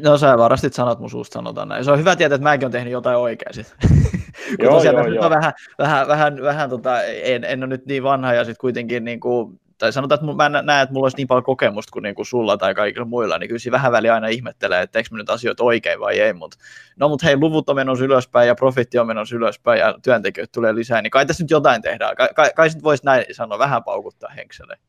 no 0.03 0.17
sä 0.17 0.37
varastit 0.37 0.73
sanat 0.73 0.99
mun 0.99 1.09
suusta 1.09 1.33
sanotaan 1.33 1.67
näin. 1.67 1.85
Se 1.85 1.91
on 1.91 1.99
hyvä 1.99 2.15
tietää, 2.15 2.35
että 2.35 2.43
mäkin 2.43 2.65
olen 2.65 2.71
tehnyt 2.71 2.93
jotain 2.93 3.17
oikein 3.17 3.53
sit. 3.53 3.75
joo, 4.59 4.73
tosiaan, 4.73 4.95
joo, 4.95 5.07
joo. 5.07 5.29
vähän, 5.29 5.53
vähän, 5.79 6.07
vähän, 6.07 6.41
vähän 6.41 6.69
tota, 6.69 7.03
en, 7.03 7.43
en 7.43 7.59
ole 7.59 7.67
nyt 7.67 7.85
niin 7.85 8.03
vanha 8.03 8.33
ja 8.33 8.43
sitten 8.43 8.61
kuitenkin 8.61 9.05
niin 9.05 9.19
kuin, 9.19 9.59
tai 9.77 9.93
sanotaan, 9.93 10.19
että 10.29 10.49
mä 10.49 10.61
näen, 10.61 10.83
että 10.83 10.93
mulla 10.93 11.05
olisi 11.05 11.17
niin 11.17 11.27
paljon 11.27 11.43
kokemusta 11.43 11.91
kuin, 11.91 12.03
niin 12.03 12.15
kuin 12.15 12.25
sulla 12.25 12.57
tai 12.57 12.75
kaikilla 12.75 13.05
muilla, 13.05 13.37
niin 13.37 13.47
kyllä 13.47 13.59
siinä 13.59 13.75
vähän 13.75 13.91
väliä 13.91 14.13
aina 14.13 14.27
ihmettelee, 14.27 14.81
että 14.81 14.93
teekö 14.93 15.09
nyt 15.11 15.29
asioita 15.29 15.63
oikein 15.63 15.99
vai 15.99 16.19
ei, 16.19 16.33
mutta 16.33 16.57
no 16.99 17.09
mutta 17.09 17.25
hei, 17.25 17.37
luvut 17.37 17.69
on 17.69 17.75
menossa 17.75 18.05
ylöspäin 18.05 18.47
ja 18.47 18.55
profitti 18.55 18.99
on 18.99 19.07
menossa 19.07 19.35
ylöspäin 19.35 19.79
ja 19.79 19.95
työntekijöitä 20.03 20.51
tulee 20.53 20.75
lisää, 20.75 21.01
niin 21.01 21.11
kai 21.11 21.25
tässä 21.25 21.43
nyt 21.43 21.51
jotain 21.51 21.81
tehdään, 21.81 22.15
kai, 22.15 22.29
kai, 22.35 22.49
kai 22.55 22.67
voisi 22.83 23.05
näin 23.05 23.25
sanoa, 23.31 23.59
vähän 23.59 23.83
paukuttaa 23.83 24.29
henkseleen. 24.29 24.79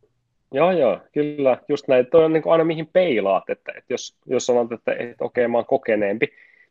Joo, 0.53 0.73
joo, 0.73 1.01
kyllä, 1.15 1.59
just 1.69 1.89
näin. 1.89 2.07
Toi 2.07 2.25
on 2.25 2.33
niin 2.33 2.43
kuin 2.43 2.53
aina 2.53 2.65
mihin 2.65 2.87
peilaat, 2.93 3.51
että, 3.51 3.73
että 3.77 3.95
jos, 3.95 4.17
jos 4.27 4.47
sanot, 4.47 4.73
että, 4.73 4.93
että 4.93 5.25
okei, 5.25 5.45
okay, 5.45 5.53
mä 5.53 5.59
oon 5.59 5.67
kokeneempi, 5.67 6.27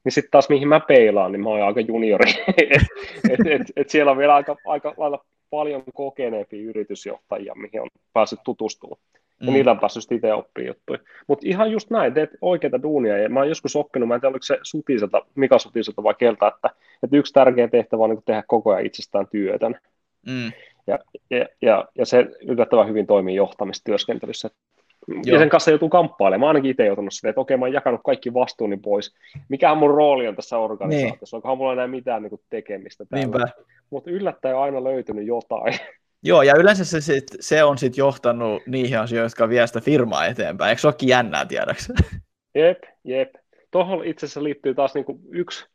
niin 0.05 0.11
sitten 0.11 0.31
taas 0.31 0.49
mihin 0.49 0.67
mä 0.67 0.79
peilaan, 0.79 1.31
niin 1.31 1.43
mä 1.43 1.49
oon 1.49 1.61
aika 1.61 1.79
juniori. 1.79 2.31
et, 2.47 2.81
et, 3.29 3.47
et, 3.47 3.61
et 3.75 3.89
siellä 3.89 4.11
on 4.11 4.17
vielä 4.17 4.35
aika, 4.35 4.55
aika 4.65 4.93
lailla 4.97 5.25
paljon 5.49 5.83
kokeneempia 5.93 6.69
yritysjohtajia, 6.69 7.55
mihin 7.55 7.81
on 7.81 7.89
päässyt 8.13 8.39
tutustumaan. 8.45 9.01
Ja 9.39 9.47
mm. 9.47 9.53
niillä 9.53 9.71
on 9.71 9.79
päässyt 9.79 10.11
itse 10.11 10.33
oppimaan 10.33 10.67
juttuja. 10.67 10.99
Mutta 11.27 11.47
ihan 11.47 11.71
just 11.71 11.89
näin, 11.89 12.13
teet 12.13 12.29
oikeita 12.41 12.81
duunia. 12.81 13.17
Ja 13.17 13.29
mä 13.29 13.39
oon 13.39 13.49
joskus 13.49 13.75
oppinut, 13.75 14.07
mä 14.07 14.15
en 14.15 14.21
tiedä 14.21 14.31
oliko 14.31 14.43
se 14.43 14.59
Sutiselta, 14.63 15.25
Mika 15.35 15.59
Sutiselta 15.59 16.03
vai 16.03 16.15
keltä, 16.17 16.47
että, 16.47 16.69
että 17.03 17.17
yksi 17.17 17.33
tärkeä 17.33 17.67
tehtävä 17.67 18.03
on 18.03 18.09
niin 18.09 18.23
tehdä 18.25 18.43
koko 18.47 18.71
ajan 18.71 18.85
itsestään 18.85 19.27
työtön. 19.31 19.75
Mm. 20.27 20.51
Ja, 20.87 20.99
ja, 21.29 21.45
ja, 21.61 21.85
ja, 21.95 22.05
se 22.05 22.27
yllättävän 22.47 22.87
hyvin 22.87 23.07
toimii 23.07 23.35
johtamistyöskentelyssä. 23.35 24.49
Joo. 25.07 25.21
Ja 25.25 25.39
sen 25.39 25.49
kanssa 25.49 25.71
joutuu 25.71 25.89
kamppailemaan. 25.89 26.39
Mä 26.39 26.47
ainakin 26.47 26.71
itse 26.71 26.85
joutunut 26.85 27.13
sitä, 27.13 27.29
että 27.29 27.41
okei, 27.41 27.57
mä 27.57 27.65
oon 27.65 27.73
jakanut 27.73 28.01
kaikki 28.05 28.33
vastuuni 28.33 28.77
pois. 28.77 29.15
Mikähän 29.49 29.77
mun 29.77 29.93
rooli 29.93 30.27
on 30.27 30.35
tässä 30.35 30.57
organisaatiossa? 30.57 31.35
Niin. 31.35 31.37
Onkohan 31.37 31.57
mulla 31.57 31.73
enää 31.73 31.87
mitään 31.87 32.21
niin 32.21 32.29
kuin, 32.29 32.41
tekemistä 32.49 33.05
täällä? 33.05 33.47
Mutta 33.89 34.11
yllättäen 34.11 34.55
on 34.55 34.63
aina 34.63 34.83
löytynyt 34.83 35.27
jotain. 35.27 35.73
Joo, 36.23 36.41
ja 36.41 36.53
yleensä 36.57 36.85
se, 36.85 37.01
sit, 37.01 37.23
se 37.39 37.63
on 37.63 37.77
sitten 37.77 38.01
johtanut 38.01 38.63
niihin 38.67 38.99
asioihin, 38.99 39.25
jotka 39.25 39.49
vie 39.49 39.67
sitä 39.67 39.81
firmaa 39.81 40.25
eteenpäin. 40.25 40.69
Eikö 40.69 40.81
se 40.81 40.87
olekin 40.87 41.09
jännää 41.09 41.45
tiedäksä? 41.45 41.93
Jep, 42.55 42.83
jep. 43.03 43.29
Tuohon 43.71 44.05
itse 44.05 44.25
asiassa 44.25 44.43
liittyy 44.43 44.75
taas 44.75 44.93
niin 44.93 45.05
kuin 45.05 45.19
yksi 45.31 45.65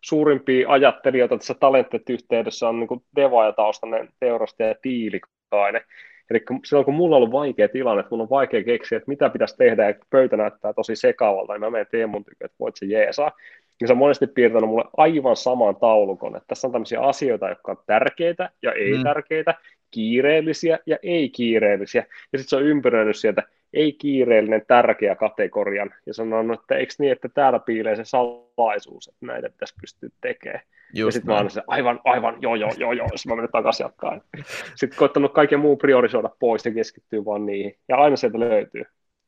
suurimpia 0.00 0.68
ajattelijoita 0.68 1.38
tässä 1.38 1.54
Talentet-yhteydessä 1.54 2.68
on 2.68 2.80
niin 2.80 3.04
devaaja-taustainen 3.16 4.08
teurastaja 4.20 4.74
Tiilikainen. 4.82 5.82
Eli 6.30 6.40
silloin 6.64 6.84
kun 6.84 6.94
mulla 6.94 7.16
on 7.16 7.22
ollut 7.22 7.32
vaikea 7.32 7.68
tilanne, 7.68 8.00
että 8.00 8.10
mulla 8.10 8.22
on 8.22 8.30
vaikea 8.30 8.64
keksiä, 8.64 8.98
että 8.98 9.08
mitä 9.08 9.30
pitäisi 9.30 9.56
tehdä, 9.56 9.88
ja 9.88 9.94
pöytä 10.10 10.36
näyttää 10.36 10.72
tosi 10.72 10.96
sekavalta, 10.96 11.52
niin 11.52 11.60
mä 11.60 11.70
menen 11.70 11.86
Teemun 11.90 12.24
tykö, 12.24 12.44
että 12.44 12.56
voit 12.60 12.76
se 12.76 12.86
jeesaa. 12.86 13.32
Ja 13.80 13.86
se 13.86 13.92
on 13.92 13.98
monesti 13.98 14.26
piirtänyt 14.26 14.68
mulle 14.70 14.84
aivan 14.96 15.36
saman 15.36 15.76
taulukon, 15.76 16.36
että 16.36 16.46
tässä 16.46 16.68
on 16.68 16.72
tämmöisiä 16.72 17.00
asioita, 17.00 17.48
jotka 17.48 17.72
on 17.72 17.78
tärkeitä 17.86 18.50
ja 18.62 18.72
ei 18.72 18.96
mm. 18.96 19.02
tärkeitä, 19.02 19.54
kiireellisiä 19.90 20.78
ja 20.86 20.96
ei 21.02 21.28
kiireellisiä. 21.28 22.06
Ja 22.32 22.38
sitten 22.38 22.48
se 22.48 22.56
on 22.56 22.62
ympäröinyt 22.62 23.16
sieltä 23.16 23.42
ei-kiireellinen 23.74 24.62
tärkeä 24.66 25.16
kategorian 25.16 25.94
ja 26.06 26.14
sanonut, 26.14 26.60
että 26.60 26.74
eikö 26.74 26.92
niin, 26.98 27.12
että 27.12 27.28
täällä 27.28 27.58
piilee 27.58 27.96
se 27.96 28.04
salaisuus, 28.04 29.08
että 29.08 29.26
näitä 29.26 29.50
pitäisi 29.50 29.74
pystyä 29.80 30.08
tekemään. 30.20 30.60
Just 30.94 31.06
ja 31.08 31.12
sitten 31.12 31.34
mä 31.34 31.48
se, 31.48 31.62
aivan, 31.66 32.00
aivan, 32.04 32.36
joo, 32.40 32.54
joo, 32.54 32.70
joo, 32.76 32.92
joo, 32.92 33.08
jos 33.12 33.26
mä 33.26 33.36
menen 33.36 33.50
takaisin 33.52 33.84
jatkaa. 33.84 34.20
Sitten 34.74 34.98
koittanut 34.98 35.32
kaiken 35.32 35.60
muun 35.60 35.78
priorisoida 35.78 36.30
pois 36.38 36.66
ja 36.66 36.74
keskittyy 36.74 37.24
vaan 37.24 37.46
niihin. 37.46 37.74
Ja 37.88 37.96
aina 37.96 38.16
sieltä 38.16 38.40
löytyy. 38.40 38.84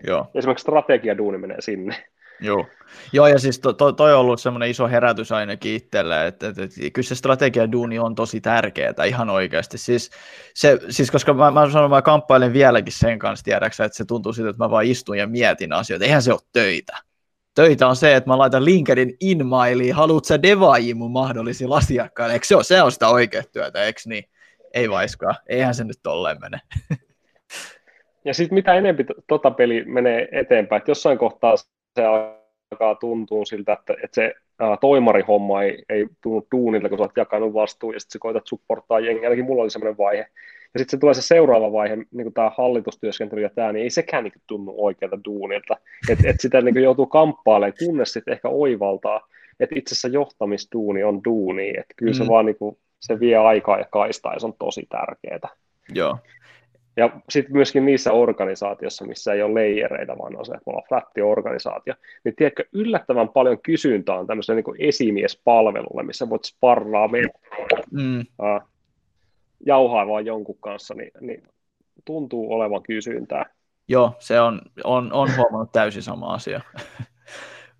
Joo. 0.06 0.26
Esimerkiksi 0.34 0.62
strategiaduuni 0.62 1.38
menee 1.38 1.60
sinne. 1.60 1.94
Joo. 2.42 2.66
Joo, 3.12 3.26
ja 3.26 3.38
siis 3.38 3.58
to, 3.60 3.72
to, 3.72 3.92
toi 3.92 4.14
on 4.14 4.20
ollut 4.20 4.40
semmoinen 4.40 4.70
iso 4.70 4.88
herätys 4.88 5.32
ainakin 5.32 5.74
itselle, 5.74 6.26
että, 6.26 6.48
että, 6.48 6.62
että 6.62 6.76
kyllä 6.92 7.06
se 7.06 7.14
strategiaduuni 7.14 7.98
on 7.98 8.14
tosi 8.14 8.40
tärkeää 8.40 9.04
ihan 9.06 9.30
oikeasti. 9.30 9.78
Siis, 9.78 10.10
se, 10.54 10.78
siis 10.88 11.10
koska 11.10 11.34
mä, 11.34 11.50
mä 11.50 11.70
sanon, 11.70 11.90
mä 11.90 12.02
kamppailen 12.02 12.52
vieläkin 12.52 12.92
sen 12.92 13.18
kanssa, 13.18 13.44
tiedäksä, 13.44 13.84
että 13.84 13.96
se 13.96 14.04
tuntuu 14.04 14.32
siltä, 14.32 14.50
että 14.50 14.64
mä 14.64 14.70
vaan 14.70 14.84
istun 14.84 15.18
ja 15.18 15.26
mietin 15.26 15.72
asioita. 15.72 16.04
Eihän 16.04 16.22
se 16.22 16.32
ole 16.32 16.40
töitä. 16.52 16.96
Töitä 17.54 17.88
on 17.88 17.96
se, 17.96 18.16
että 18.16 18.30
mä 18.30 18.38
laitan 18.38 18.64
LinkedIn 18.64 19.16
inmailiin, 19.20 19.94
haluat 19.94 20.24
sä 20.24 20.42
devaajia 20.42 20.94
mun 20.94 21.10
mahdollisilla 21.10 21.76
asiakkaille. 21.76 22.32
Eikö 22.32 22.46
se 22.46 22.56
ole, 22.56 22.64
se 22.64 22.82
on 22.82 22.92
sitä 22.92 23.08
oikea 23.08 23.42
työtä, 23.52 23.84
eikö 23.84 24.00
niin? 24.06 24.24
Ei 24.74 24.90
vaiskaan, 24.90 25.34
eihän 25.48 25.74
se 25.74 25.84
nyt 25.84 25.98
tolleen 26.02 26.40
mene. 26.40 26.60
Ja 28.24 28.34
sitten 28.34 28.54
mitä 28.54 28.74
enemmän 28.74 29.06
tota 29.28 29.50
peli 29.50 29.84
menee 29.84 30.28
eteenpäin, 30.32 30.78
että 30.78 30.90
jossain 30.90 31.18
kohtaa 31.18 31.54
se 31.96 32.04
alkaa 32.06 32.94
tuntua 32.94 33.44
siltä, 33.44 33.72
että, 33.72 33.92
että 33.92 34.14
se 34.14 34.34
ää, 34.58 34.76
toimarihomma 34.80 35.62
ei, 35.62 35.82
ei 35.88 36.06
tunnu 36.22 36.46
duunilta, 36.52 36.88
kun 36.88 36.98
sä 36.98 37.02
oot 37.02 37.16
jakanut 37.16 37.54
vastuun 37.54 37.94
ja 37.94 38.00
sitten 38.00 38.12
sä 38.12 38.18
koetat 38.18 38.46
supporttaa 38.46 39.00
jengiä. 39.00 39.22
Ainakin 39.22 39.44
mulla 39.44 39.62
oli 39.62 39.70
semmoinen 39.70 39.98
vaihe. 39.98 40.26
Ja 40.74 40.78
sitten 40.78 40.90
se 40.90 41.00
tulee 41.00 41.14
se 41.14 41.22
seuraava 41.22 41.72
vaihe, 41.72 41.96
niin 41.96 42.22
kuin 42.22 42.34
tämä 42.34 42.50
hallitustyöskentely 42.56 43.42
ja 43.42 43.50
tämä, 43.54 43.72
niin 43.72 43.82
ei 43.82 43.90
sekään 43.90 44.24
niin 44.24 44.32
tunnu 44.46 44.74
oikealta 44.76 45.18
duunilta. 45.24 45.76
Että 46.08 46.30
et 46.30 46.40
sitä 46.40 46.60
niin 46.60 46.82
joutuu 46.82 47.06
kamppailemaan, 47.06 47.72
kunnes 47.86 48.12
sitten 48.12 48.32
ehkä 48.32 48.48
oivaltaa, 48.48 49.28
että 49.60 49.74
itse 49.78 49.92
asiassa 49.92 50.08
johtamistuuni 50.08 51.04
on 51.04 51.20
duuni, 51.24 51.68
että 51.68 51.94
kyllä 51.96 52.12
se 52.12 52.22
mm. 52.22 52.28
vaan 52.28 52.46
niin 52.46 52.58
kuin, 52.58 52.78
se 53.00 53.20
vie 53.20 53.36
aikaa 53.36 53.78
ja 53.78 53.86
kaistaa 53.90 54.34
ja 54.34 54.40
se 54.40 54.46
on 54.46 54.54
tosi 54.58 54.86
tärkeää. 54.88 55.56
Joo. 55.94 56.18
Ja 56.96 57.10
sitten 57.30 57.52
myöskin 57.52 57.86
niissä 57.86 58.12
organisaatioissa, 58.12 59.06
missä 59.06 59.32
ei 59.32 59.42
ole 59.42 59.54
leijereitä, 59.54 60.18
vaan 60.18 60.36
on 60.36 60.46
se, 60.46 60.52
että 60.52 60.62
me 60.66 60.70
ollaan 60.70 60.88
flatti 60.88 61.22
organisaatio, 61.22 61.94
niin 62.24 62.36
tiedätkö, 62.36 62.64
yllättävän 62.72 63.28
paljon 63.28 63.62
kysyntää 63.62 64.18
on 64.18 64.26
tämmöiselle 64.26 64.62
niin 64.62 64.88
esimiespalvelulle, 64.88 66.02
missä 66.02 66.28
voit 66.30 66.44
sparraa 66.44 67.08
mm. 67.90 68.20
uh, 68.20 68.68
jauhaa 69.66 70.08
vaan 70.08 70.26
jonkun 70.26 70.58
kanssa, 70.60 70.94
niin, 70.94 71.10
niin 71.20 71.42
tuntuu 72.04 72.52
olevan 72.52 72.82
kysyntää. 72.82 73.44
Joo, 73.88 74.14
se 74.18 74.40
on, 74.40 74.60
on, 74.84 75.12
on 75.12 75.28
huomannut 75.36 75.72
täysin 75.72 76.02
sama 76.02 76.34
asia. 76.34 76.60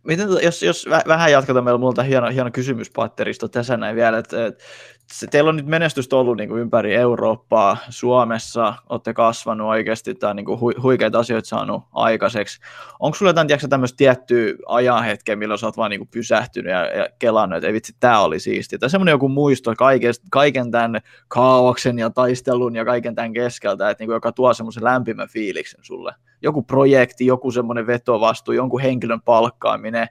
Miten, 0.02 0.28
jos, 0.42 0.62
jos 0.62 0.86
vähän 1.08 1.32
jatketaan, 1.32 1.64
meillä 1.64 1.86
on 1.86 2.06
hieno, 2.06 2.28
hieno 2.28 2.50
kysymyspatteristo 2.52 3.48
tässä 3.48 3.76
näin 3.76 3.96
vielä, 3.96 4.18
että, 4.18 4.46
että 4.46 4.64
se, 5.12 5.26
teillä 5.26 5.48
on 5.48 5.56
nyt 5.56 5.66
menestystä 5.66 6.16
ollut 6.16 6.36
niin 6.36 6.48
kuin 6.48 6.60
ympäri 6.60 6.94
Eurooppaa, 6.94 7.76
Suomessa, 7.88 8.74
olette 8.88 9.14
kasvanut 9.14 9.68
oikeasti 9.68 10.14
tai 10.14 10.34
niin 10.34 10.46
kuin 10.46 10.60
hu, 10.60 10.72
huikeita 10.82 11.18
asioita 11.18 11.48
saanut 11.48 11.82
aikaiseksi. 11.92 12.60
Onko 13.00 13.14
sulla 13.14 13.30
jotain 13.30 13.46
tiedätkö, 13.46 13.68
tämmöistä 13.68 13.96
tiettyä 13.96 14.54
ajanhetkeä, 14.66 15.36
milloin 15.36 15.58
sä 15.58 15.66
oot 15.66 15.76
vaan 15.76 15.90
niin 15.90 16.00
kuin 16.00 16.08
pysähtynyt 16.08 16.72
ja, 16.72 16.86
ja 16.86 17.08
kelannut, 17.18 17.56
että 17.56 17.66
ei 17.66 17.72
vitsi, 17.72 17.96
tämä 18.00 18.20
oli 18.20 18.40
siisti. 18.40 18.78
Tai 18.78 18.90
semmoinen 18.90 19.12
joku 19.12 19.28
muisto 19.28 19.74
kaikesta, 19.78 20.26
kaiken 20.30 20.70
tämän 20.70 21.00
kaauksen 21.28 21.98
ja 21.98 22.10
taistelun 22.10 22.76
ja 22.76 22.84
kaiken 22.84 23.14
tämän 23.14 23.32
keskeltä, 23.32 23.90
että 23.90 24.02
niin 24.02 24.08
kuin, 24.08 24.14
joka 24.14 24.32
tuo 24.32 24.54
semmoisen 24.54 24.84
lämpimän 24.84 25.28
fiiliksen 25.28 25.80
sulle. 25.82 26.14
Joku 26.42 26.62
projekti, 26.62 27.26
joku 27.26 27.50
semmoinen 27.50 27.86
vetovastu, 27.86 28.52
jonkun 28.52 28.80
henkilön 28.80 29.22
palkkaaminen, 29.22 30.08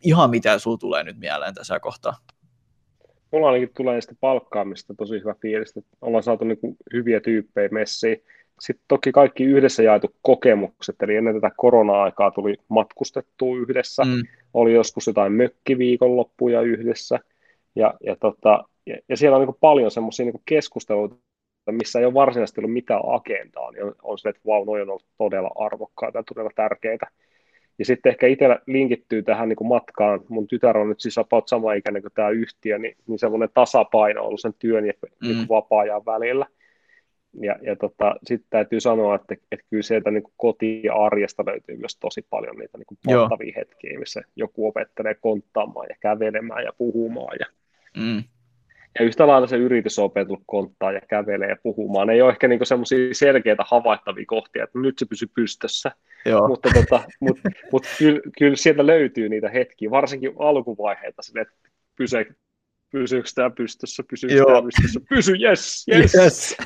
ihan 0.00 0.30
mitä 0.30 0.58
sulla 0.58 0.78
tulee 0.78 1.04
nyt 1.04 1.18
mieleen 1.18 1.54
tässä 1.54 1.80
kohtaa 1.80 2.16
mulla 3.30 3.46
ainakin 3.46 3.70
tulee 3.76 4.00
sitä 4.00 4.14
palkkaamista 4.20 4.94
tosi 4.94 5.20
hyvä 5.20 5.34
fiilis, 5.42 5.76
että 5.76 5.96
ollaan 6.00 6.22
saatu 6.22 6.44
niin 6.44 6.58
kuin 6.58 6.76
hyviä 6.92 7.20
tyyppejä 7.20 7.68
messiin. 7.72 8.22
Sitten 8.60 8.84
toki 8.88 9.12
kaikki 9.12 9.44
yhdessä 9.44 9.82
jaetut 9.82 10.14
kokemukset, 10.22 11.02
eli 11.02 11.16
ennen 11.16 11.34
tätä 11.34 11.50
korona-aikaa 11.56 12.30
tuli 12.30 12.56
matkustettua 12.68 13.56
yhdessä, 13.56 14.04
mm. 14.04 14.22
oli 14.54 14.74
joskus 14.74 15.06
jotain 15.06 15.32
mökkiviikonloppuja 15.32 16.62
yhdessä, 16.62 17.18
ja, 17.76 17.94
ja, 18.06 18.16
tota, 18.16 18.64
ja, 18.86 18.96
ja 19.08 19.16
siellä 19.16 19.36
on 19.36 19.46
niin 19.46 19.56
paljon 19.60 19.90
semmoisia 19.90 20.26
niin 20.26 20.42
keskusteluita, 20.44 21.16
missä 21.70 21.98
ei 21.98 22.04
ole 22.04 22.14
varsinaisesti 22.14 22.60
ollut 22.60 22.72
mitään 22.72 23.00
agendaa, 23.06 23.70
niin 23.70 23.84
on, 23.84 23.94
on 24.02 24.18
se, 24.18 24.28
että 24.28 24.40
vau, 24.46 24.58
wow, 24.58 24.66
noi 24.66 24.82
on 24.82 24.88
ollut 24.88 25.06
todella 25.18 25.50
arvokkaita 25.54 26.18
ja 26.18 26.22
todella 26.22 26.50
tärkeitä. 26.54 27.06
Ja 27.80 27.84
sitten 27.84 28.10
ehkä 28.10 28.26
itsellä 28.26 28.58
linkittyy 28.66 29.22
tähän 29.22 29.48
niin 29.48 29.56
kuin 29.56 29.68
matkaan, 29.68 30.20
mun 30.28 30.48
tytär 30.48 30.78
on 30.78 30.88
nyt 30.88 31.00
siis 31.00 31.18
about 31.18 31.48
sama 31.48 31.72
ikäinen 31.72 32.02
kuin 32.02 32.12
tämä 32.14 32.30
yhtiö, 32.30 32.78
niin, 32.78 32.96
niin 33.06 33.18
semmoinen 33.18 33.48
tasapaino 33.54 34.20
on 34.20 34.26
ollut 34.26 34.40
sen 34.40 34.54
työn 34.58 34.86
ja 34.86 34.92
mm. 35.02 35.28
niin 35.28 35.48
vapaa-ajan 35.48 36.06
välillä. 36.06 36.46
Ja, 37.40 37.56
ja 37.62 37.76
tota, 37.76 38.14
sitten 38.22 38.46
täytyy 38.50 38.80
sanoa, 38.80 39.14
että, 39.14 39.34
että 39.52 39.66
kyllä 39.70 39.82
sieltä 39.82 40.10
niin 40.10 40.22
koti- 40.36 40.82
ja 40.84 40.94
arjesta 40.94 41.46
löytyy 41.46 41.76
myös 41.76 41.96
tosi 41.96 42.26
paljon 42.30 42.56
niitä 42.56 42.78
niin 42.78 42.98
polttavia 43.04 43.52
hetkiä, 43.56 43.98
missä 43.98 44.22
joku 44.36 44.68
opettelee 44.68 45.14
konttaamaan 45.14 45.86
ja 45.88 45.96
kävelemään 46.00 46.64
ja 46.64 46.72
puhumaan. 46.78 47.36
Ja, 47.40 47.46
mm. 48.02 48.22
Ja 48.98 49.04
yhtä 49.04 49.26
lailla 49.26 49.46
se 49.46 49.56
yritys 49.56 49.98
on 49.98 50.04
opetellut 50.04 50.42
konttaa 50.46 50.92
ja 50.92 51.00
kävelee 51.08 51.48
ja 51.48 51.56
puhumaan. 51.62 52.06
Ne 52.06 52.14
ei 52.14 52.22
ole 52.22 52.30
ehkä 52.30 52.48
niinku 52.48 52.64
semmoisia 52.64 53.14
selkeitä 53.14 53.64
havaittavia 53.66 54.24
kohtia, 54.26 54.64
että 54.64 54.78
nyt 54.78 54.98
se 54.98 55.06
pysyy 55.06 55.28
pystössä. 55.34 55.90
Joo. 56.26 56.48
Mutta 56.48 56.68
tota, 56.74 57.02
mut, 57.20 57.38
mut 57.72 57.82
kyllä, 57.98 58.20
kyllä 58.38 58.56
sieltä 58.56 58.86
löytyy 58.86 59.28
niitä 59.28 59.48
hetkiä, 59.48 59.90
varsinkin 59.90 60.32
alkuvaiheita, 60.38 61.22
sille, 61.22 61.40
että 61.40 61.54
pysyy, 61.96 62.34
pysyykö 62.90 63.28
tämä 63.34 63.50
pystyssä, 63.50 64.02
pysyykö 64.10 64.44
tämä 64.46 64.62
pystyssä, 64.62 65.00
pysy, 65.08 65.32
yes, 65.32 65.86
yes. 65.94 66.14
yes. 66.14 66.56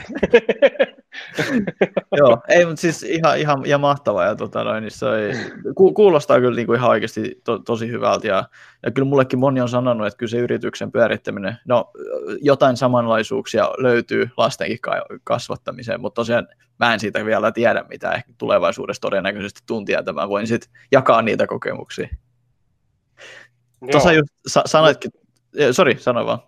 Joo, 2.19 2.43
ei, 2.49 2.67
mutta 2.67 2.81
siis 2.81 3.03
ihan, 3.03 3.39
ihan 3.39 3.67
ja 3.67 3.79
mahtavaa, 3.79 4.25
ja 4.25 4.37
tota 4.37 4.65
noin, 4.65 4.83
niin 4.83 4.91
se 4.91 5.07
ei, 5.17 5.33
ku, 5.75 5.95
kuulostaa 5.95 6.41
kyllä 6.41 6.57
niin 6.57 6.67
kuin 6.67 6.77
ihan 6.77 6.91
oikeasti 6.91 7.41
to, 7.45 7.59
tosi 7.59 7.89
hyvältä, 7.89 8.27
ja, 8.27 8.49
ja 8.83 8.91
kyllä 8.91 9.09
mullekin 9.09 9.39
moni 9.39 9.61
on 9.61 9.69
sanonut, 9.69 10.07
että 10.07 10.17
kyllä 10.17 10.31
se 10.31 10.39
yrityksen 10.39 10.93
pyörittäminen, 10.93 11.57
no 11.65 11.91
jotain 12.41 12.77
samanlaisuuksia 12.77 13.71
löytyy 13.79 14.31
lastenkin 14.37 14.79
kasvattamiseen, 15.25 16.01
mutta 16.01 16.21
tosiaan 16.21 16.49
mä 16.79 16.95
en 16.95 17.01
siitä 17.01 17.25
vielä 17.25 17.53
tiedä, 17.53 17.85
mitä 17.89 18.13
ehkä 18.13 18.33
tulevaisuudessa 18.39 19.01
todennäköisesti 19.01 19.61
tuntia, 19.67 19.99
että 19.99 20.13
mä 20.13 20.29
voin 20.29 20.47
sitten 20.47 20.71
jakaa 20.93 21.23
niitä 21.23 21.47
kokemuksia. 21.47 22.09
Tuossa 23.91 24.13
just 24.13 24.29
sa- 24.47 24.63
sanoitkin, 24.67 25.11
sori, 25.73 25.99
sano 25.99 26.27
vaan. 26.27 26.39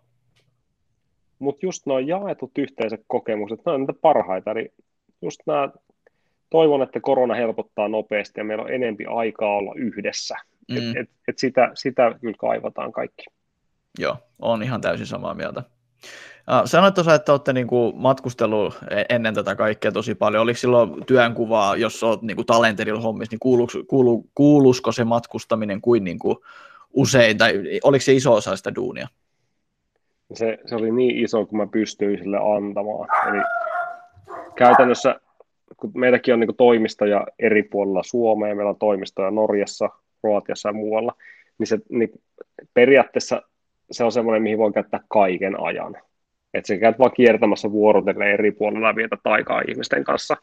Mutta 1.38 1.66
just 1.66 1.86
nuo 1.86 1.98
jaetut 1.98 2.50
yhteiset 2.58 3.00
kokemukset, 3.06 3.60
ne 3.66 3.72
on 3.72 3.80
niitä 3.80 3.92
parhaita. 4.00 4.50
Eli 4.50 4.72
just 5.22 5.40
nämä, 5.46 5.68
toivon, 6.50 6.82
että 6.82 7.00
korona 7.00 7.34
helpottaa 7.34 7.88
nopeasti 7.88 8.40
ja 8.40 8.44
meillä 8.44 8.64
on 8.64 8.72
enempi 8.72 9.04
aikaa 9.06 9.56
olla 9.56 9.72
yhdessä. 9.76 10.36
Mm. 10.68 10.76
Et, 10.76 10.96
et, 10.96 11.10
et 11.28 11.38
sitä, 11.38 11.70
sitä 11.74 12.14
kyllä 12.20 12.36
kaivataan 12.38 12.92
kaikki. 12.92 13.24
Joo, 13.98 14.16
on 14.38 14.62
ihan 14.62 14.80
täysin 14.80 15.06
samaa 15.06 15.34
mieltä. 15.34 15.62
Sanoit 16.64 16.94
tuossa, 16.94 17.14
että 17.14 17.32
olette 17.32 17.52
niinku 17.52 17.92
matkustellut 17.96 18.78
e-, 18.90 19.14
ennen 19.14 19.34
tätä 19.34 19.54
kaikkea 19.54 19.92
tosi 19.92 20.14
paljon. 20.14 20.42
Oliko 20.42 20.58
silloin 20.58 21.06
työnkuvaa, 21.06 21.76
jos 21.76 22.02
olet 22.02 22.22
niinku 22.22 22.44
talenterilla 22.44 23.00
hommissa, 23.00 23.32
niin 23.32 23.66
kuuluuko, 23.88 24.28
kuulu, 24.34 24.72
se 24.90 25.04
matkustaminen 25.04 25.80
kuin 25.80 26.04
niinku 26.04 26.44
usein, 26.96 27.38
tai 27.38 27.62
oliko 27.84 28.02
se 28.02 28.12
iso 28.12 28.32
osa 28.32 28.56
sitä 28.56 28.74
duunia? 28.74 29.08
se, 30.34 30.58
se 30.66 30.74
oli 30.74 30.92
niin 30.92 31.24
iso, 31.24 31.46
kun 31.46 31.58
mä 31.58 31.66
pystyin 31.66 32.18
sille 32.18 32.38
antamaan. 32.56 33.08
Eli 33.28 33.42
käytännössä, 34.56 35.20
kun 35.76 35.90
meilläkin 35.94 36.34
on 36.34 36.40
niin 36.40 36.56
toimistoja 36.56 37.26
eri 37.38 37.62
puolilla 37.62 38.02
Suomea, 38.02 38.54
meillä 38.54 38.70
on 38.70 38.78
toimistoja 38.78 39.30
Norjassa, 39.30 39.90
Kroatiassa 40.20 40.68
ja 40.68 40.72
muualla, 40.72 41.12
niin 41.58 41.66
se 41.66 41.78
niin 41.88 42.10
periaatteessa 42.74 43.42
se 43.90 44.04
on 44.04 44.12
semmoinen, 44.12 44.42
mihin 44.42 44.58
voi 44.58 44.72
käyttää 44.72 45.00
kaiken 45.08 45.60
ajan. 45.60 45.96
Että 46.54 46.68
sä 46.68 46.78
käyt 46.78 46.98
vaan 46.98 47.12
kiertämässä 47.16 47.72
vuorotellen 47.72 48.32
eri 48.32 48.52
puolilla 48.52 48.96
vietä 48.96 49.16
aikaa 49.24 49.62
ihmisten 49.68 50.04
kanssa. 50.04 50.36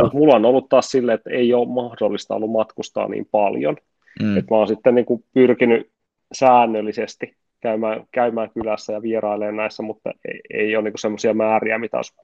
Mutta 0.00 0.16
mulla 0.16 0.34
on 0.34 0.44
ollut 0.44 0.68
taas 0.68 0.90
silleen, 0.90 1.14
että 1.14 1.30
ei 1.30 1.54
ole 1.54 1.68
mahdollista 1.68 2.34
ollut 2.34 2.50
matkustaa 2.50 3.08
niin 3.08 3.28
paljon. 3.30 3.76
Mm. 4.22 4.38
Että 4.38 4.54
mä 4.54 4.58
oon 4.58 4.68
sitten 4.68 4.94
niin 4.94 5.04
kuin 5.04 5.24
pyrkinyt 5.34 5.90
säännöllisesti 6.32 7.36
käymään, 7.60 8.06
käymään 8.12 8.50
kylässä 8.50 8.92
ja 8.92 9.02
vierailemaan 9.02 9.56
näissä, 9.56 9.82
mutta 9.82 10.10
ei, 10.28 10.40
ei 10.54 10.76
ole 10.76 10.84
niin 10.84 10.98
semmoisia 10.98 11.34
määriä, 11.34 11.78
mitä 11.78 11.96
olisi 11.96 12.14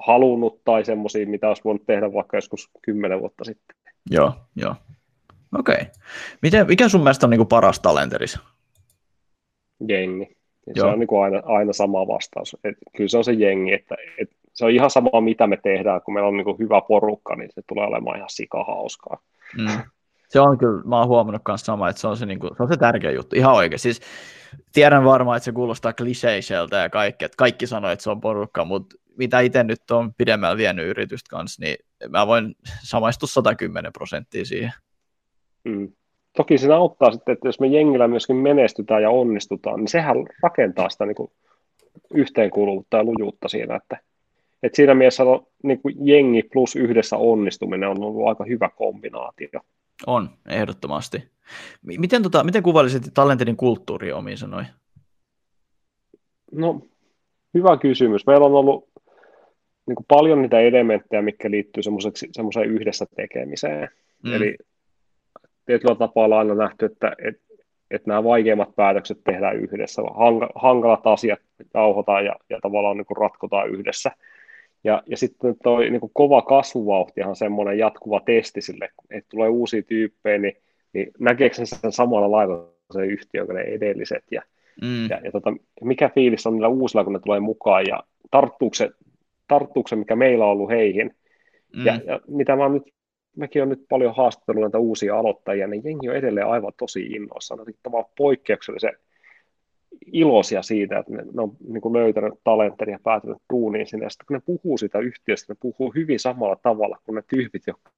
halunnut 0.00 0.64
tai 0.64 0.84
semmoisia, 0.84 1.26
mitä 1.26 1.48
olisi 1.48 1.64
voinut 1.64 1.86
tehdä 1.86 2.12
vaikka 2.12 2.36
joskus 2.36 2.70
kymmenen 2.82 3.20
vuotta 3.20 3.44
sitten. 3.44 3.76
Joo, 4.10 4.32
joo. 4.56 4.74
Okei. 5.58 5.74
Okay. 5.74 5.86
Miten, 6.42 6.66
mikä 6.66 6.88
sun 6.88 7.00
mielestä 7.00 7.26
on 7.26 7.30
niin 7.30 7.46
paras 7.46 7.80
talenterissa? 7.80 8.38
Jengi. 9.88 10.36
Ja 10.66 10.72
se 10.74 10.84
on 10.84 10.98
niin 10.98 11.08
aina, 11.24 11.42
aina 11.44 11.72
sama 11.72 12.06
vastaus. 12.06 12.56
Et 12.64 12.74
kyllä 12.96 13.08
se 13.08 13.18
on 13.18 13.24
se 13.24 13.32
jengi, 13.32 13.72
että 13.72 13.94
et 14.18 14.30
se 14.52 14.64
on 14.64 14.70
ihan 14.70 14.90
sama, 14.90 15.20
mitä 15.20 15.46
me 15.46 15.56
tehdään, 15.56 16.00
kun 16.02 16.14
meillä 16.14 16.28
on 16.28 16.36
niin 16.36 16.58
hyvä 16.58 16.80
porukka, 16.88 17.36
niin 17.36 17.50
se 17.54 17.62
tulee 17.66 17.86
olemaan 17.86 18.16
ihan 18.16 18.30
sikahauskaa. 18.30 19.18
Mm. 19.58 19.82
Se 20.32 20.40
on 20.40 20.58
kyllä, 20.58 20.82
mä 20.84 20.98
oon 20.98 21.08
huomannut 21.08 21.42
myös 21.48 21.60
sama, 21.60 21.88
että 21.88 22.00
se 22.00 22.06
on 22.06 22.16
se, 22.16 22.26
niin 22.26 22.38
kuin, 22.38 22.56
se, 22.56 22.62
on 22.62 22.68
se 22.68 22.76
tärkeä 22.76 23.10
juttu, 23.10 23.36
ihan 23.36 23.54
oikein. 23.54 23.78
Siis 23.78 24.00
tiedän 24.72 25.04
varmaan, 25.04 25.36
että 25.36 25.44
se 25.44 25.52
kuulostaa 25.52 25.92
kliseiseltä 25.92 26.76
ja 26.76 26.90
kaikki, 26.90 27.24
että 27.24 27.36
kaikki 27.36 27.66
sanoo, 27.66 27.90
että 27.90 28.02
se 28.02 28.10
on 28.10 28.20
porukka, 28.20 28.64
mutta 28.64 28.96
mitä 29.16 29.40
itse 29.40 29.64
nyt 29.64 29.90
on 29.90 30.14
pidemmällä 30.14 30.56
vienyt 30.56 30.86
yritystä 30.86 31.30
kanssa, 31.30 31.62
niin 31.62 31.76
mä 32.08 32.26
voin 32.26 32.54
samaistua 32.82 33.26
110 33.26 33.92
prosenttia 33.92 34.44
siihen. 34.44 34.72
Mm. 35.64 35.92
Toki 36.36 36.58
siinä 36.58 36.76
auttaa 36.76 37.12
sitten, 37.12 37.32
että 37.32 37.48
jos 37.48 37.60
me 37.60 37.66
jengillä 37.66 38.08
myöskin 38.08 38.36
menestytään 38.36 39.02
ja 39.02 39.10
onnistutaan, 39.10 39.80
niin 39.80 39.88
sehän 39.88 40.16
rakentaa 40.42 40.88
sitä 40.88 41.06
niin 41.06 41.14
kuin 41.14 41.30
yhteenkuuluvuutta 42.14 42.96
ja 42.96 43.04
lujuutta 43.04 43.48
siinä, 43.48 43.76
että, 43.76 43.98
että 44.62 44.76
siinä 44.76 44.94
mielessä 44.94 45.24
on, 45.24 45.46
niin 45.62 45.82
kuin 45.82 45.94
jengi 46.06 46.42
plus 46.42 46.76
yhdessä 46.76 47.16
onnistuminen 47.16 47.88
on 47.88 48.02
ollut 48.02 48.28
aika 48.28 48.44
hyvä 48.44 48.70
kombinaatio. 48.76 49.60
On, 50.06 50.30
ehdottomasti. 50.48 51.32
Miten, 51.98 52.22
tota, 52.22 52.44
miten 52.44 52.62
kuvailisit 52.62 53.02
Talenterin 53.14 53.56
kulttuuri 53.56 54.12
omiin 54.12 54.38
sanoin? 54.38 54.66
No, 56.52 56.80
hyvä 57.54 57.76
kysymys. 57.76 58.26
Meillä 58.26 58.46
on 58.46 58.54
ollut 58.54 58.88
niin 59.86 59.96
kuin 59.96 60.06
paljon 60.08 60.42
niitä 60.42 60.60
elementtejä, 60.60 61.22
mitkä 61.22 61.50
liittyy 61.50 61.82
semmoiseen 62.32 62.70
yhdessä 62.70 63.06
tekemiseen. 63.16 63.88
Mm. 64.24 64.32
Eli 64.34 64.56
tietyllä 65.66 65.94
tapaa 65.94 66.24
on 66.24 66.32
aina 66.32 66.54
nähty, 66.54 66.84
että, 66.84 67.12
että, 67.24 67.42
että 67.90 68.08
nämä 68.08 68.24
vaikeimmat 68.24 68.76
päätökset 68.76 69.24
tehdään 69.24 69.56
yhdessä, 69.56 70.02
hankalat 70.54 71.06
asiat 71.06 71.40
jauhotaan 71.74 72.24
ja, 72.24 72.36
ja 72.50 72.58
tavallaan 72.62 72.96
niin 72.96 73.06
kuin 73.06 73.16
ratkotaan 73.16 73.68
yhdessä. 73.70 74.10
Ja, 74.84 75.02
ja 75.06 75.16
sitten 75.16 75.56
toi 75.62 75.90
niin 75.90 76.00
kova 76.12 76.42
kasvuvauhti 76.42 77.22
on 77.22 77.36
semmoinen 77.36 77.78
jatkuva 77.78 78.20
testi 78.20 78.60
sille, 78.60 78.88
että 79.10 79.28
tulee 79.30 79.48
uusia 79.48 79.82
tyyppejä, 79.82 80.38
niin, 80.38 80.56
niin 80.92 81.10
näkeekö 81.18 81.54
sen 81.54 81.92
samalla 81.92 82.30
lailla 82.30 82.68
se 82.92 83.06
yhtiö 83.06 83.46
kuin 83.46 83.56
ne 83.56 83.62
edelliset, 83.62 84.24
ja, 84.30 84.42
mm. 84.82 85.10
ja, 85.10 85.20
ja 85.24 85.32
tota, 85.32 85.54
mikä 85.80 86.08
fiilis 86.14 86.46
on 86.46 86.52
niillä 86.52 86.68
uusilla, 86.68 87.04
kun 87.04 87.12
ne 87.12 87.18
tulee 87.18 87.40
mukaan, 87.40 87.84
ja 87.88 88.02
tarttuuko 88.30 88.74
se, 88.74 88.90
tarttuuko 89.48 89.88
se 89.88 89.96
mikä 89.96 90.16
meillä 90.16 90.44
on 90.44 90.50
ollut 90.50 90.70
heihin, 90.70 91.14
mm. 91.76 91.86
ja, 91.86 92.00
ja 92.06 92.20
mitä 92.28 92.56
mä 92.56 92.68
nyt 92.68 92.92
mäkin 93.36 93.62
olen 93.62 93.68
nyt 93.68 93.86
paljon 93.88 94.14
haastatteluja 94.14 94.64
näitä 94.64 94.78
uusia 94.78 95.18
aloittajia, 95.18 95.66
niin 95.66 95.82
jengi 95.84 96.08
on 96.08 96.16
edelleen 96.16 96.46
aivan 96.46 96.72
tosi 96.78 97.02
innoissaan. 97.02 97.60
Ne 97.66 97.74
on 97.92 98.04
poikkeuksellisen 98.18 98.96
iloisia 100.12 100.62
siitä, 100.62 100.98
että 100.98 101.12
ne, 101.12 101.22
ne 101.22 101.42
on 101.42 101.52
niin 101.68 101.80
kuin 101.80 101.92
löytänyt 101.92 102.34
talentin 102.44 102.88
ja 102.88 102.98
päätynyt 103.04 103.38
duuniin 103.52 103.86
sinne. 103.86 104.06
Ja 104.06 104.10
sitten 104.10 104.26
kun 104.26 104.34
ne 104.34 104.42
puhuu 104.46 104.78
sitä 104.78 104.98
yhtiöstä, 104.98 105.52
ne 105.52 105.56
puhuu 105.60 105.92
hyvin 105.94 106.20
samalla 106.20 106.56
tavalla 106.56 106.98
kuin 107.04 107.16
ne 107.16 107.22
tyypit, 107.28 107.62
jotka 107.66 107.90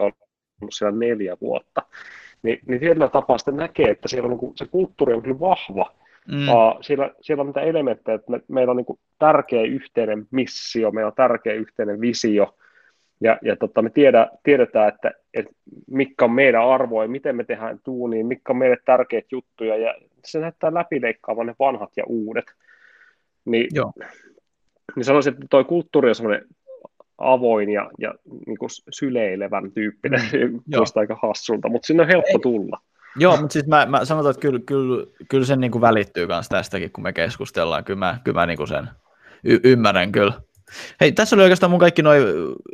on 0.00 0.12
ollut 0.60 0.74
siellä 0.74 0.98
neljä 0.98 1.36
vuotta. 1.40 1.82
Niin, 2.42 2.58
niin 2.66 2.80
tietyllä 2.80 3.08
tapaa 3.08 3.38
sitten 3.38 3.56
näkee, 3.56 3.90
että 3.90 4.08
siellä 4.08 4.26
on, 4.26 4.30
niin 4.30 4.38
kuin, 4.38 4.52
se 4.56 4.66
kulttuuri 4.66 5.14
on 5.14 5.22
kyllä 5.22 5.40
vahva. 5.40 5.94
Mm. 6.28 6.48
Uh, 6.48 6.78
siellä, 6.80 7.10
siellä 7.20 7.40
on 7.40 7.46
niitä 7.46 7.60
elementtejä, 7.60 8.14
että 8.14 8.30
me, 8.30 8.40
meillä 8.48 8.70
on 8.70 8.76
niin 8.76 8.84
kuin 8.84 8.98
tärkeä 9.18 9.62
yhteinen 9.62 10.26
missio, 10.30 10.90
meillä 10.90 11.08
on 11.08 11.14
tärkeä 11.16 11.52
yhteinen 11.52 12.00
visio, 12.00 12.54
ja, 13.24 13.38
ja 13.42 13.56
tota, 13.56 13.82
me 13.82 13.90
tiedä, 13.90 14.28
tiedetään, 14.42 14.88
että, 14.88 15.12
että 15.34 15.52
mitkä 15.90 16.24
on 16.24 16.30
meidän 16.30 16.68
arvoja, 16.68 17.08
miten 17.08 17.36
me 17.36 17.44
tehdään 17.44 17.78
tuuniin, 17.84 18.26
mitkä 18.26 18.52
on 18.52 18.56
meille 18.56 18.76
tärkeitä 18.84 19.28
juttuja, 19.32 19.76
ja 19.76 19.94
se 20.24 20.40
näyttää 20.40 20.74
läpileikkaavan 20.74 21.46
ne 21.46 21.54
vanhat 21.58 21.90
ja 21.96 22.04
uudet. 22.06 22.44
Niin, 23.44 23.66
Joo. 23.74 23.92
niin 24.96 25.04
sanoisin, 25.04 25.32
että 25.32 25.46
tuo 25.50 25.64
kulttuuri 25.64 26.08
on 26.08 26.14
semmoinen 26.14 26.44
avoin 27.18 27.70
ja, 27.70 27.90
ja 27.98 28.14
niin 28.46 28.58
kuin 28.58 28.70
syleilevän 28.90 29.72
tyyppinen, 29.72 30.20
mm, 30.20 30.60
kuulostaa 30.72 31.00
aika 31.00 31.18
hassulta, 31.22 31.68
mutta 31.68 31.86
sinne 31.86 32.02
on 32.02 32.08
helppo 32.08 32.38
Ei. 32.38 32.42
tulla. 32.42 32.80
Joo, 33.16 33.36
mutta 33.36 33.52
siis 33.52 33.66
mä, 33.66 33.86
mä 33.86 34.04
sanotaan, 34.04 34.30
että 34.30 34.40
kyllä, 34.40 34.60
kyllä, 34.66 35.06
kyllä 35.30 35.44
sen 35.44 35.60
niin 35.60 35.70
kuin 35.70 35.82
välittyy 35.82 36.26
myös 36.26 36.48
tästäkin, 36.48 36.92
kun 36.92 37.04
me 37.04 37.12
keskustellaan. 37.12 37.84
Kyllä 37.84 37.98
mä, 37.98 38.18
kyllä 38.24 38.40
mä 38.40 38.46
niin 38.46 38.56
kuin 38.56 38.68
sen 38.68 38.88
y- 39.44 39.60
ymmärrän 39.64 40.12
kyllä. 40.12 40.32
Hei, 41.00 41.12
tässä 41.12 41.36
oli 41.36 41.42
oikeastaan 41.42 41.70
mun 41.70 41.80
kaikki 41.80 42.02
noin 42.02 42.22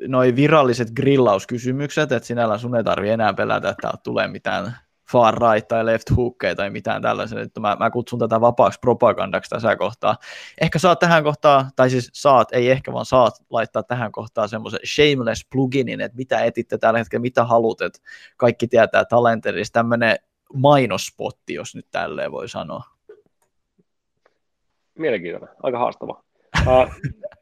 noi 0.08 0.36
viralliset 0.36 0.90
grillauskysymykset, 0.90 2.12
että 2.12 2.26
sinällä 2.26 2.58
sun 2.58 2.76
ei 2.76 2.84
tarvi 2.84 3.10
enää 3.10 3.34
pelätä, 3.34 3.68
että 3.68 3.92
tulee 4.02 4.28
mitään 4.28 4.76
far 5.12 5.34
right 5.34 5.68
tai 5.68 5.86
left 5.86 6.16
hookia 6.16 6.54
tai 6.54 6.70
mitään 6.70 7.02
tällaisen, 7.02 7.38
että 7.38 7.60
mä, 7.60 7.76
mä 7.80 7.90
kutsun 7.90 8.18
tätä 8.18 8.40
vapaaksi 8.40 8.78
propagandaksi 8.80 9.50
tässä 9.50 9.76
kohtaa. 9.76 10.16
Ehkä 10.60 10.78
saat 10.78 10.98
tähän 10.98 11.24
kohtaan, 11.24 11.70
tai 11.76 11.90
siis 11.90 12.10
saat, 12.12 12.52
ei 12.52 12.70
ehkä 12.70 12.92
vaan 12.92 13.06
saat 13.06 13.34
laittaa 13.50 13.82
tähän 13.82 14.12
kohtaan 14.12 14.48
semmoisen 14.48 14.80
shameless 14.86 15.46
pluginin, 15.52 16.00
että 16.00 16.16
mitä 16.16 16.44
etitte 16.44 16.78
tällä 16.78 16.98
hetkellä, 16.98 17.22
mitä 17.22 17.44
haluat, 17.44 17.80
että 17.80 18.00
kaikki 18.36 18.68
tietää 18.68 19.04
talenterista, 19.04 19.72
tämmöinen 19.72 20.16
mainospotti, 20.54 21.54
jos 21.54 21.74
nyt 21.74 21.86
tälleen 21.90 22.32
voi 22.32 22.48
sanoa. 22.48 22.82
Mielenkiintoinen, 24.98 25.56
aika 25.62 25.78
haastava. 25.78 26.22
Uh, 26.66 26.66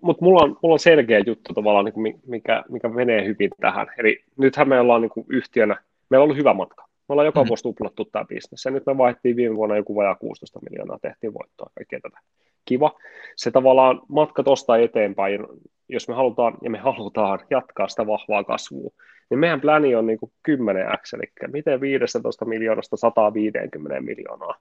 Mutta 0.00 0.24
mulla 0.24 0.42
on, 0.42 0.58
mulla 0.62 0.72
on 0.72 0.78
selkeä 0.78 1.22
juttu 1.26 1.54
tavallaan, 1.54 1.84
niin 1.84 1.92
kuin 1.92 2.20
mikä, 2.26 2.64
mikä 2.68 2.88
menee 2.88 3.24
hyvin 3.24 3.50
tähän. 3.60 3.86
Eli 3.98 4.24
nythän 4.36 4.68
me 4.68 4.80
ollaan 4.80 5.00
niin 5.00 5.10
kuin 5.10 5.26
yhtiönä, 5.28 5.76
meillä 6.10 6.22
on 6.22 6.24
ollut 6.24 6.36
hyvä 6.36 6.54
matka. 6.54 6.88
Me 7.08 7.12
ollaan 7.12 7.26
joka 7.26 7.42
mm. 7.42 7.48
vuosi 7.48 7.62
tuplattu 7.62 8.04
tämä 8.04 8.24
bisnes. 8.24 8.64
Ja 8.64 8.70
nyt 8.70 8.86
me 8.86 8.98
vaihdettiin 8.98 9.36
viime 9.36 9.56
vuonna 9.56 9.76
joku 9.76 9.96
vajaa 9.96 10.14
16 10.14 10.60
miljoonaa, 10.70 10.98
tehtiin 11.02 11.34
voittoa 11.34 11.70
kaikkea 11.74 12.00
tätä. 12.00 12.18
Kiva. 12.64 12.94
Se 13.36 13.50
tavallaan 13.50 14.00
matka 14.08 14.42
tuosta 14.42 14.76
eteenpäin, 14.76 15.40
jos 15.88 16.08
me 16.08 16.14
halutaan, 16.14 16.54
ja 16.62 16.70
me 16.70 16.78
halutaan 16.78 17.40
jatkaa 17.50 17.88
sitä 17.88 18.06
vahvaa 18.06 18.44
kasvua, 18.44 18.90
niin 19.30 19.38
meidän 19.38 19.60
pläni 19.60 19.94
on 19.94 20.06
niin 20.06 20.18
kuin 20.18 20.32
10x, 20.50 21.00
eli 21.14 21.52
miten 21.52 21.80
15 21.80 22.44
miljoonasta 22.44 22.96
150 22.96 24.00
miljoonaa 24.00 24.54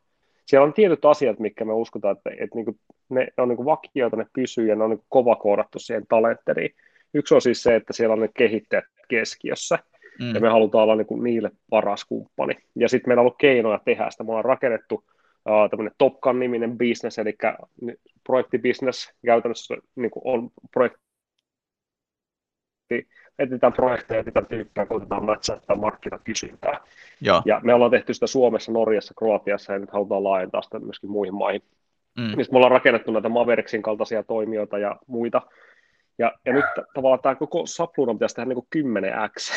siellä 0.48 0.66
on 0.66 0.74
tietyt 0.74 1.06
asiat, 1.06 1.40
mitkä 1.40 1.66
me 1.66 1.74
uskotaan, 1.74 2.18
että, 2.18 2.30
että 2.30 2.56
niin 2.56 2.80
ne, 3.10 3.22
ne 3.38 3.44
on 3.44 3.50
niin 3.50 3.66
vakioita, 3.66 4.18
ne 4.18 4.26
pysyy 4.34 4.68
ja 4.68 4.76
ne 4.76 4.84
on 4.84 4.90
niin 4.90 5.04
kova 5.10 5.36
koodattu 5.36 5.80
siihen 5.80 6.08
talentteriin. 6.10 6.76
Yksi 7.14 7.36
on 7.36 7.42
siis 7.42 7.64
se, 7.64 7.76
että 7.76 7.94
siellä 7.94 8.14
on 8.14 8.20
ne 8.20 8.30
kehittäjät 8.38 8.86
keskiössä, 9.08 9.80
mm. 10.20 10.34
ja 10.34 10.42
me 10.42 10.50
halutaan 10.50 10.84
olla 10.84 10.96
niin 10.96 11.24
niille 11.24 11.52
paras 11.70 12.06
kumppani. 12.06 12.54
Ja 12.76 12.90
sitten 12.90 13.10
meillä 13.10 13.20
on 13.20 13.24
ollut 13.24 13.38
keinoja 13.38 13.80
tehdä 13.86 14.10
sitä. 14.10 14.24
Me 14.24 14.30
ollaan 14.30 14.46
rakennettu 14.46 14.96
uh, 14.96 15.70
tämmöinen 15.70 15.94
Top 15.98 16.22
Gun-niminen 16.22 16.78
business, 16.78 17.20
eli 17.20 17.38
projektibisnes 18.24 19.14
käytännössä 19.26 19.76
niin 19.96 20.12
on 20.24 20.50
projekti 20.72 21.08
etsitään 23.40 23.74
projekteja, 23.74 24.20
etsitään 24.20 24.46
tyyppejä, 24.46 24.86
koitetaan 24.86 25.26
matchattaa 25.26 25.76
markkinakysyntää. 25.76 26.80
Joo. 27.22 27.42
Ja 27.46 27.62
me 27.64 27.74
ollaan 27.74 27.92
tehty 27.92 28.14
sitä 28.14 28.28
Suomessa, 28.28 28.72
Norjassa, 28.72 29.14
Kroatiassa 29.18 29.74
ja 29.74 29.80
nyt 29.80 29.92
halutaan 29.92 30.24
laajentaa 30.24 30.62
sitä 30.62 30.80
myöskin 30.80 31.10
muihin 31.12 31.36
maihin. 31.36 31.62
Mm. 32.18 32.24
Me 32.52 32.58
ollaan 32.58 32.72
rakennettu 32.72 33.12
näitä 33.12 33.30
Maverickin 33.30 33.82
kaltaisia 33.82 34.24
toimijoita 34.24 34.78
ja 34.78 34.96
muita. 35.08 35.42
Ja, 36.20 36.34
ja 36.46 36.54
nyt 36.54 36.66
tavallaan 36.94 37.22
tämä 37.22 37.36
koko 37.36 37.66
sapluuna 37.66 38.14
pitäisi 38.14 38.36
tehdä 38.36 38.54
niin 38.54 38.88
10x. 39.04 39.52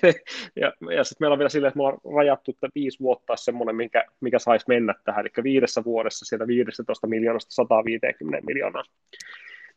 ja 0.60 0.72
ja 0.96 1.04
sitten 1.04 1.16
meillä 1.24 1.32
on 1.32 1.38
vielä 1.38 1.48
silleen, 1.48 1.68
että 1.68 1.78
me 1.78 1.82
ollaan 1.82 2.16
rajattu, 2.16 2.50
että 2.50 2.68
viisi 2.74 3.00
vuotta 3.00 3.32
olisi 3.32 3.44
semmoinen, 3.44 3.76
mikä, 3.76 4.04
mikä 4.20 4.38
saisi 4.38 4.64
mennä 4.68 4.94
tähän. 5.04 5.20
Eli 5.20 5.44
viidessä 5.44 5.84
vuodessa 5.84 6.24
sieltä 6.24 6.46
15 6.46 7.06
miljoonasta 7.06 7.54
150 7.54 8.46
miljoonaa. 8.46 8.82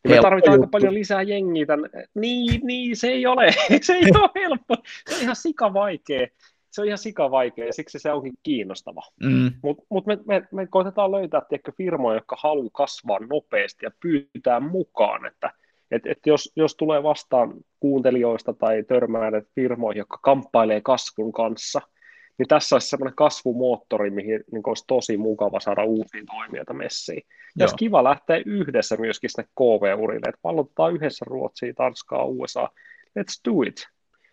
Niin 0.08 0.16
me 0.16 0.22
tarvitaan 0.22 0.52
aika 0.52 0.66
paljon 0.66 0.94
lisää 0.94 1.22
jengiä 1.22 1.66
tämän. 1.66 1.90
Niin, 2.14 2.60
niin, 2.64 2.96
se 2.96 3.08
ei 3.08 3.26
ole, 3.26 3.50
se 3.82 3.92
ei 3.92 4.10
ole 4.14 4.30
helppo, 4.34 4.74
se 5.08 5.14
on 5.14 5.22
ihan 5.22 5.36
sika 5.36 5.72
vaikea. 5.72 6.26
Se 6.70 6.80
on 6.80 6.86
ihan 6.86 6.98
sika 6.98 7.30
vaikea 7.30 7.66
ja 7.66 7.72
siksi 7.72 7.98
se 7.98 8.12
onkin 8.12 8.32
kiinnostava. 8.42 9.02
Mm. 9.22 9.52
Mutta 9.62 9.84
mut 9.88 10.06
me, 10.06 10.18
me, 10.26 10.48
me 10.52 10.66
koitetaan 10.66 11.12
löytää 11.12 11.42
tiedätkö, 11.48 11.72
firmoja, 11.76 12.16
jotka 12.16 12.36
haluaa 12.38 12.70
kasvaa 12.72 13.18
nopeasti 13.30 13.86
ja 13.86 13.90
pyytää 14.02 14.60
mukaan, 14.60 15.26
että 15.26 15.52
et, 15.90 16.06
et 16.06 16.18
jos, 16.26 16.52
jos 16.56 16.76
tulee 16.76 17.02
vastaan 17.02 17.54
kuuntelijoista 17.80 18.52
tai 18.52 18.82
törmää 18.82 19.30
firmoihin, 19.54 19.98
jotka 19.98 20.18
kamppailee 20.22 20.80
kasvun 20.80 21.32
kanssa– 21.32 21.80
niin 22.40 22.48
tässä 22.48 22.74
olisi 22.74 22.88
semmoinen 22.88 23.14
kasvumoottori, 23.16 24.10
mihin 24.10 24.44
niin 24.52 24.62
olisi 24.66 24.84
tosi 24.86 25.16
mukava 25.16 25.60
saada 25.60 25.84
uusia 25.84 26.22
toimijoita 26.36 26.72
messiin. 26.72 27.22
Ja 27.58 27.64
olisi 27.64 27.76
kiva 27.76 28.04
lähteä 28.04 28.42
yhdessä 28.46 28.96
myöskin 28.96 29.30
sinne 29.30 29.48
KV-urille, 29.58 30.28
että 30.28 30.40
pallotetaan 30.42 30.94
yhdessä 30.94 31.24
Ruotsia, 31.28 31.74
Tanskaa, 31.74 32.24
USA. 32.24 32.68
Let's 33.18 33.40
do 33.48 33.62
it. 33.66 33.86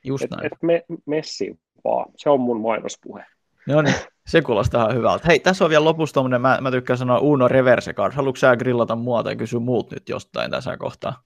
Just 0.04 0.24
et, 0.24 0.32
näin. 0.32 0.46
Et 0.46 0.54
me, 0.62 0.84
messiin 1.06 1.60
vaan. 1.84 2.06
Se 2.18 2.30
on 2.30 2.40
mun 2.40 2.62
mainospuhe. 2.62 3.26
No 3.68 3.82
niin, 3.82 3.96
se 4.28 4.42
kuulostaa 4.42 4.84
ihan 4.84 4.98
hyvältä. 4.98 5.28
Hei, 5.28 5.40
tässä 5.40 5.64
on 5.64 5.70
vielä 5.70 5.86
lopussa 5.86 6.14
tommonen, 6.14 6.42
mä, 6.42 6.58
mä 6.62 6.72
tykkään 6.72 6.98
sanoa 6.98 7.20
Uno 7.20 7.48
Reverse 7.48 7.94
Card. 7.94 8.14
Haluatko 8.14 8.38
sä 8.38 8.56
grillata 8.56 8.96
mua 8.96 9.24
tai 9.24 9.36
kysyä 9.36 9.60
muut 9.60 9.92
nyt 9.92 10.10
jostain 10.10 10.52
tässä 10.52 10.78
kohtaa? 10.78 11.24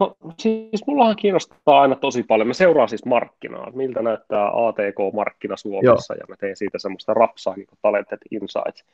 No 0.00 0.16
siis 0.38 0.86
mullahan 0.86 1.16
kiinnostaa 1.16 1.80
aina 1.80 1.94
tosi 1.94 2.22
paljon. 2.22 2.48
Mä 2.48 2.54
seuraan 2.54 2.88
siis 2.88 3.04
markkinaa, 3.04 3.70
miltä 3.70 4.02
näyttää 4.02 4.46
ATK-markkina 4.46 5.56
Suomessa 5.56 6.14
Joo. 6.14 6.20
ja 6.20 6.26
mä 6.28 6.36
teen 6.36 6.56
siitä 6.56 6.78
semmoista 6.78 7.14
rapsaa 7.14 7.56
niin 7.56 7.66
kuin 7.66 7.78
Talented 7.82 8.18
Insights. 8.30 8.84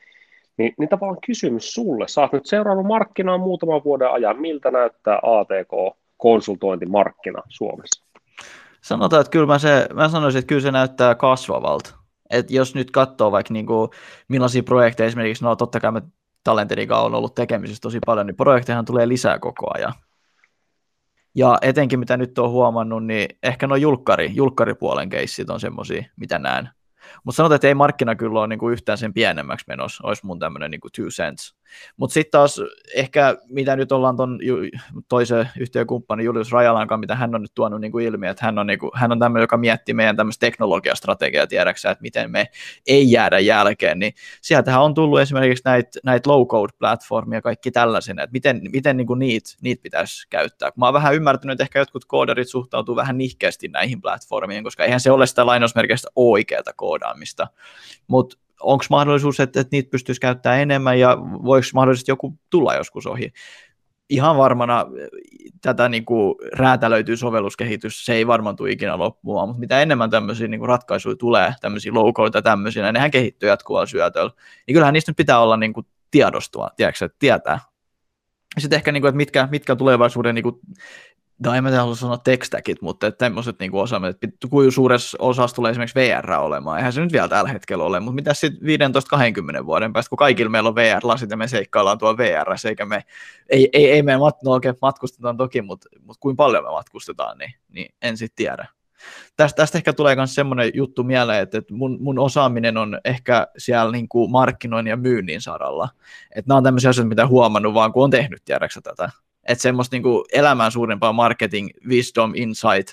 Niin, 0.57 0.73
niin 0.77 0.89
tavallaan 0.89 1.21
kysymys 1.25 1.73
sulle. 1.73 2.07
Sä 2.07 2.21
oot 2.21 2.33
nyt 2.33 2.45
seurannut 2.45 2.85
markkinaa 2.85 3.37
muutaman 3.37 3.83
vuoden 3.83 4.11
ajan. 4.11 4.41
Miltä 4.41 4.71
näyttää 4.71 5.19
ATK-konsultointimarkkina 5.23 7.41
Suomessa? 7.49 8.05
Sanotaan, 8.81 9.21
että 9.21 9.31
kyllä 9.31 9.45
mä, 9.45 9.59
se, 9.59 9.87
mä 9.93 10.09
sanoisin, 10.09 10.39
että 10.39 10.49
kyllä 10.49 10.61
se 10.61 10.71
näyttää 10.71 11.15
kasvavalta. 11.15 11.95
Et 12.29 12.51
jos 12.51 12.75
nyt 12.75 12.91
katsoo 12.91 13.31
vaikka 13.31 13.53
niin 13.53 13.65
kuin, 13.65 13.89
millaisia 14.27 14.63
projekteja 14.63 15.07
esimerkiksi, 15.07 15.43
no 15.43 15.55
totta 15.55 15.79
kai 15.79 15.91
me 15.91 16.01
Talentedin 16.43 16.93
on 16.93 17.15
ollut 17.15 17.35
tekemisissä 17.35 17.81
tosi 17.81 17.99
paljon, 18.05 18.27
niin 18.27 18.35
projektejahan 18.35 18.85
tulee 18.85 19.07
lisää 19.07 19.39
koko 19.39 19.67
ajan. 19.73 19.93
Ja 21.35 21.57
etenkin 21.61 21.99
mitä 21.99 22.17
nyt 22.17 22.39
on 22.39 22.49
huomannut, 22.49 23.05
niin 23.05 23.27
ehkä 23.43 23.67
nuo 23.67 23.75
julkkari, 23.75 24.31
julkkaripuolen 24.33 25.09
keissit 25.09 25.49
on 25.49 25.59
semmoisia, 25.59 26.03
mitä 26.15 26.39
näen. 26.39 26.69
Mutta 27.23 27.35
sanotaan, 27.35 27.55
että 27.55 27.67
ei 27.67 27.73
markkina 27.73 28.15
kyllä 28.15 28.39
ole 28.39 28.47
niinku 28.47 28.69
yhtään 28.69 28.97
sen 28.97 29.13
pienemmäksi 29.13 29.65
menossa, 29.67 30.07
olisi 30.07 30.25
mun 30.25 30.39
tämmöinen 30.39 30.71
niinku 30.71 30.89
two 30.95 31.07
cents. 31.07 31.54
Mutta 31.97 32.13
sitten 32.13 32.31
taas 32.31 32.61
ehkä, 32.95 33.37
mitä 33.49 33.75
nyt 33.75 33.91
ollaan 33.91 34.17
ton 34.17 34.39
toisen 35.09 35.49
yhtiökumppanin 35.59 36.25
Julius 36.25 36.51
Rajalan 36.51 36.87
kanssa, 36.87 36.99
mitä 36.99 37.15
hän 37.15 37.35
on 37.35 37.41
nyt 37.41 37.53
tuonut 37.55 37.81
niinku 37.81 37.99
ilmi, 37.99 38.27
että 38.27 38.45
hän 38.45 38.59
on, 38.59 38.67
niinku, 38.67 38.91
hän 38.95 39.11
on 39.11 39.19
tämmöinen, 39.19 39.43
joka 39.43 39.57
miettii 39.57 39.95
meidän 39.95 40.15
tämmöistä 40.15 40.45
teknologiastrategiaa 40.45 41.47
tiedäksä, 41.47 41.91
että 41.91 42.01
miten 42.01 42.31
me 42.31 42.47
ei 42.87 43.11
jäädä 43.11 43.39
jälkeen, 43.39 43.99
niin 43.99 44.13
sieltähän 44.41 44.81
on 44.81 44.93
tullut 44.93 45.19
esimerkiksi 45.19 45.61
näitä 45.65 45.99
näit 46.03 46.27
low-code-platformia 46.27 47.41
kaikki 47.41 47.71
tällaisena, 47.71 48.23
että 48.23 48.33
miten, 48.33 48.61
miten 48.71 48.97
niinku 48.97 49.15
niitä 49.15 49.49
niit 49.61 49.81
pitäisi 49.81 50.27
käyttää. 50.29 50.71
Mä 50.77 50.85
oon 50.85 50.93
vähän 50.93 51.15
ymmärtänyt, 51.15 51.53
että 51.53 51.63
ehkä 51.63 51.79
jotkut 51.79 52.05
koodarit 52.05 52.49
suhtautuu 52.49 52.95
vähän 52.95 53.17
nihkeästi 53.17 53.67
näihin 53.67 54.01
platformiin, 54.01 54.63
koska 54.63 54.83
eihän 54.83 54.99
se 54.99 55.11
ole 55.11 55.27
sitä 55.27 55.45
lainausmerkeistä 55.45 56.07
oikeata 56.15 56.73
koodaamista, 56.73 57.47
mutta 58.07 58.37
onko 58.65 58.85
mahdollisuus, 58.89 59.39
että, 59.39 59.59
että 59.59 59.75
niitä 59.75 59.89
pystyisi 59.89 60.21
käyttämään 60.21 60.61
enemmän 60.61 60.99
ja 60.99 61.17
voiko 61.21 61.67
mahdollisesti 61.73 62.11
joku 62.11 62.39
tulla 62.49 62.75
joskus 62.75 63.07
ohi. 63.07 63.31
Ihan 64.09 64.37
varmana 64.37 64.85
tätä 65.61 65.89
niin 65.89 66.05
kuin 66.05 66.35
räätälöityy 66.53 67.17
sovelluskehitys, 67.17 68.05
se 68.05 68.13
ei 68.13 68.27
varmaan 68.27 68.55
tule 68.55 68.71
ikinä 68.71 68.97
loppumaan, 68.97 69.47
mutta 69.47 69.59
mitä 69.59 69.81
enemmän 69.81 70.09
tämmöisiä 70.09 70.47
niin 70.47 70.59
kuin 70.59 70.69
ratkaisuja 70.69 71.15
tulee, 71.15 71.53
tämmöisiä 71.61 71.91
code 72.15 72.41
tämmöisiä, 72.41 72.91
nehän 72.91 73.11
kehittyy 73.11 73.49
jatkuvalla 73.49 73.85
syötöllä, 73.85 74.31
niin 74.67 74.73
kyllähän 74.73 74.93
niistä 74.93 75.11
nyt 75.11 75.17
pitää 75.17 75.39
olla 75.39 75.57
niin 75.57 75.73
kuin 75.73 75.85
tiedostua, 76.11 76.69
tiedätkö, 76.77 77.05
että 77.05 77.17
tietää. 77.19 77.59
Sitten 78.57 78.77
ehkä, 78.77 78.91
niin 78.91 79.01
kuin, 79.01 79.09
että 79.09 79.17
mitkä, 79.17 79.47
mitkä 79.51 79.75
tulevaisuuden 79.75 80.35
niin 80.35 80.43
kuin, 80.43 80.59
tai 81.43 81.57
en 81.57 81.63
mä 81.63 81.71
halua 81.71 81.95
sanoa 81.95 82.17
tekstakit, 82.17 82.81
mutta 82.81 83.11
tämmöiset 83.11 83.59
niin 83.59 83.75
osaamme, 83.75 84.07
että 84.07 84.27
kuinka 84.49 84.71
suuressa 84.71 85.17
osassa 85.21 85.55
tulee 85.55 85.71
esimerkiksi 85.71 85.99
VR 85.99 86.31
olemaan. 86.31 86.77
Eihän 86.77 86.93
se 86.93 87.01
nyt 87.01 87.13
vielä 87.13 87.27
tällä 87.27 87.49
hetkellä 87.49 87.83
ole, 87.83 87.99
mutta 87.99 88.15
mitä 88.15 88.33
sitten 88.33 88.91
15-20 89.61 89.65
vuoden 89.65 89.93
päästä, 89.93 90.09
kun 90.09 90.17
kaikilla 90.17 90.49
meillä 90.49 90.69
on 90.69 90.75
VR-lasit 90.75 91.29
ja 91.29 91.37
me 91.37 91.47
seikkaillaan 91.47 91.97
tuolla 91.97 92.17
VR, 92.17 92.47
eikä 92.67 92.85
me, 92.85 93.03
ei, 93.49 93.69
ei, 93.73 93.91
ei 93.91 94.03
me 94.03 94.17
mat, 94.17 94.43
no 94.43 94.51
oikein 94.51 94.75
matkustetaan 94.81 95.37
toki, 95.37 95.61
mutta, 95.61 95.89
mutta 96.01 96.19
kuinka 96.19 96.43
paljon 96.43 96.63
me 96.63 96.69
matkustetaan, 96.69 97.37
niin, 97.37 97.53
niin 97.69 97.95
en 98.01 98.17
sitten 98.17 98.35
tiedä. 98.35 98.67
Tästä, 99.37 99.55
tästä 99.55 99.77
ehkä 99.77 99.93
tulee 99.93 100.15
myös 100.15 100.35
semmoinen 100.35 100.71
juttu 100.73 101.03
mieleen, 101.03 101.43
että, 101.43 101.57
että 101.57 101.73
mun, 101.73 101.97
mun 102.01 102.19
osaaminen 102.19 102.77
on 102.77 102.99
ehkä 103.05 103.47
siellä 103.57 103.91
niin 103.91 104.09
kuin 104.09 104.31
markkinoinnin 104.31 104.89
ja 104.89 104.97
myynnin 104.97 105.41
saralla. 105.41 105.89
Että 106.35 106.49
nämä 106.49 106.57
on 106.57 106.63
tämmöisiä 106.63 106.89
asioita, 106.89 107.09
mitä 107.09 107.27
huomannut 107.27 107.73
vaan, 107.73 107.93
kun 107.93 108.03
on 108.03 108.09
tehnyt, 108.09 108.41
tiedäksä 108.45 108.81
tätä 108.81 109.09
että 109.45 109.61
semmoista 109.61 109.95
niinku 109.95 110.25
elämän 110.33 110.71
suurempaa 110.71 111.13
marketing, 111.13 111.69
wisdom, 111.87 112.31
insight 112.35 112.87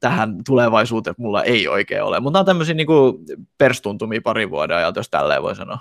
tähän 0.00 0.36
tulevaisuuteen 0.46 1.14
mulla 1.18 1.42
ei 1.44 1.68
oikein 1.68 2.02
ole. 2.02 2.20
Mutta 2.20 2.38
on 2.38 2.46
tämmöisiä 2.46 2.74
niinku 2.74 3.20
perstuntumia 3.58 4.20
parin 4.24 4.50
vuoden 4.50 4.76
ajalta, 4.76 4.98
jos 4.98 5.10
tälleen 5.10 5.42
voi 5.42 5.56
sanoa. 5.56 5.78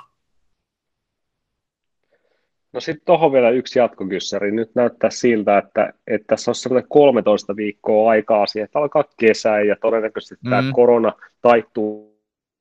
No 2.73 2.79
sitten 2.79 3.05
tuohon 3.05 3.31
vielä 3.31 3.49
yksi 3.49 3.79
jatkokyssäri. 3.79 4.51
Nyt 4.51 4.75
näyttää 4.75 5.09
siltä, 5.09 5.57
että, 5.57 5.93
että 6.07 6.27
tässä 6.27 6.51
on 6.51 6.55
semmoinen 6.55 6.89
13 6.89 7.55
viikkoa 7.55 8.11
aikaa 8.11 8.45
siihen, 8.45 8.65
että 8.65 8.79
alkaa 8.79 9.03
kesä 9.17 9.61
ja 9.61 9.75
todennäköisesti 9.81 10.35
mm. 10.43 10.49
tämä 10.49 10.71
korona 10.73 11.13
taittuu 11.41 12.11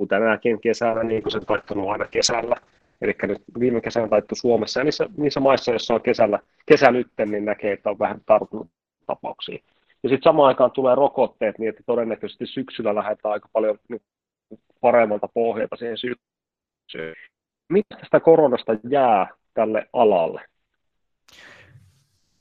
tänäkin 0.08 0.60
kesänä, 0.60 1.02
niin 1.02 1.22
kuin 1.22 1.32
se 1.32 1.40
taittunut 1.40 1.90
aina 1.90 2.06
kesällä. 2.06 2.56
Eli 3.00 3.14
nyt 3.22 3.42
viime 3.60 3.80
kesänä 3.80 4.08
taittu 4.08 4.34
Suomessa 4.34 4.80
ja 4.80 4.84
niissä, 4.84 5.06
niissä 5.16 5.40
maissa, 5.40 5.70
joissa 5.70 5.94
on 5.94 6.02
kesällä, 6.02 6.38
kesä 6.66 6.90
nyt, 6.90 7.08
niin 7.26 7.44
näkee, 7.44 7.72
että 7.72 7.90
on 7.90 7.98
vähän 7.98 8.20
tapauksia. 9.06 9.58
Ja 10.02 10.08
sitten 10.08 10.30
samaan 10.30 10.48
aikaan 10.48 10.70
tulee 10.70 10.94
rokotteet 10.94 11.58
niin, 11.58 11.68
että 11.68 11.82
todennäköisesti 11.86 12.46
syksyllä 12.46 12.94
lähdetään 12.94 13.32
aika 13.32 13.48
paljon 13.52 13.78
niin 13.88 14.02
paremmalta 14.80 15.28
pohjalta 15.34 15.76
siihen 15.76 15.98
syksyyn. 15.98 17.14
Mitä 17.68 17.96
tästä 18.00 18.20
koronasta 18.20 18.72
jää 18.90 19.28
tälle 19.54 19.88
alalle? 19.92 20.44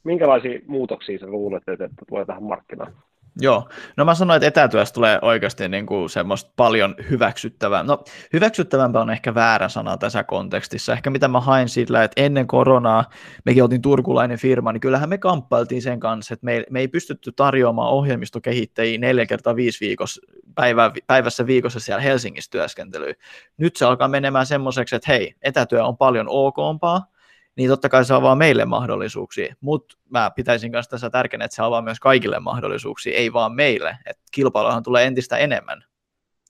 Minkälaisia 0.04 0.60
muutoksia 0.68 1.20
sä 1.20 1.28
luulet, 1.28 1.64
että 1.70 1.90
tulee 2.10 2.26
tähän 2.26 2.44
markkinaan? 2.44 2.94
Joo, 3.42 3.70
no 3.98 4.06
mä 4.06 4.16
sanoin, 4.16 4.38
että 4.38 4.48
etätyöstä 4.48 4.94
tulee 4.94 5.20
oikeasti 5.22 5.70
niin 5.70 5.86
kuin 5.86 6.10
semmoista 6.10 6.52
paljon 6.56 6.96
hyväksyttävää. 7.10 7.84
No 7.84 8.04
hyväksyttävämpää 8.34 9.02
on 9.02 9.10
ehkä 9.10 9.36
väärä 9.36 9.70
sana 9.70 9.98
tässä 9.98 10.24
kontekstissa. 10.24 10.94
Ehkä 10.94 11.10
mitä 11.10 11.28
mä 11.28 11.40
hain 11.42 11.70
sillä, 11.70 12.04
että 12.04 12.22
ennen 12.22 12.48
koronaa, 12.48 13.06
mekin 13.46 13.64
oltiin 13.64 13.82
turkulainen 13.82 14.38
firma, 14.38 14.72
niin 14.72 14.82
kyllähän 14.82 15.10
me 15.10 15.18
kamppailtiin 15.18 15.82
sen 15.82 16.00
kanssa, 16.00 16.34
että 16.34 16.46
me, 16.46 16.64
me 16.70 16.80
ei 16.80 16.88
pystytty 16.88 17.32
tarjoamaan 17.32 17.90
ohjelmistokehittäjiä 17.90 18.98
neljä 18.98 19.26
kertaa 19.26 19.56
viisi 19.56 19.86
viikossa, 19.86 20.22
päivä, 20.56 20.92
päivässä 21.08 21.48
viikossa 21.48 21.80
siellä 21.80 22.02
Helsingissä 22.02 22.52
työskentelyä. 22.52 23.14
Nyt 23.58 23.76
se 23.76 23.86
alkaa 23.86 24.08
menemään 24.08 24.46
semmoiseksi, 24.46 24.96
että 24.96 25.12
hei, 25.12 25.36
etätyö 25.42 25.86
on 25.86 25.98
paljon 25.98 26.26
okompaa, 26.30 27.06
niin 27.60 27.70
totta 27.70 27.90
kai 27.90 28.06
se 28.06 28.14
avaa 28.14 28.36
meille 28.36 28.66
mahdollisuuksia, 28.66 29.56
mutta 29.62 29.98
mä 30.10 30.32
pitäisin 30.36 30.72
myös 30.72 30.88
tässä 30.88 31.10
tärkeänä, 31.10 31.46
että 31.46 31.56
se 31.56 31.62
avaa 31.62 31.82
myös 31.82 32.00
kaikille 32.00 32.40
mahdollisuuksia, 32.40 33.18
ei 33.18 33.34
vaan 33.34 33.56
meille, 33.56 33.98
että 34.06 34.24
kilpailuhan 34.32 34.84
tulee 34.84 35.06
entistä 35.06 35.38
enemmän 35.38 35.84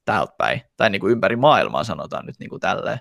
täältä 0.05 0.33
päin, 0.37 0.61
tai 0.77 0.89
niin 0.89 0.99
kuin 0.99 1.11
ympäri 1.11 1.35
maailmaa 1.35 1.83
sanotaan 1.83 2.25
nyt 2.25 2.35
niin 2.39 2.49
kuin 2.49 2.59
tälleen. 2.59 2.99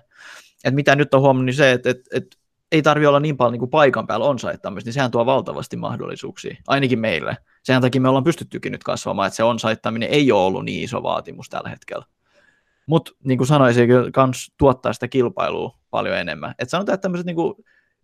Et 0.63 0.73
mitä 0.73 0.95
nyt 0.95 1.13
on 1.13 1.21
huomannut, 1.21 1.45
niin 1.45 1.53
se, 1.53 1.71
että, 1.71 1.89
että, 1.89 2.09
että 2.13 2.37
ei 2.71 2.81
tarvi 2.81 3.05
olla 3.05 3.19
niin 3.19 3.37
paljon 3.37 3.51
niin 3.51 3.59
kuin 3.59 3.69
paikan 3.69 4.07
päällä 4.07 4.25
on-saittamista, 4.25 4.87
niin 4.87 4.93
sehän 4.93 5.11
tuo 5.11 5.25
valtavasti 5.25 5.77
mahdollisuuksia, 5.77 6.55
ainakin 6.67 6.99
meille. 6.99 7.37
Sen 7.63 7.81
takia 7.81 8.01
me 8.01 8.09
ollaan 8.09 8.23
pystyttykin 8.23 8.71
nyt 8.71 8.83
kasvamaan, 8.83 9.27
että 9.27 9.37
se 9.37 9.43
on-saittaminen 9.43 10.09
ei 10.09 10.31
ole 10.31 10.45
ollut 10.45 10.65
niin 10.65 10.83
iso 10.83 11.03
vaatimus 11.03 11.49
tällä 11.49 11.69
hetkellä. 11.69 12.05
Mutta 12.85 13.11
niin 13.23 13.37
kuin 13.37 13.47
sanoisin, 13.47 13.89
myös 13.89 14.51
tuottaa 14.57 14.93
sitä 14.93 15.07
kilpailua 15.07 15.77
paljon 15.89 16.17
enemmän. 16.17 16.55
Et 16.59 16.69
sanotaan, 16.69 16.93
että 16.93 17.01
tämmöiset 17.01 17.25
niin 17.25 17.35
kuin 17.35 17.53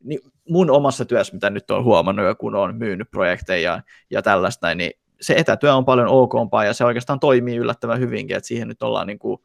niin 0.04 0.20
mun 0.50 0.70
omassa 0.70 1.06
työssä, 1.06 1.34
mitä 1.34 1.50
nyt 1.50 1.72
on 1.72 1.84
huomannut, 1.84 2.38
kun 2.38 2.56
on 2.56 2.76
myynyt 2.76 3.12
projekteja 3.12 3.72
ja, 3.72 3.84
ja 4.12 4.22
tällaista, 4.22 4.76
niin 4.76 4.92
se 5.22 5.34
etätyö 5.34 5.76
on 5.76 5.86
paljon 5.86 6.08
okompaa 6.08 6.66
ja 6.66 6.74
se 6.74 6.86
oikeastaan 6.86 7.20
toimii 7.20 7.58
yllättävän 7.58 8.00
hyvinkin, 8.00 8.38
että 8.38 8.48
siihen 8.48 8.68
nyt 8.68 8.84
ollaan 8.84 9.08
niin 9.08 9.20
kuin 9.20 9.38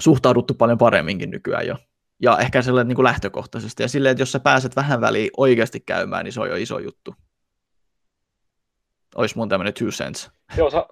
suhtauduttu 0.00 0.54
paljon 0.54 0.78
paremminkin 0.78 1.30
nykyään 1.30 1.66
jo. 1.66 1.76
Ja 2.22 2.38
ehkä 2.38 2.62
sellainen 2.62 2.88
niin 2.88 2.96
kuin 2.96 3.04
lähtökohtaisesti. 3.04 3.82
Ja 3.82 3.88
silleen, 3.88 4.10
että 4.10 4.22
jos 4.22 4.32
sä 4.32 4.40
pääset 4.40 4.76
vähän 4.76 5.00
väliin 5.00 5.30
oikeasti 5.36 5.80
käymään, 5.80 6.24
niin 6.24 6.32
se 6.32 6.40
on 6.40 6.48
jo 6.48 6.56
iso 6.56 6.78
juttu. 6.78 7.14
Olisi 9.14 9.36
mun 9.36 9.48
tämmöinen 9.48 9.74
two 9.74 9.88
cents. 9.88 10.30
Joo, 10.56 10.70
sa- 10.70 10.88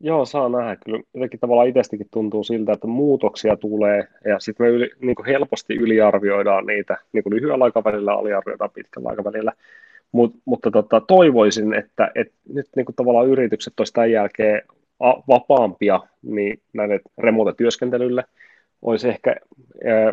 Joo, 0.00 0.24
saa 0.24 0.48
nähdä. 0.48 0.76
Kyllä 0.84 1.00
jotenkin 1.14 1.40
tavallaan 1.40 1.68
itsestäkin 1.68 2.06
tuntuu 2.10 2.44
siltä, 2.44 2.72
että 2.72 2.86
muutoksia 2.86 3.56
tulee 3.56 4.08
ja 4.24 4.38
sitten 4.38 4.66
me 4.66 4.70
yli, 4.70 4.90
niin 5.00 5.16
helposti 5.26 5.74
yliarvioidaan 5.74 6.66
niitä 6.66 6.96
niin 7.12 7.22
kuin 7.22 7.34
lyhyellä 7.34 7.64
aikavälillä, 7.64 8.12
aliarvioidaan 8.12 8.70
pitkällä 8.70 9.08
aikavälillä. 9.08 9.52
Mut, 10.12 10.34
mutta 10.44 10.70
tota, 10.70 11.00
toivoisin, 11.00 11.74
että, 11.74 12.10
että 12.14 12.34
nyt 12.48 12.66
niin 12.76 12.86
kuin 12.86 12.96
tavallaan 12.96 13.28
yritykset 13.28 13.74
olisivat 13.80 13.94
tämän 13.94 14.10
jälkeen 14.10 14.62
vapaampia 15.28 16.00
niin 16.22 16.60
näille 16.72 17.00
remote-työskentelylle, 17.18 18.24
olisi 18.82 19.08
ehkä 19.08 19.36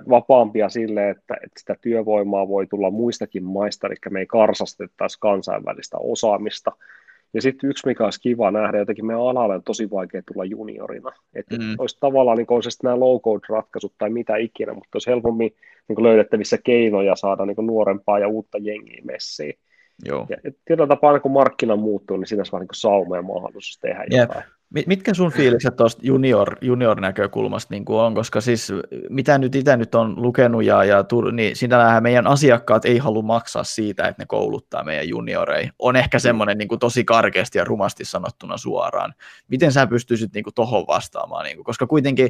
vapaampia 0.10 0.70
sille, 0.70 1.10
että, 1.10 1.34
että 1.44 1.60
sitä 1.60 1.76
työvoimaa 1.82 2.48
voi 2.48 2.68
tulla 2.68 2.92
muistakin 2.92 3.44
maista, 3.44 3.88
eli 3.88 3.96
me 4.10 4.20
ei 4.20 4.26
karsastettaisi 4.26 5.18
kansainvälistä 5.20 5.98
osaamista, 5.98 6.72
ja 7.34 7.42
sitten 7.42 7.70
yksi, 7.70 7.88
mikä 7.88 8.04
olisi 8.04 8.22
kiva 8.22 8.52
nähdä, 8.52 8.78
jotenkin 8.78 9.06
meidän 9.06 9.22
alalle 9.22 9.56
on 9.56 9.64
tosi 9.64 9.90
vaikea 9.90 10.22
tulla 10.22 10.46
juniorina. 10.46 11.12
Että 11.36 11.56
mm. 11.58 11.76
olisi 11.78 11.98
tavallaan, 12.00 12.38
niin 12.38 12.48
olisi 12.50 12.84
nämä 12.84 12.96
low-code-ratkaisut 12.96 13.94
tai 13.98 14.10
mitä 14.10 14.38
ikinä, 14.38 14.74
mutta 14.74 14.90
olisi 14.94 15.10
helpommin 15.10 15.56
niin 15.88 16.04
löydettävissä 16.04 16.58
keinoja 16.64 17.16
saada 17.16 17.46
niin 17.46 17.68
nuorempaa 17.68 18.20
ja 18.20 18.28
uutta 18.28 18.58
jengiä 18.58 19.02
messiin. 19.04 19.54
Joo. 20.06 20.28
Ja 20.30 20.38
tietyllä 20.66 20.88
tapaa, 20.88 21.20
kun 21.20 21.32
markkina 21.32 21.76
muuttuu, 21.76 22.18
niin 22.18 22.28
siinä 22.28 22.40
olisi 22.40 22.52
vaan 22.52 22.62
niin 22.62 22.70
sauma 22.74 23.16
ja 23.16 23.22
mahdollisuus 23.22 23.80
tehdä 23.82 24.06
yep. 24.12 24.22
jotain. 24.22 24.44
Mitkä 24.88 25.14
sun 25.14 25.32
fiilikset 25.32 25.76
tuosta 25.76 26.02
junior, 26.06 26.58
junior-näkökulmasta 26.62 27.74
niin 27.74 27.84
on, 27.88 28.16
koska 28.16 28.42
siis 28.42 28.74
mitä 29.10 29.38
nyt 29.38 29.56
itse 29.56 29.78
nyt 29.78 29.96
on 29.96 30.22
lukenut 30.22 30.64
ja, 30.64 30.84
ja 30.84 31.06
niin 31.32 31.56
sinällähän 31.56 32.04
meidän 32.04 32.28
asiakkaat 32.28 32.86
ei 32.86 32.98
halua 32.98 33.22
maksaa 33.22 33.64
siitä, 33.64 34.08
että 34.08 34.22
ne 34.22 34.26
kouluttaa 34.26 34.84
meidän 34.84 35.10
junioreja. 35.10 35.72
On 35.80 35.96
ehkä 35.96 36.20
semmoinen 36.20 36.58
niin 36.58 36.68
kuin 36.68 36.80
tosi 36.80 37.04
karkeasti 37.04 37.58
ja 37.58 37.64
rumasti 37.64 38.06
sanottuna 38.06 38.58
suoraan. 38.58 39.14
Miten 39.48 39.72
sä 39.72 39.88
pystyisit 39.88 40.34
niin 40.34 40.46
tuohon 40.56 40.88
vastaamaan, 40.88 41.46
niin 41.46 41.58
kuin, 41.58 41.66
koska 41.66 41.88
kuitenkin 41.88 42.30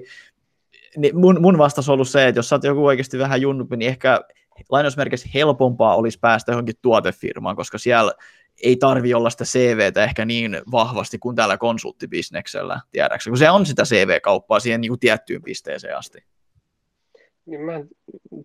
niin 0.97 1.19
mun, 1.19 1.41
mun 1.41 1.57
vastaus 1.57 1.89
on 1.89 1.93
ollut 1.93 2.09
se, 2.09 2.27
että 2.27 2.39
jos 2.39 2.49
sä 2.49 2.55
oot 2.55 2.63
joku 2.63 2.85
oikeasti 2.85 3.19
vähän 3.19 3.41
junnumpi, 3.41 3.77
niin 3.77 3.89
ehkä 3.89 4.21
lainausmerkeissä 4.69 5.29
helpompaa 5.33 5.95
olisi 5.95 6.19
päästä 6.19 6.51
johonkin 6.51 6.75
tuotefirmaan, 6.81 7.55
koska 7.55 7.77
siellä 7.77 8.13
ei 8.63 8.75
tarvi 8.75 9.13
olla 9.13 9.29
sitä 9.29 9.43
CVtä 9.43 10.03
ehkä 10.03 10.25
niin 10.25 10.61
vahvasti 10.71 11.19
kuin 11.19 11.35
täällä 11.35 11.57
konsulttibisneksellä, 11.57 12.79
tiedäksä, 12.91 13.29
kun 13.29 13.37
se 13.37 13.49
on 13.49 13.65
sitä 13.65 13.83
CV-kauppaa 13.83 14.59
siihen 14.59 14.81
niin 14.81 14.91
kuin 14.91 14.99
tiettyyn 14.99 15.43
pisteeseen 15.43 15.97
asti. 15.97 16.23
Niin 17.45 17.61
mä 17.61 17.75
en, 17.75 17.87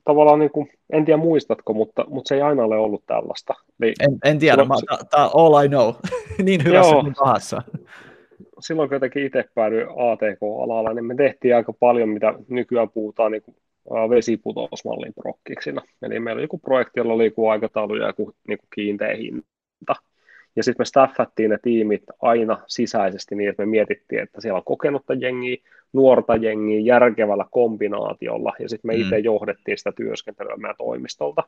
tavallaan 0.04 0.38
niin 0.38 0.50
kuin, 0.50 0.70
en 0.92 1.04
tiedä 1.04 1.16
muistatko, 1.16 1.74
mutta, 1.74 2.04
mutta 2.08 2.28
se 2.28 2.34
ei 2.34 2.42
aina 2.42 2.64
ole 2.64 2.76
ollut 2.76 3.06
tällaista. 3.06 3.54
Niin, 3.78 3.94
en, 4.00 4.18
en 4.24 4.38
tiedä, 4.38 4.62
silloin, 4.62 5.08
tämä 5.10 5.30
all 5.34 5.64
I 5.64 5.68
know, 5.68 5.94
niin 6.42 6.64
hyvässä 6.64 6.92
joo, 6.92 7.02
kuin 7.02 7.14
pahassa. 7.18 7.62
Silloin 8.60 8.88
kun 8.88 8.96
jotenkin 8.96 9.26
itse 9.26 9.44
päädyin 9.54 9.86
ATK-alalla, 9.88 10.94
niin 10.94 11.04
me 11.04 11.14
tehtiin 11.14 11.56
aika 11.56 11.72
paljon, 11.72 12.08
mitä 12.08 12.34
nykyään 12.48 12.90
puhutaan 12.90 13.32
niin 13.32 13.42
kuin 13.42 13.56
vesiputousmallin 14.10 15.14
prokkiksina. 15.14 15.82
Eli 16.02 16.20
meillä 16.20 16.38
oli 16.38 16.44
joku 16.44 16.58
projekti, 16.58 17.00
jolla 17.00 17.12
oli 17.12 17.24
joku 17.24 17.48
aikataulu 17.48 17.96
ja 17.96 18.06
joku 18.06 18.34
niin 18.48 18.58
kuin 18.58 18.68
kiinteä 18.74 19.16
hinta 19.16 19.51
ja 20.56 20.62
sitten 20.62 20.80
me 20.80 20.84
staffattiin 20.84 21.50
ne 21.50 21.58
tiimit 21.62 22.02
aina 22.22 22.58
sisäisesti 22.66 23.34
niin, 23.34 23.50
että 23.50 23.62
me 23.62 23.70
mietittiin, 23.70 24.22
että 24.22 24.40
siellä 24.40 24.56
on 24.56 24.64
kokenutta 24.64 25.14
jengiä, 25.14 25.56
nuorta 25.92 26.36
jengiä 26.36 26.80
järkevällä 26.80 27.44
kombinaatiolla, 27.50 28.52
ja 28.58 28.68
sitten 28.68 28.88
me 28.88 28.94
mm. 28.94 29.00
itse 29.00 29.18
johdettiin 29.18 29.78
sitä 29.78 29.92
työskentelyä 29.92 30.56
meidän 30.56 30.76
toimistolta. 30.78 31.42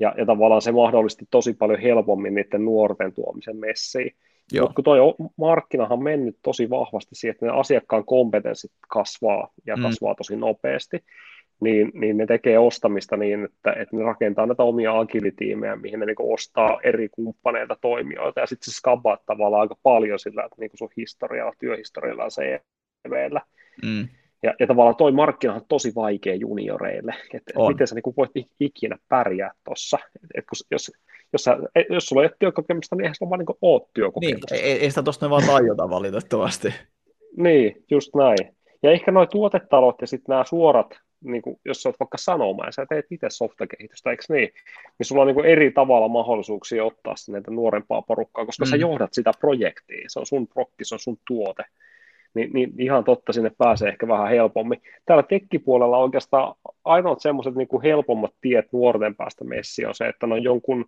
Ja, 0.00 0.14
ja 0.18 0.26
tavallaan 0.26 0.62
se 0.62 0.72
mahdollisti 0.72 1.24
tosi 1.30 1.54
paljon 1.54 1.80
helpommin 1.80 2.34
niiden 2.34 2.64
nuorten 2.64 3.12
tuomisen 3.12 3.56
messiin. 3.56 4.14
Mutta 4.60 4.74
kun 4.74 4.84
tuo 4.84 5.16
markkinahan 5.36 5.92
on 5.92 6.02
mennyt 6.02 6.38
tosi 6.42 6.70
vahvasti 6.70 7.14
siihen, 7.14 7.32
että 7.32 7.46
ne 7.46 7.52
asiakkaan 7.52 8.04
kompetenssit 8.04 8.72
kasvaa 8.88 9.52
ja 9.66 9.76
mm. 9.76 9.82
kasvaa 9.82 10.14
tosi 10.14 10.36
nopeasti, 10.36 11.04
niin, 11.60 11.90
niin 11.94 12.16
ne 12.16 12.26
tekee 12.26 12.58
ostamista 12.58 13.16
niin, 13.16 13.44
että, 13.44 13.72
että 13.72 13.96
ne 13.96 14.02
rakentaa 14.02 14.46
näitä 14.46 14.62
omia 14.62 14.98
agilitiimejä, 14.98 15.76
mihin 15.76 16.00
ne 16.00 16.06
niin 16.06 16.16
ostaa 16.18 16.80
eri 16.84 17.08
kumppaneilta 17.08 17.76
toimijoita, 17.80 18.40
ja 18.40 18.46
sitten 18.46 18.72
se 18.72 18.76
skabaa 18.76 19.18
tavallaan 19.26 19.60
aika 19.60 19.76
paljon 19.82 20.18
sillä, 20.18 20.44
että 20.44 20.56
niin 20.58 20.70
sun 20.74 20.90
historialla, 20.96 21.52
työhistorialla 21.58 22.22
ja 22.22 22.60
CVllä. 23.08 23.40
Mm. 23.84 24.08
Ja, 24.42 24.54
ja 24.60 24.66
tavallaan 24.66 24.96
toi 24.96 25.12
markkina 25.12 25.54
on 25.54 25.60
tosi 25.68 25.94
vaikea 25.94 26.34
junioreille, 26.34 27.14
että 27.34 27.52
et 27.56 27.68
miten 27.68 27.86
sä 27.86 27.94
niin 27.94 28.16
voit 28.16 28.30
ikinä 28.60 28.96
pärjää 29.08 29.50
tuossa, 29.64 29.98
että 30.34 30.50
jos, 30.70 30.92
jos, 31.32 31.44
sä, 31.44 31.58
jos 31.90 32.06
sulla 32.06 32.22
ei 32.22 32.26
ole 32.26 32.36
työkokemusta, 32.38 32.96
niin 32.96 33.04
eihän 33.04 33.14
sulla 33.14 33.30
vaan 33.30 33.38
niin 33.38 33.58
ole 33.62 33.88
työkokemusta. 33.94 34.54
Niin, 34.54 34.64
ei, 34.64 34.72
ei 34.72 34.90
sitä 34.90 35.02
tuosta 35.02 35.30
vaan 35.30 35.42
tajota 35.46 35.90
valitettavasti. 35.90 36.74
niin, 37.36 37.84
just 37.90 38.14
näin. 38.14 38.56
Ja 38.82 38.90
ehkä 38.90 39.10
nuo 39.10 39.26
tuotetalot 39.26 40.00
ja 40.00 40.06
sitten 40.06 40.32
nämä 40.32 40.44
suorat 40.44 40.98
niin 41.26 41.42
kuin, 41.42 41.60
jos 41.64 41.82
sä 41.82 41.88
oot 41.88 42.00
vaikka 42.00 42.18
sanomaan, 42.18 42.68
ja 42.68 42.72
sä 42.72 42.86
teet 42.86 43.06
itse 43.10 43.26
softakehitystä, 43.30 44.10
eikö 44.10 44.22
niin, 44.28 44.48
niin 44.98 45.06
sulla 45.06 45.22
on 45.22 45.26
niin 45.26 45.34
kuin 45.34 45.46
eri 45.46 45.70
tavalla 45.70 46.08
mahdollisuuksia 46.08 46.84
ottaa 46.84 47.16
sinne 47.16 47.42
nuorempaa 47.50 48.02
porukkaa, 48.02 48.46
koska 48.46 48.64
mm. 48.64 48.68
sä 48.68 48.76
johdat 48.76 49.14
sitä 49.14 49.30
projektia, 49.40 50.04
se 50.08 50.20
on 50.20 50.26
sun 50.26 50.46
prokki, 50.46 50.84
se 50.84 50.94
on 50.94 50.98
sun 50.98 51.16
tuote, 51.26 51.64
niin, 52.34 52.50
niin 52.52 52.72
ihan 52.78 53.04
totta 53.04 53.32
sinne 53.32 53.50
pääsee 53.58 53.88
ehkä 53.88 54.08
vähän 54.08 54.28
helpommin. 54.28 54.82
Täällä 55.06 55.22
tekkipuolella 55.22 55.98
oikeastaan 55.98 56.54
ainoat 56.84 57.20
semmoiset 57.20 57.54
niin 57.54 57.68
kuin 57.68 57.82
helpommat 57.82 58.34
tiet 58.40 58.72
nuorten 58.72 59.16
päästä 59.16 59.44
messiin 59.44 59.88
on 59.88 59.94
se, 59.94 60.08
että 60.08 60.26
ne 60.26 60.34
on 60.34 60.42
jonkun 60.42 60.80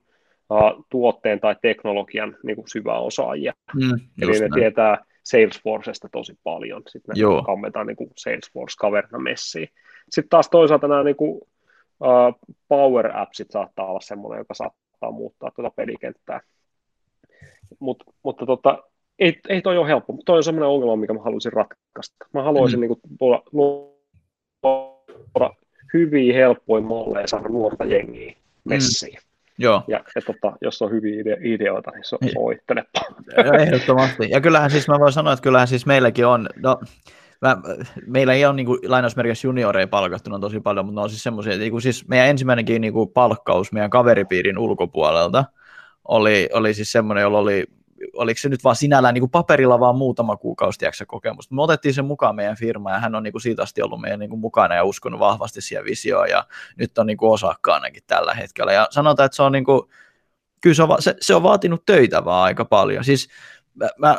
uh, 0.51 0.85
tuotteen 0.91 1.41
tai 1.41 1.57
teknologian 1.63 2.37
niin 2.43 2.57
kuin 2.57 2.69
syvä 2.69 2.99
osaajia. 2.99 3.53
Mm, 3.75 4.01
Eli 4.23 4.33
ne 4.33 4.39
näin. 4.39 4.53
tietää 4.55 5.05
Salesforcesta 5.25 6.09
tosi 6.13 6.39
paljon. 6.45 6.83
Sitten 6.89 7.15
ne 7.15 7.21
Joo. 7.21 7.43
kammetaan 7.43 7.87
niin 7.87 7.97
kuin 7.97 8.11
Salesforce-kaverina 8.17 9.19
messiin. 9.19 9.69
Sitten 10.11 10.29
taas 10.29 10.51
toisaalta 10.51 10.89
nämä 10.89 11.03
niin 11.03 11.17
kuin, 11.17 11.41
uh, 12.01 12.55
Power 12.69 13.17
Appsit 13.17 13.51
saattaa 13.51 13.87
olla 13.87 14.01
semmoinen, 14.01 14.39
joka 14.39 14.55
saattaa 14.55 15.11
muuttaa 15.11 15.51
tuota 15.51 15.71
pelikenttää. 15.77 16.41
Mut, 17.79 18.05
mutta 18.23 18.47
tota, 18.47 18.83
ei, 19.19 19.41
ei 19.49 19.63
toi 19.63 19.79
ole 19.79 19.89
helppo, 19.89 20.13
mutta 20.13 20.27
toi 20.27 20.37
on 20.37 20.45
semmoinen 20.45 20.69
ongelma, 20.69 20.97
mikä 20.97 21.15
mä 21.15 21.23
haluaisin 21.23 21.53
ratkaista. 21.53 22.27
Mä 22.35 22.43
haluaisin 22.43 22.79
mm. 22.79 22.81
niin 22.81 22.89
kuin, 22.89 23.01
tuoda, 23.19 23.43
luoda 23.53 25.51
hyviä, 25.95 26.35
helppoja 26.35 26.83
malleja 26.83 27.27
saada 27.27 27.49
nuorta 27.49 27.85
jengiä 27.85 28.35
messiin. 28.65 29.15
Mm. 29.15 29.29
Joo. 29.59 29.83
Ja, 29.89 30.05
ja 30.15 30.23
tota, 30.23 30.57
jos 30.61 30.83
on 30.83 30.91
hyviä 30.91 31.23
ide- 31.23 31.39
ideoita, 31.43 31.91
niin 31.91 32.05
so, 32.05 32.19
niin. 32.21 32.33
soittelepa. 32.33 33.01
Ehdottomasti. 33.61 34.29
Ja 34.31 34.41
kyllähän 34.41 34.71
siis 34.71 34.89
mä 34.89 34.99
voin 34.99 35.13
sanoa, 35.13 35.33
että 35.33 35.43
kyllähän 35.43 35.69
siis 35.69 35.87
meilläkin 35.87 36.27
on, 36.27 36.49
no, 36.57 36.81
mä, 37.41 37.57
meillä 38.07 38.35
ei 38.35 38.47
ole 38.47 38.55
niin 38.55 38.67
kuin, 38.67 38.79
lainausmerkissä 38.87 39.49
junioreja 39.49 39.89
palkattuna 39.89 40.39
tosi 40.39 40.61
paljon, 40.61 40.87
mutta 40.87 41.01
ne 41.01 41.03
on 41.03 41.11
siis 41.11 41.23
semmoisia, 41.23 41.53
että 41.53 41.65
niin 41.65 41.83
siis 41.83 42.09
meidän 42.09 42.29
ensimmäinenkin 42.29 42.81
niin 42.81 42.93
kuin, 42.93 43.11
palkkaus 43.11 43.73
meidän 43.73 43.91
kaveripiirin 43.91 44.59
ulkopuolelta 44.59 45.45
oli, 46.05 46.49
oli 46.53 46.75
siis 46.75 46.93
semmoinen, 46.93 47.23
jolla 47.23 47.39
oli 47.39 47.67
oliko 48.17 48.39
se 48.39 48.49
nyt 48.49 48.65
vaan 48.65 48.77
sinällään 48.77 49.15
niin 49.15 49.23
kuin 49.23 49.31
paperilla 49.31 49.81
vaan 49.81 49.97
muutama 49.97 50.37
kuukausi 50.37 50.79
tiedätkö, 50.79 51.07
kokemusta. 51.07 51.55
Me 51.55 51.63
otettiin 51.63 51.95
sen 51.95 52.05
mukaan 52.05 52.37
meidän 52.37 52.57
firmaan 52.57 52.95
ja 52.95 53.01
hän 53.01 53.15
on 53.15 53.23
niin 53.23 53.33
kuin 53.33 53.43
siitä 53.43 53.63
asti 53.63 53.83
ollut 53.83 54.01
meidän 54.01 54.19
niin 54.19 54.31
kuin 54.31 54.41
mukana 54.41 54.75
ja 54.75 54.85
uskonut 54.85 55.21
vahvasti 55.21 55.61
siihen 55.61 55.85
visioon 55.85 56.29
ja 56.29 56.47
nyt 56.77 56.99
on 56.99 57.07
niin 57.07 57.17
kuin 57.17 57.31
osakkaanakin 57.31 58.03
tällä 58.07 58.35
hetkellä. 58.35 58.73
Ja 58.73 58.89
sanotaan, 58.91 59.27
että 59.27 59.37
se 59.37 59.43
on 59.43 59.53
niin 59.53 59.65
kuin, 59.65 59.83
kyllä 60.61 60.75
se 60.75 60.83
on, 60.83 61.03
se, 61.03 61.17
se 61.21 61.35
on 61.35 61.43
vaatinut 61.43 61.87
töitä 61.87 62.25
vaan 62.25 62.45
aika 62.45 62.65
paljon. 62.65 63.05
Siis 63.05 63.29
mä, 63.75 63.89
mä 63.99 64.17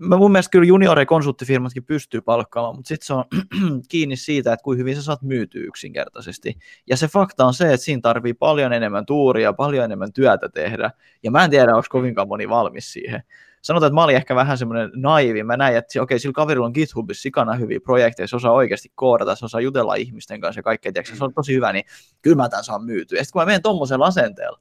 mä 0.00 0.16
mun 0.16 0.32
mielestä 0.32 0.50
kyllä 0.50 0.66
juniori 0.66 1.06
konsulttifirmatkin 1.06 1.84
pystyy 1.84 2.20
palkkaamaan, 2.20 2.76
mutta 2.76 2.88
sitten 2.88 3.06
se 3.06 3.14
on 3.14 3.24
kiinni 3.90 4.16
siitä, 4.16 4.52
että 4.52 4.64
kuinka 4.64 4.78
hyvin 4.78 4.96
sä 4.96 5.02
saat 5.02 5.22
myytyä 5.22 5.62
yksinkertaisesti. 5.62 6.58
Ja 6.86 6.96
se 6.96 7.08
fakta 7.08 7.46
on 7.46 7.54
se, 7.54 7.64
että 7.64 7.84
siinä 7.84 8.00
tarvii 8.00 8.34
paljon 8.34 8.72
enemmän 8.72 9.06
tuuria, 9.06 9.52
paljon 9.52 9.84
enemmän 9.84 10.12
työtä 10.12 10.48
tehdä, 10.48 10.90
ja 11.22 11.30
mä 11.30 11.44
en 11.44 11.50
tiedä, 11.50 11.76
onko 11.76 11.86
kovinkaan 11.90 12.28
moni 12.28 12.48
valmis 12.48 12.92
siihen. 12.92 13.22
Sanotaan, 13.62 13.88
että 13.88 13.94
mä 13.94 14.04
olin 14.04 14.16
ehkä 14.16 14.34
vähän 14.34 14.58
semmoinen 14.58 14.90
naivi. 14.94 15.42
Mä 15.42 15.56
näin, 15.56 15.76
että 15.76 16.02
okei, 16.02 16.18
sillä 16.18 16.32
kaverilla 16.32 16.66
on 16.66 16.72
GitHubissa 16.74 17.22
sikana 17.22 17.54
hyviä 17.54 17.80
projekteja, 17.80 18.26
se 18.26 18.36
osaa 18.36 18.52
oikeasti 18.52 18.92
koodata, 18.94 19.34
se 19.34 19.44
osaa 19.44 19.60
jutella 19.60 19.94
ihmisten 19.94 20.40
kanssa 20.40 20.58
ja 20.58 20.62
kaikkea, 20.62 20.92
tiedätkö, 20.92 21.16
se 21.16 21.24
on 21.24 21.34
tosi 21.34 21.54
hyvä, 21.54 21.72
niin 21.72 21.84
kyllä 22.22 22.36
mä 22.36 22.48
tämän 22.48 22.64
saan 22.64 22.84
myytyä. 22.84 23.18
Ja 23.18 23.24
sitten 23.24 23.32
kun 23.32 23.42
mä 23.42 23.46
menen 23.46 23.62
tuommoisella 23.62 24.06
asenteella, 24.06 24.60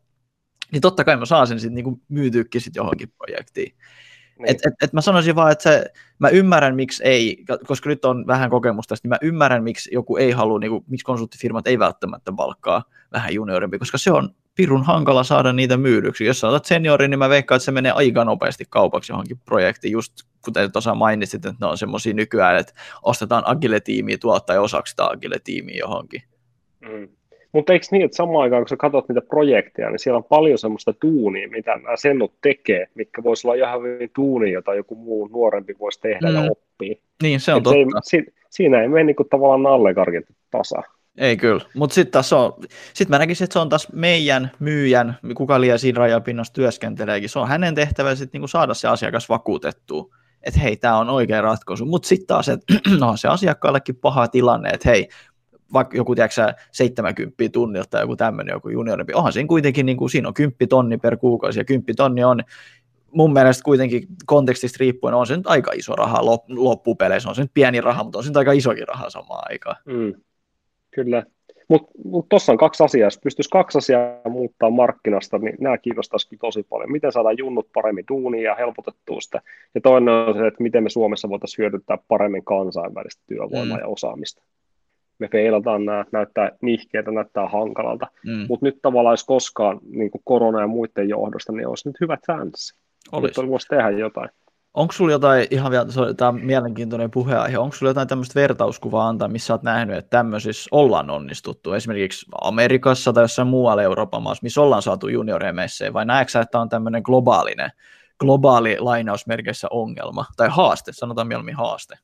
niin 0.72 0.82
totta 0.82 1.04
kai 1.04 1.18
mä 1.18 1.26
saan 1.26 1.48
sen 1.48 1.60
sitten 1.60 1.76
niinku 1.76 2.02
myytyykin 2.10 2.62
sit 2.62 2.76
johonkin 2.76 3.12
projektiin. 3.18 3.76
Niin. 4.40 4.52
Et, 4.52 4.58
et, 4.66 4.74
et 4.84 4.94
mä 4.94 5.02
sanoisin 5.02 5.36
vaan, 5.36 5.52
että 5.52 5.64
se, 5.64 5.86
mä 6.20 6.30
ymmärrän, 6.30 6.76
miksi 6.76 7.04
ei, 7.04 7.44
koska 7.68 7.90
nyt 7.90 8.06
on 8.06 8.28
vähän 8.28 8.50
kokemusta, 8.50 8.96
niin 9.04 9.10
mä 9.10 9.18
ymmärrän, 9.22 9.64
miksi 9.64 9.90
joku 9.94 10.18
ei 10.18 10.32
halua, 10.32 10.60
niin 10.60 10.72
kuin, 10.72 10.84
miksi 10.88 11.06
konsulttifirmat 11.06 11.68
ei 11.68 11.80
välttämättä 11.80 12.32
palkkaa 12.38 12.84
vähän 13.12 13.34
juniorimpi, 13.34 13.80
koska 13.80 13.98
se 13.98 14.12
on 14.12 14.36
pirun 14.56 14.84
hankala 14.84 15.24
saada 15.24 15.54
niitä 15.54 15.78
myydyksi. 15.78 16.26
Jos 16.26 16.40
sä 16.40 16.48
otat 16.48 16.66
seniori, 16.66 17.08
niin 17.08 17.20
mä 17.20 17.30
veikkaan, 17.30 17.58
että 17.58 17.66
se 17.66 17.72
menee 17.72 17.92
aika 17.92 18.26
nopeasti 18.26 18.66
kaupaksi 18.70 19.12
johonkin 19.12 19.40
projektiin, 19.46 19.92
just 19.92 20.14
kuten 20.46 20.72
tuossa 20.72 20.96
mainitsit, 20.96 21.46
että 21.46 21.66
ne 21.66 21.68
on 21.68 21.78
semmoisia 21.78 22.14
nykyään, 22.14 22.58
että 22.58 22.74
ostetaan 23.02 23.44
Agile-tiimiä 23.46 24.18
tuottaa 24.18 24.62
osaksi 24.62 24.92
sitä 24.92 25.06
Agile-tiimiä 25.06 25.78
johonkin. 25.78 26.24
Mm. 26.82 27.08
Mutta 27.52 27.74
eikö 27.74 27.86
niin, 27.91 28.06
että 28.06 28.18
samaan 28.18 28.43
aikaan, 28.43 28.62
kun 28.62 28.70
sä 28.70 28.78
katsot 28.78 29.10
niitä 29.10 29.22
projekteja, 29.22 29.89
niin 29.89 30.00
siellä 30.00 30.18
on 30.18 30.24
paljon 30.24 30.58
semmoista 30.58 30.93
tuunia, 30.93 31.50
mitä 31.50 31.76
nämä 31.76 31.95
sennut 31.97 32.34
tekee, 32.41 32.88
mikä 32.95 33.24
voisi 33.24 33.47
olla 33.47 33.56
ihan 33.56 33.84
hyvin 33.84 34.12
tuuni, 34.16 34.52
jota 34.52 34.76
joku 34.76 34.95
muu 34.95 35.28
nuorempi 35.28 35.76
voisi 35.80 36.02
tehdä 36.02 36.30
mm. 36.30 36.36
ja 36.36 36.52
oppia. 36.52 36.95
Niin, 37.24 37.39
se 37.39 37.54
on 37.54 37.58
Et 37.58 37.64
totta. 37.64 38.00
Se 38.04 38.18
ei, 38.18 38.24
si, 38.24 38.34
siinä 38.50 38.82
ei 38.82 38.88
mene 38.88 39.04
niin 39.04 39.16
kuin 39.16 39.30
tavallaan 39.30 39.64
nallekarkittu 39.64 40.34
tasa. 40.52 40.84
Ei 41.18 41.38
kyllä, 41.38 41.62
mutta 41.76 41.93
sitten 41.93 42.12
taas 42.12 42.34
on, 42.34 42.54
sit 42.93 43.10
mä 43.10 43.18
näkisin, 43.18 43.45
että 43.45 43.54
se 43.54 43.60
on 43.60 43.70
taas 43.70 43.93
meidän 43.93 44.52
myyjän, 44.60 45.18
kuka 45.36 45.62
liian 45.62 45.80
siinä 45.80 46.00
rajapinnassa 46.00 46.54
työskenteleekin, 46.54 47.30
se 47.30 47.39
on 47.39 47.47
hänen 47.47 47.76
tehtävä 47.76 48.16
sitten 48.16 48.39
niinku 48.39 48.47
saada 48.47 48.74
se 48.74 48.88
asiakas 48.88 49.30
vakuutettua, 49.30 50.16
että 50.43 50.60
hei, 50.60 50.78
tämä 50.78 50.97
on 50.97 51.10
oikea 51.10 51.41
ratkaisu, 51.41 51.86
mutta 51.86 52.08
sitten 52.08 52.28
taas, 52.28 52.50
että 52.50 52.74
no 53.00 53.18
se 53.18 53.28
asiakkaallekin 53.28 53.95
paha 53.95 54.28
tilanne, 54.28 54.70
että 54.70 54.89
hei, 54.89 55.08
vaikka 55.74 55.97
joku, 55.97 56.15
tiedätkö 56.15 56.53
70 56.72 57.36
tunnilta 57.51 57.89
tai 57.89 58.01
joku 58.01 58.15
tämmöinen, 58.15 58.53
joku 58.53 58.70
juniorimpi, 58.70 59.13
onhan 59.13 59.34
siinä 59.34 59.47
kuitenkin, 59.47 59.86
niin 59.86 59.97
kuin, 59.97 60.09
siinä 60.09 60.28
on 60.28 60.34
10 60.34 60.70
tonni 60.70 60.97
per 60.97 61.17
kuukausi, 61.17 61.59
ja 61.59 61.65
10 61.65 61.95
tonni 61.95 62.24
on 62.24 62.43
mun 63.11 63.34
mielestä 63.34 63.63
kuitenkin 63.63 64.07
kontekstista 64.26 64.78
riippuen 64.80 65.13
on 65.13 65.28
se 65.28 65.38
nyt 65.38 65.47
aika 65.47 65.72
iso 65.76 65.95
raha 65.95 66.26
loppupeleissä, 66.47 67.30
on 67.30 67.36
se 67.36 67.41
nyt 67.41 67.51
pieni 67.53 67.82
raha, 67.82 68.03
mutta 68.03 68.17
on 68.17 68.24
se 68.24 68.30
nyt 68.30 68.38
aika 68.38 68.51
isokin 68.51 68.88
raha 68.88 69.09
samaan 69.09 69.43
aikaan. 69.49 69.76
Mm, 69.86 70.13
kyllä, 70.91 71.24
mutta 71.70 71.91
mut 72.05 72.30
tuossa 72.30 72.51
on 72.51 72.57
kaksi 72.57 72.84
asiaa, 72.84 73.07
jos 73.07 73.20
pystyisi 73.24 73.49
kaksi 73.49 73.78
asiaa 73.78 74.30
muuttaa 74.30 74.70
markkinasta, 74.70 75.38
niin 75.38 75.55
nämä 75.59 75.78
kiinnostaisi 75.78 76.38
tosi 76.39 76.63
paljon. 76.63 76.91
Miten 76.91 77.11
saadaan 77.11 77.38
junnut 77.38 77.70
paremmin 77.74 78.05
duunia 78.11 78.49
ja 78.49 78.55
helpotettua 78.55 79.22
sitä. 79.22 79.41
Ja 79.76 79.82
toinen 79.82 80.13
on 80.13 80.34
se, 80.34 80.47
että 80.47 80.63
miten 80.63 80.84
me 80.84 80.89
Suomessa 80.89 81.30
voitaisiin 81.30 81.57
hyödyntää 81.63 81.97
paremmin 82.07 82.45
kansainvälistä 82.45 83.24
työvoimaa 83.28 83.78
mm. 83.78 83.82
ja 83.82 83.88
osaamista 83.88 84.43
me 85.20 85.28
feilataan 85.28 85.86
nämä, 85.86 86.05
näyttää 86.11 86.51
nihkeitä, 86.61 87.11
näyttää 87.11 87.47
hankalalta, 87.47 88.07
mm. 88.26 88.45
mutta 88.49 88.65
nyt 88.65 88.80
tavallaan 88.82 89.13
jos 89.13 89.24
koskaan 89.24 89.80
niin 89.89 90.11
kuin 90.11 90.22
korona 90.26 90.61
ja 90.61 90.67
muiden 90.67 91.09
johdosta, 91.09 91.51
niin 91.51 91.67
olisi 91.67 91.89
nyt 91.89 92.01
hyvät 92.01 92.20
chanssi. 92.26 92.76
Olisi. 93.11 93.41
Nyt 93.41 93.49
voisi 93.49 93.67
tehdä 93.67 93.89
jotain. 93.89 94.30
Onko 94.74 94.91
sulla 94.91 95.11
jotain, 95.11 95.47
ihan 95.51 95.72
vielä, 95.72 95.86
tämä 96.17 96.30
on 96.30 96.41
mielenkiintoinen 96.41 97.11
puheenaihe, 97.11 97.57
onko 97.57 97.76
sulla 97.76 97.89
jotain 97.89 98.07
tämmöistä 98.07 98.39
vertauskuvaa 98.39 99.07
antaa, 99.07 99.28
missä 99.28 99.53
olet 99.53 99.63
nähnyt, 99.63 99.97
että 99.97 100.09
tämmöisissä 100.09 100.70
ollaan 100.72 101.09
onnistuttu, 101.09 101.74
esimerkiksi 101.74 102.26
Amerikassa 102.41 103.13
tai 103.13 103.24
jossain 103.24 103.47
muualla 103.47 103.84
Euroopan 103.84 104.24
maassa, 104.24 104.43
missä 104.43 104.61
ollaan 104.61 104.82
saatu 104.82 105.07
junioremesseen, 105.07 105.93
vai 105.93 106.05
näetkö 106.05 106.39
että 106.39 106.59
on 106.59 106.70
tämmöinen 106.70 107.01
globaalinen, 107.05 107.70
globaali 108.20 108.78
lainausmerkeissä 108.80 109.67
ongelma, 109.72 110.26
tai 110.38 110.47
haaste, 110.51 110.91
sanotaan 110.93 111.28
mieluummin 111.28 111.55
haaste? 111.55 111.95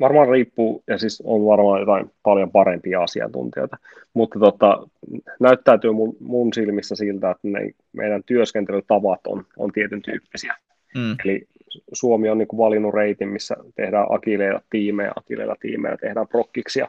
Varmaan 0.00 0.28
riippuu, 0.28 0.82
ja 0.86 0.98
siis 0.98 1.22
on 1.26 1.46
varmaan 1.46 1.80
jotain 1.80 2.10
paljon 2.22 2.50
parempia 2.50 3.02
asiantuntijoita, 3.02 3.76
mutta 4.14 4.38
tota, 4.38 4.88
näyttäytyy 5.40 5.92
mun, 5.92 6.16
mun 6.20 6.52
silmissä 6.52 6.96
siltä, 6.96 7.30
että 7.30 7.48
ne, 7.48 7.70
meidän 7.92 8.22
työskentelytavat 8.26 9.26
on, 9.26 9.44
on 9.56 9.72
tietyn 9.72 10.02
tyyppisiä. 10.02 10.56
Mm. 10.94 11.16
Eli 11.24 11.46
Suomi 11.92 12.30
on 12.30 12.38
niin 12.38 12.48
kuin 12.48 12.58
valinnut 12.58 12.94
reitin, 12.94 13.28
missä 13.28 13.56
tehdään 13.74 14.06
agileilla 14.10 14.60
tiimejä, 14.70 15.12
agileilla 15.16 15.56
tiimejä, 15.60 15.96
tehdään 15.96 16.28
prokkiksia. 16.28 16.88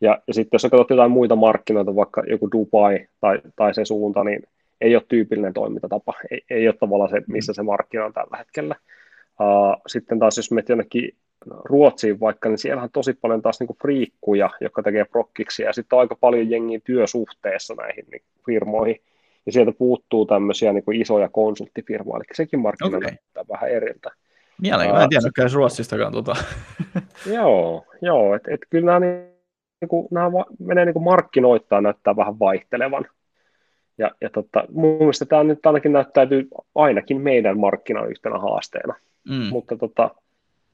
Ja, 0.00 0.22
ja 0.26 0.34
sitten 0.34 0.54
jos 0.54 0.62
katsot 0.62 0.90
jotain 0.90 1.10
muita 1.10 1.36
markkinoita, 1.36 1.96
vaikka 1.96 2.22
joku 2.26 2.48
Dubai 2.52 3.06
tai, 3.20 3.38
tai 3.56 3.74
se 3.74 3.84
suunta, 3.84 4.24
niin 4.24 4.42
ei 4.80 4.96
ole 4.96 5.04
tyypillinen 5.08 5.52
toimintatapa. 5.52 6.14
Ei, 6.30 6.40
ei 6.50 6.68
ole 6.68 6.74
tavallaan 6.80 7.10
se, 7.10 7.22
missä 7.26 7.52
se 7.52 7.62
markkina 7.62 8.04
on 8.04 8.12
tällä 8.12 8.36
hetkellä. 8.36 8.74
Uh, 9.40 9.82
sitten 9.86 10.18
taas 10.18 10.36
jos 10.36 10.50
menet 10.50 10.68
jonnekin 10.68 11.14
Ruotsiin 11.64 12.20
vaikka, 12.20 12.48
niin 12.48 12.58
siellä 12.58 12.82
on 12.82 12.90
tosi 12.92 13.14
paljon 13.14 13.42
taas 13.42 13.60
niinku 13.60 13.76
friikkuja, 13.82 14.50
jotka 14.60 14.82
tekee 14.82 15.04
prokkiksi, 15.04 15.62
ja 15.62 15.72
sitten 15.72 15.96
on 15.96 16.00
aika 16.00 16.16
paljon 16.20 16.50
jengiä 16.50 16.80
työsuhteessa 16.84 17.74
näihin 17.74 18.04
niin 18.12 18.22
firmoihin, 18.46 19.00
ja 19.46 19.52
sieltä 19.52 19.72
puuttuu 19.78 20.26
tämmöisiä 20.26 20.72
niin 20.72 20.84
kuin 20.84 21.00
isoja 21.00 21.28
konsulttifirmoja, 21.28 22.16
eli 22.16 22.24
sekin 22.34 22.60
markkina 22.60 22.96
okay. 22.96 23.00
näyttää 23.00 23.44
vähän 23.52 23.70
eriltä. 23.70 24.10
Mielenkiintoista, 24.62 24.98
mä 24.98 25.04
en 25.04 25.08
tiedäkään 25.08 25.50
Ruotsistakaan 25.54 26.12
tuota. 26.12 26.36
joo, 27.36 27.84
joo 28.02 28.34
että 28.34 28.54
et 28.54 28.60
kyllä 28.70 28.86
nämä, 28.86 29.00
niin 29.80 29.88
kuin, 29.88 30.08
nämä 30.10 30.30
menee 30.58 30.84
niin 30.84 30.92
kuin 30.92 31.04
markkinoittaa 31.04 31.80
näyttää 31.80 32.16
vähän 32.16 32.38
vaihtelevan. 32.38 33.06
Ja, 33.98 34.10
ja 34.20 34.30
tota, 34.30 34.64
mun 34.72 34.98
mielestä 34.98 35.24
tämä 35.24 35.44
nyt 35.44 35.66
ainakin 35.66 35.92
näyttäytyy 35.92 36.48
ainakin 36.74 37.20
meidän 37.20 37.58
markkinan 37.58 38.10
yhtenä 38.10 38.38
haasteena. 38.38 38.94
Mm. 39.28 39.48
Mutta 39.50 39.76
tota, 39.76 40.10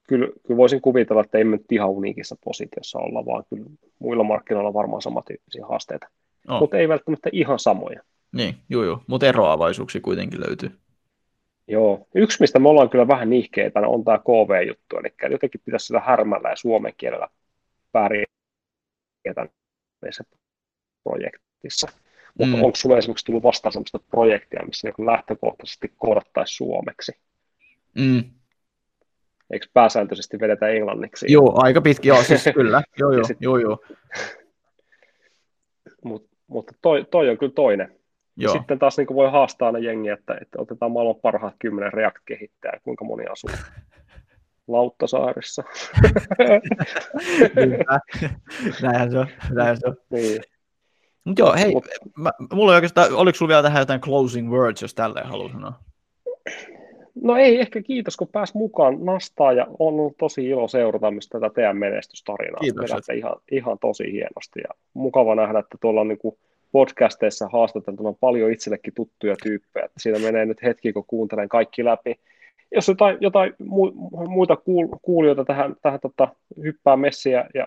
kyllä, 0.09 0.29
kyllä 0.47 0.57
voisin 0.57 0.81
kuvitella, 0.81 1.23
että 1.23 1.39
ei 1.39 1.45
me 1.45 1.57
nyt 1.57 1.73
ihan 1.73 1.91
uniikissa 1.91 2.37
positiossa 2.45 2.99
olla, 2.99 3.27
vaan 3.27 3.45
kyllä 3.51 3.65
muilla 3.99 4.25
markkinoilla 4.25 4.69
on 4.69 4.75
varmaan 4.75 5.03
samantyyppisiä 5.03 5.67
haasteita. 5.67 6.09
Oh. 6.49 6.61
Mutta 6.61 6.77
ei 6.77 6.89
välttämättä 6.89 7.31
ihan 7.33 7.59
samoja. 7.59 8.03
Niin, 8.33 8.55
joo 8.69 8.85
joo, 8.85 9.03
mutta 9.07 9.27
eroavaisuuksia 9.27 10.01
kuitenkin 10.01 10.41
löytyy. 10.41 10.71
Joo, 11.69 12.07
yksi 12.15 12.41
mistä 12.41 12.59
me 12.59 12.69
ollaan 12.69 12.91
kyllä 12.91 13.09
vähän 13.09 13.31
nihkeitä 13.31 13.81
on 13.81 14.05
tämä 14.05 14.19
KV-juttu, 14.19 14.97
eli 14.97 15.33
jotenkin 15.33 15.61
pitäisi 15.65 15.87
sillä 15.87 16.01
härmällä 16.01 16.51
ja 16.51 16.57
suomen 16.57 16.93
kielellä 16.97 17.29
pärjätä 17.93 19.47
näissä 20.03 20.25
projektissa. 21.05 21.89
Mutta 22.39 22.57
mm. 22.57 22.65
onko 22.65 22.77
sinulla 22.77 22.99
esimerkiksi 22.99 23.27
tullut 23.27 23.43
vastaan 23.43 23.73
sellaista 23.73 23.99
projektia, 23.99 24.67
missä 24.67 24.89
niin 24.89 25.07
lähtökohtaisesti 25.07 25.93
koodattaisiin 25.99 26.57
suomeksi? 26.57 27.13
Mm. 27.95 28.25
Eikö 29.51 29.67
pääsääntöisesti 29.73 30.41
vedetä 30.41 30.69
englanniksi? 30.69 31.33
Joo, 31.33 31.53
aika 31.57 31.81
pitkä, 31.81 32.09
joo, 32.09 32.23
siis 32.23 32.45
kyllä, 32.55 32.83
joo, 33.01 33.13
joo, 33.13 33.25
sit, 33.25 33.37
joo, 33.41 33.59
joo. 33.59 33.79
Mut, 36.05 36.29
mutta 36.47 36.73
toi, 36.83 37.07
toi 37.11 37.31
on 37.31 37.39
kyllä 37.39 37.53
toinen. 37.53 37.99
Joo. 38.37 38.53
Sitten 38.53 38.79
taas 38.79 38.99
niin 38.99 39.07
voi 39.15 39.31
haastaa 39.31 39.73
ne 39.73 39.79
jengiä, 39.79 40.15
että, 40.15 40.39
että 40.41 40.61
otetaan 40.61 40.93
maailman 40.93 41.21
parhaat 41.23 41.55
kymmenen 41.59 41.93
React-kehittäjää, 41.93 42.81
kuinka 42.83 43.05
moni 43.05 43.27
asuu 43.27 43.51
Lauttasaarissa. 44.69 45.65
näinhän 48.83 49.11
se 49.11 49.19
on, 49.19 49.27
näinhän 49.51 49.77
se 49.77 49.87
on. 49.87 49.97
Niin. 50.11 50.43
Mut 51.25 51.39
joo, 51.39 51.55
hei, 51.55 51.73
Mut, 51.73 51.89
mä, 52.17 52.31
mulla 52.53 52.75
oikeastaan, 52.75 53.13
oliko 53.13 53.37
sulla 53.37 53.49
vielä 53.49 53.63
tähän 53.63 53.81
jotain 53.81 54.01
closing 54.01 54.51
words, 54.51 54.83
jos 54.83 54.95
tälleen 54.95 55.27
haluaa 55.27 55.53
sanoa? 55.53 55.81
No 57.23 57.37
ei, 57.37 57.61
ehkä 57.61 57.83
kiitos, 57.83 58.17
kun 58.17 58.29
pääs 58.33 58.55
mukaan 58.55 59.05
nastaa 59.05 59.53
ja 59.53 59.67
on 59.79 59.95
ollut 59.95 60.17
tosi 60.17 60.47
ilo 60.47 60.69
seurata 60.69 61.11
myös 61.11 61.29
tätä 61.29 61.51
teidän 61.55 61.77
menestystarinaa. 61.77 62.61
Kiitos. 62.61 62.91
ihan, 63.17 63.37
ihan 63.53 63.79
tosi 63.79 64.13
hienosti 64.13 64.61
ja 64.69 64.75
mukava 64.95 65.35
nähdä, 65.35 65.59
että 65.59 65.79
tuolla 65.81 66.01
on 66.01 66.09
niin 66.09 66.19
kuin 66.19 66.39
podcasteissa 66.73 67.49
haastateltuna 67.53 68.13
paljon 68.21 68.53
itsellekin 68.53 68.95
tuttuja 68.95 69.35
tyyppejä. 69.43 69.85
Että 69.85 70.01
siinä 70.01 70.19
menee 70.19 70.47
nyt 70.47 70.63
hetki, 70.63 70.93
kun 70.93 71.05
kuuntelen 71.07 71.49
kaikki 71.49 71.85
läpi. 71.85 72.15
Jos 72.75 72.89
jotain, 72.89 73.17
jotain 73.21 73.55
muita 74.29 74.57
kuulijoita 75.03 75.45
tähän, 75.45 75.77
tähän 75.83 76.01
tota, 76.01 76.29
hyppää 76.63 76.97
messiä 76.97 77.45
ja 77.55 77.67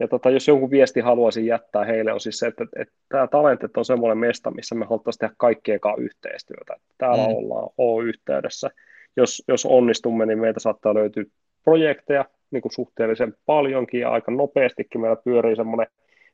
ja 0.00 0.08
tota, 0.08 0.30
jos 0.30 0.48
jonkun 0.48 0.70
viesti 0.70 1.00
haluaisin 1.00 1.46
jättää 1.46 1.84
heille, 1.84 2.12
on 2.12 2.20
siis 2.20 2.38
se, 2.38 2.46
että, 2.46 2.64
että, 2.64 2.82
että 2.82 2.94
tämä 3.08 3.26
talentet 3.26 3.76
on 3.76 3.84
semmoinen 3.84 4.18
mesta, 4.18 4.50
missä 4.50 4.74
me 4.74 4.84
haluttaisiin 4.84 5.20
tehdä 5.20 5.34
kaikkien 5.38 5.80
kanssa 5.80 6.02
yhteistyötä. 6.02 6.76
Täällä 6.98 7.28
mm. 7.28 7.34
ollaan 7.34 7.70
O-yhteydessä. 7.78 8.70
Jos, 9.16 9.42
jos 9.48 9.66
onnistumme, 9.66 10.26
niin 10.26 10.38
meiltä 10.38 10.60
saattaa 10.60 10.94
löytyä 10.94 11.24
projekteja 11.64 12.24
niin 12.50 12.62
kuin 12.62 12.72
suhteellisen 12.72 13.34
paljonkin 13.46 14.00
ja 14.00 14.10
aika 14.10 14.32
nopeastikin 14.32 15.00
meillä 15.00 15.16
pyörii 15.24 15.56
semmoinen 15.56 15.86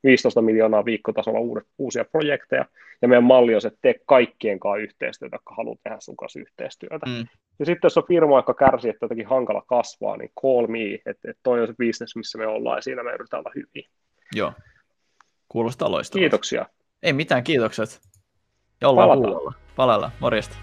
15 0.05 0.43
miljoonaa 0.43 0.85
viikkotasolla 0.85 1.41
uudet, 1.41 1.67
uusia 1.79 2.05
projekteja, 2.05 2.65
ja 3.03 3.09
meidän 3.09 3.25
malli 3.25 3.55
on 3.55 3.61
se, 3.61 3.69
että 3.69 3.79
tee 3.83 3.95
kaikkien 4.07 4.61
kanssa 4.61 4.83
yhteistyötä, 4.83 5.35
jotka 5.37 5.55
haluaa 5.55 5.77
tehdä 5.83 5.97
sun 6.01 6.17
kanssa 6.17 6.41
yhteistyötä. 6.41 7.07
Mm. 7.07 7.27
Ja 7.59 7.67
sitten 7.67 7.87
jos 7.87 7.99
on 7.99 8.07
firma, 8.09 8.39
joka 8.39 8.55
kärsii, 8.55 8.91
että 8.91 9.05
jotenkin 9.05 9.27
hankala 9.27 9.63
kasvaa, 9.67 10.17
niin 10.17 10.31
call 10.43 10.67
me, 10.67 10.95
että, 10.95 11.31
että 11.31 11.41
toi 11.43 11.61
on 11.61 11.67
se 11.67 11.75
business, 11.79 12.17
missä 12.17 12.39
me 12.39 12.47
ollaan, 12.47 12.79
ja 12.79 12.83
siinä 12.83 13.03
me 13.03 13.13
yritetään 13.15 13.41
olla 13.41 13.53
hyviä. 13.55 13.89
Joo, 14.35 14.53
kuulostaa 15.49 15.91
loistavaa. 15.91 16.21
Kiitoksia. 16.21 16.67
Ei 17.03 17.13
mitään, 17.13 17.45
kiitokset. 17.45 18.01
Ja 18.81 18.89
ollaan 18.89 19.19
kuulolla. 19.19 19.53
Palalla, 19.77 20.11
morjesta. 20.21 20.57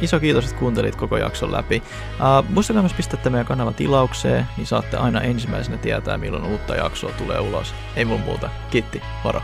Iso 0.00 0.20
kiitos, 0.20 0.44
että 0.44 0.56
kuuntelit 0.58 0.96
koko 0.96 1.16
jakson 1.16 1.52
läpi. 1.52 1.82
Uh, 2.12 2.48
muistakaa 2.48 2.82
myös 2.82 2.94
pistää 2.94 3.30
meidän 3.30 3.46
kanavan 3.46 3.74
tilaukseen, 3.74 4.46
niin 4.56 4.66
saatte 4.66 4.96
aina 4.96 5.20
ensimmäisenä 5.20 5.76
tietää, 5.76 6.18
milloin 6.18 6.44
uutta 6.44 6.74
jaksoa 6.74 7.12
tulee 7.12 7.40
ulos. 7.40 7.74
Ei 7.96 8.04
mulla 8.04 8.24
muuta. 8.24 8.50
Kiitti, 8.70 9.02
moro. 9.24 9.42